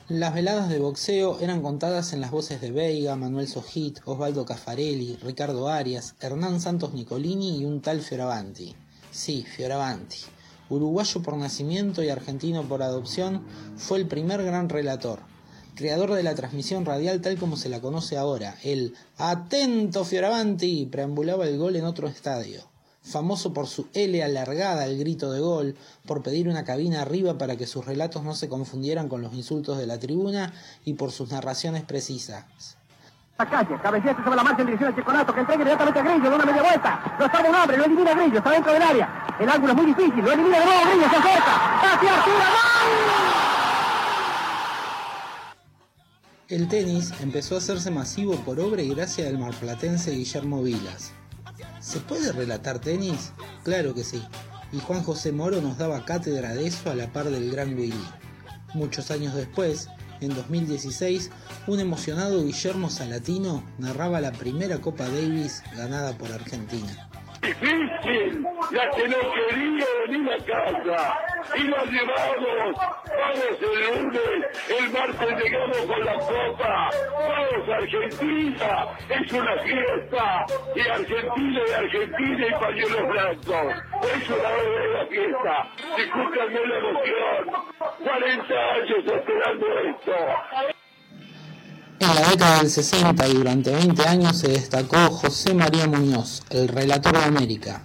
[0.10, 5.16] Las veladas de boxeo eran contadas en las voces de Veiga, Manuel Sojit, Osvaldo Caffarelli,
[5.24, 8.76] Ricardo Arias, Hernán Santos Nicolini y un tal Fioravanti.
[9.12, 10.18] Sí, Fioravanti.
[10.70, 13.46] Uruguayo por nacimiento y argentino por adopción,
[13.78, 15.22] fue el primer gran relator,
[15.74, 18.58] creador de la transmisión radial tal como se la conoce ahora.
[18.62, 22.73] El Atento Fioravanti preambulaba el gol en otro estadio
[23.04, 25.76] famoso por su L alargada al grito de gol,
[26.06, 29.78] por pedir una cabina arriba para que sus relatos no se confundieran con los insultos
[29.78, 30.54] de la tribuna
[30.86, 32.78] y por sus narraciones precisas.
[33.38, 36.30] La calle, cabeceate sobre la marcha en dirección al Checonato, que entrega inmediatamente a Grillo,
[36.30, 39.28] da una media vuelta, lo salva un hombre, lo elimina Grillo, está dentro del área,
[39.40, 42.38] el ángulo es muy difícil, lo elimina de nuevo Grillo, se acerca, hacia Arturo,
[46.50, 51.12] El tenis empezó a hacerse masivo por obra y gracia del marplatense Guillermo Vilas.
[51.80, 53.32] ¿Se puede relatar tenis?
[53.64, 54.24] Claro que sí.
[54.72, 58.04] Y Juan José Moro nos daba cátedra de eso a la par del gran Willy.
[58.74, 59.90] Muchos años después,
[60.22, 61.30] en 2016,
[61.68, 67.10] un emocionado Guillermo Salatino narraba la primera Copa Davis ganada por Argentina.
[67.44, 71.20] Difícil, la que no quería venir a casa.
[71.56, 72.78] Y la llevamos.
[72.78, 74.20] Vamos el lunes,
[74.70, 76.90] el martes llegamos con la copa.
[77.12, 80.46] Vamos Argentina, es una fiesta.
[80.76, 83.74] Y Argentina y Argentina y pañuelos blancos.
[84.16, 85.68] Es una verdadera fiesta.
[85.98, 87.74] Discúlpenme la emoción.
[88.04, 90.73] 40 años esperando esto.
[92.00, 96.68] En la década del 60 y durante 20 años se destacó José María Muñoz, el
[96.68, 97.84] relator de América.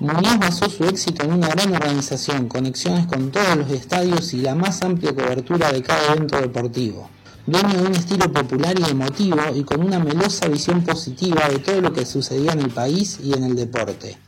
[0.00, 4.54] Muñoz basó su éxito en una gran organización, conexiones con todos los estadios y la
[4.54, 7.08] más amplia cobertura de cada evento deportivo.
[7.46, 11.80] Dueño de un estilo popular y emotivo y con una melosa visión positiva de todo
[11.80, 14.18] lo que sucedía en el país y en el deporte.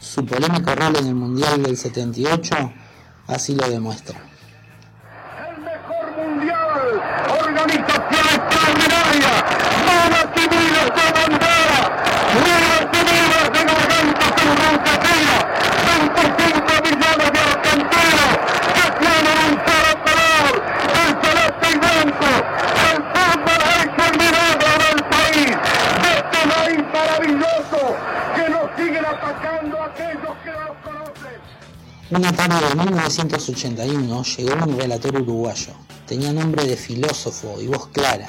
[0.00, 2.72] Su polémico rol en el Mundial del 78
[3.26, 4.33] así lo demuestra.
[9.14, 9.34] Extraordinaria,
[9.86, 11.80] manos civiles de bandera,
[12.44, 15.38] miles civiles de gargantas en blanquecina,
[15.86, 18.32] 25 millones de argentinos
[18.74, 20.52] que tienen un solo color,
[21.02, 22.30] el celeste y blanco,
[22.90, 25.52] el fútbol hecho el milagro del país,
[26.02, 27.80] de este país maravilloso
[28.34, 31.38] que nos siguen atacando aquellos que nos conocen.
[32.10, 35.72] Una tarde de 1981 llegó un relator uruguayo.
[36.06, 38.28] Tenía nombre de filósofo y voz clara.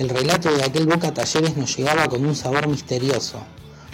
[0.00, 3.38] El relato de aquel Boca Talleres nos llegaba con un sabor misterioso.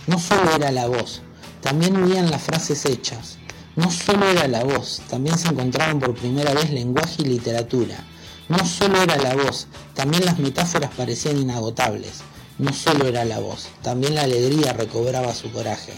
[0.07, 1.21] No solo era la voz,
[1.61, 3.39] también huían las frases hechas.
[3.75, 8.05] No solo era la voz, también se encontraban por primera vez lenguaje y literatura.
[8.49, 12.21] No solo era la voz, también las metáforas parecían inagotables.
[12.59, 15.93] No solo era la voz, también la alegría recobraba su coraje.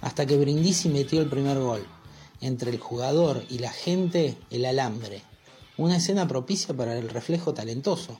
[0.00, 1.86] Hasta que Brindisi metió el primer gol.
[2.40, 5.22] Entre el jugador y la gente, el alambre.
[5.76, 8.18] Una escena propicia para el reflejo talentoso.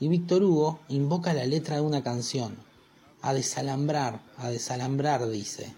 [0.00, 2.56] Y Víctor Hugo invoca la letra de una canción.
[3.22, 5.72] A desalambrar, a desalambrar, dice.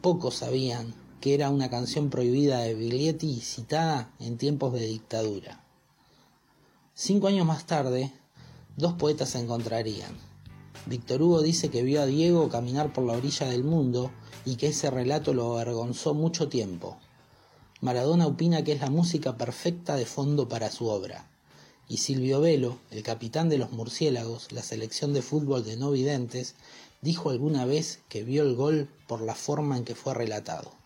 [0.00, 5.64] Pocos sabían que era una canción prohibida de Biglietti citada en tiempos de dictadura.
[6.94, 8.12] Cinco años más tarde,
[8.76, 10.16] dos poetas se encontrarían.
[10.86, 14.10] Víctor Hugo dice que vio a Diego caminar por la orilla del mundo
[14.44, 16.98] y que ese relato lo avergonzó mucho tiempo.
[17.80, 21.28] Maradona opina que es la música perfecta de fondo para su obra.
[21.90, 26.54] Y Silvio Velo, el capitán de los murciélagos, la selección de fútbol de no videntes,
[27.00, 30.78] dijo alguna vez que vio el gol por la forma en que fue relatado.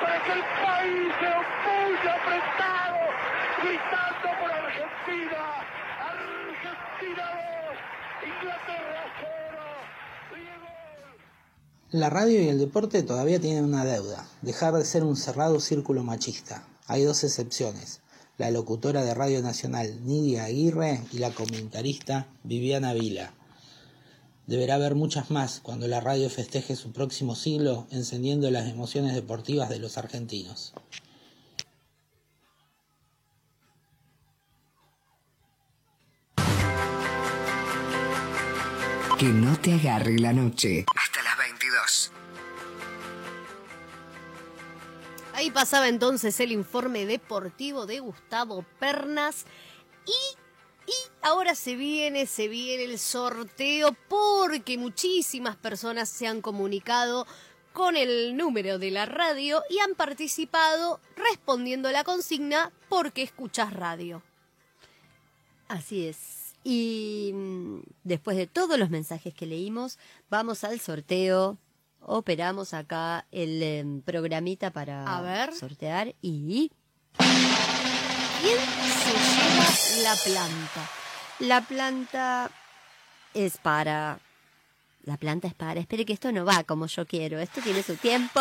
[0.00, 3.00] Para que el país un puño apretado,
[3.58, 5.42] por Argentina,
[5.98, 7.24] Argentina
[8.22, 9.58] 2, Inglaterra 0,
[10.30, 10.68] Diego.
[11.90, 16.04] La radio y el deporte todavía tienen una deuda, dejar de ser un cerrado círculo
[16.04, 16.68] machista.
[16.86, 18.00] Hay dos excepciones,
[18.36, 23.32] la locutora de Radio Nacional Nidia Aguirre y la comentarista Viviana Vila.
[24.46, 29.68] Deberá haber muchas más cuando la radio festeje su próximo siglo encendiendo las emociones deportivas
[29.68, 30.74] de los argentinos.
[39.18, 40.86] Que no te agarre la noche.
[40.94, 42.12] Hasta las 22.
[45.34, 49.44] Ahí pasaba entonces el informe deportivo de Gustavo Pernas
[50.06, 50.12] y,
[50.88, 57.26] y ahora se viene, se viene el sorteo porque muchísimas personas se han comunicado
[57.72, 64.22] con el número de la radio y han participado respondiendo la consigna porque escuchas radio.
[65.66, 66.37] Así es.
[66.70, 71.56] Y mm, después de todos los mensajes que leímos, vamos al sorteo.
[72.02, 75.54] Operamos acá el em, programita para A ver.
[75.54, 76.70] sortear y
[78.42, 79.64] ¿Quién se lleva
[80.02, 80.90] la planta?
[81.40, 82.50] la planta
[83.32, 84.20] es para...
[85.08, 85.80] La planta es para...
[85.80, 87.38] Espere que esto no va como yo quiero.
[87.38, 88.40] Esto tiene su tiempo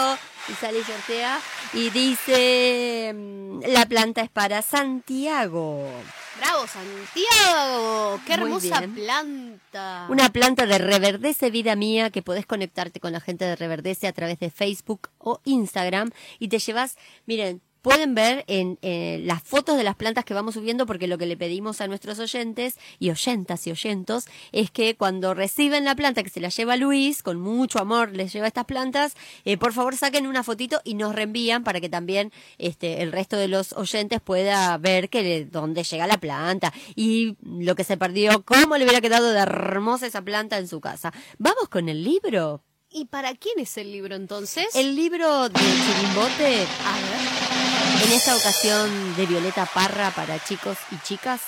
[0.49, 1.39] y sale y sortea.
[1.73, 3.13] Y dice...
[3.15, 5.89] mm, La planta es para Santiago.
[6.37, 8.19] ¡Bravo, Santiago!
[8.25, 10.07] ¡Qué hermosa planta!
[10.09, 14.11] Una planta de Reverdece Vida Mía que podés conectarte con la gente de Reverdece a
[14.11, 19.77] través de Facebook o Instagram y te llevas, miren, pueden ver en eh, las fotos
[19.77, 23.09] de las plantas que vamos subiendo porque lo que le pedimos a nuestros oyentes y
[23.09, 27.39] oyentas y oyentos es que cuando reciben la planta que se la lleva Luis, con
[27.39, 31.63] mucho amor les lleva estas plantas, eh, por favor saquen una fotito y nos reenvían
[31.63, 36.19] para que también este, el resto de los oyentes pueda ver que dónde llega la
[36.19, 40.67] planta y lo que se perdió, cómo le hubiera quedado de hermosa esa planta en
[40.67, 41.13] su casa.
[41.37, 42.63] Vamos con el libro.
[42.89, 44.73] ¿Y para quién es el libro entonces?
[44.75, 47.66] El libro de Chirimbote, A ver,
[48.03, 51.41] en esta ocasión de Violeta Parra para chicos y chicas,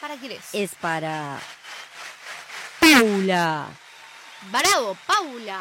[0.00, 0.44] ¿para quién es?
[0.52, 1.38] es para
[2.80, 3.66] Paula.
[4.50, 5.60] ¡Bravo, Paula!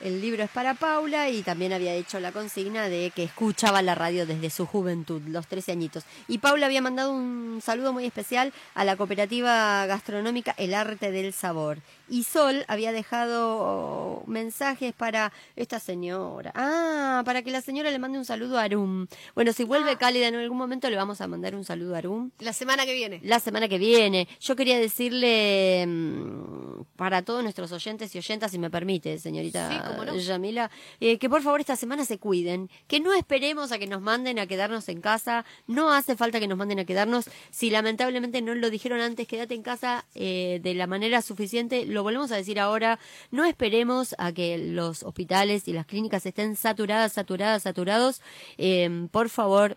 [0.00, 3.94] El libro es para Paula y también había hecho la consigna de que escuchaba la
[3.94, 6.04] radio desde su juventud, los 13 añitos.
[6.28, 11.32] Y Paula había mandado un saludo muy especial a la cooperativa gastronómica El Arte del
[11.32, 11.78] Sabor.
[12.08, 16.52] Y Sol había dejado mensajes para esta señora.
[16.54, 19.06] Ah, para que la señora le mande un saludo a Arum.
[19.34, 22.30] Bueno, si vuelve cálida en algún momento le vamos a mandar un saludo a Arum.
[22.38, 23.20] La semana que viene.
[23.24, 24.28] La semana que viene.
[24.40, 29.85] Yo quería decirle mm, para todos nuestros oyentes y oyentas, si me permite, señorita Sí,
[29.94, 30.16] no.
[30.16, 34.00] Yamila, eh, que por favor esta semana se cuiden, que no esperemos a que nos
[34.00, 38.42] manden a quedarnos en casa, no hace falta que nos manden a quedarnos, si lamentablemente
[38.42, 42.36] no lo dijeron antes, quédate en casa eh, de la manera suficiente, lo volvemos a
[42.36, 42.98] decir ahora,
[43.30, 48.20] no esperemos a que los hospitales y las clínicas estén saturadas, saturadas, saturados,
[48.58, 49.76] Eh, por favor,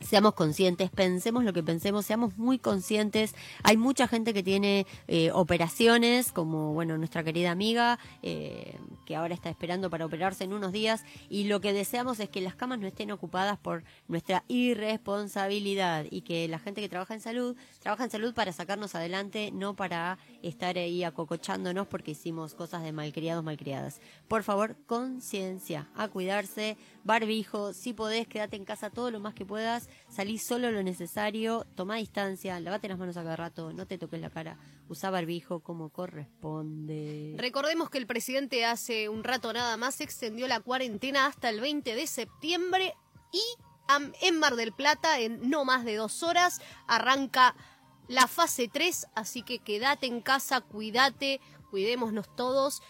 [0.00, 3.34] Seamos conscientes, pensemos lo que pensemos, seamos muy conscientes.
[3.62, 9.32] Hay mucha gente que tiene eh, operaciones, como bueno nuestra querida amiga, eh, que ahora
[9.32, 12.78] está esperando para operarse en unos días, y lo que deseamos es que las camas
[12.78, 18.04] no estén ocupadas por nuestra irresponsabilidad y que la gente que trabaja en salud, trabaja
[18.04, 23.42] en salud para sacarnos adelante, no para estar ahí acocochándonos porque hicimos cosas de malcriados,
[23.42, 24.02] malcriadas.
[24.28, 29.46] Por favor, conciencia, a cuidarse, barbijo, si podés, quédate en casa todo lo más que
[29.46, 33.98] puedas salí solo lo necesario, toma distancia, lavate las manos a cada rato, no te
[33.98, 34.58] toques la cara,
[34.88, 37.34] usa barbijo como corresponde.
[37.36, 41.94] Recordemos que el presidente hace un rato nada más extendió la cuarentena hasta el 20
[41.94, 42.94] de septiembre
[43.32, 43.42] y
[44.20, 47.54] en Mar del Plata, en no más de dos horas, arranca
[48.08, 51.40] la fase 3, así que quédate en casa, cuídate,
[51.70, 52.82] cuidémonos todos.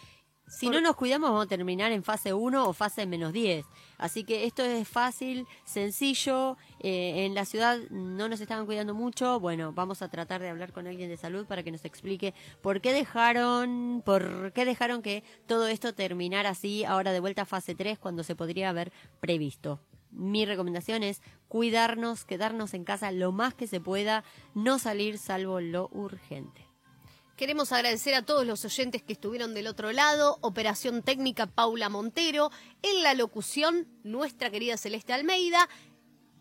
[0.48, 3.66] Si no nos cuidamos vamos a terminar en fase 1 o fase menos 10.
[3.98, 6.56] Así que esto es fácil, sencillo.
[6.81, 9.40] eh, en la ciudad no nos estaban cuidando mucho.
[9.40, 12.81] Bueno, vamos a tratar de hablar con alguien de salud para que nos explique por
[12.81, 17.74] qué dejaron, por qué dejaron que todo esto terminara así ahora de vuelta a fase
[17.74, 19.81] 3 cuando se podría haber previsto.
[20.10, 24.24] Mi recomendación es cuidarnos, quedarnos en casa lo más que se pueda,
[24.55, 26.65] no salir salvo lo urgente.
[27.36, 30.38] Queremos agradecer a todos los oyentes que estuvieron del otro lado.
[30.40, 32.50] Operación técnica Paula Montero.
[32.80, 35.68] En la locución, nuestra querida Celeste Almeida.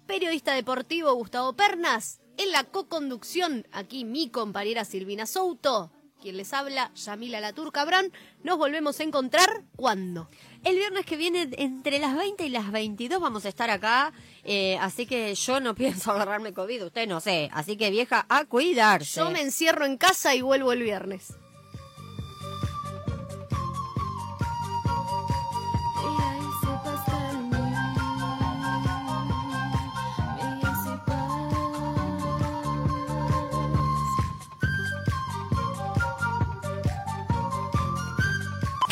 [0.07, 2.21] Periodista deportivo Gustavo Pernas.
[2.37, 5.91] En la co-conducción, aquí mi compañera Silvina Souto.
[6.21, 8.13] Quien les habla, Yamila Latur Cabrán.
[8.41, 10.29] Nos volvemos a encontrar cuando.
[10.65, 14.11] El viernes que viene, entre las 20 y las 22, vamos a estar acá.
[14.43, 17.49] eh, así que yo no pienso agarrarme COVID, usted no sé.
[17.53, 19.19] Así que vieja, a cuidarse.
[19.19, 21.35] Yo me encierro en casa y vuelvo el viernes.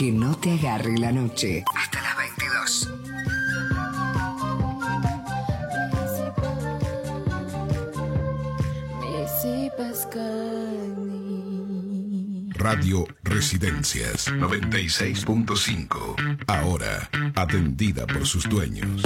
[0.04, 1.64] Que no te agarre la noche.
[1.74, 2.90] Hasta las 22.
[12.56, 16.44] Radio Residencias 96.5.
[16.48, 19.04] Ahora atendida por sus dueños.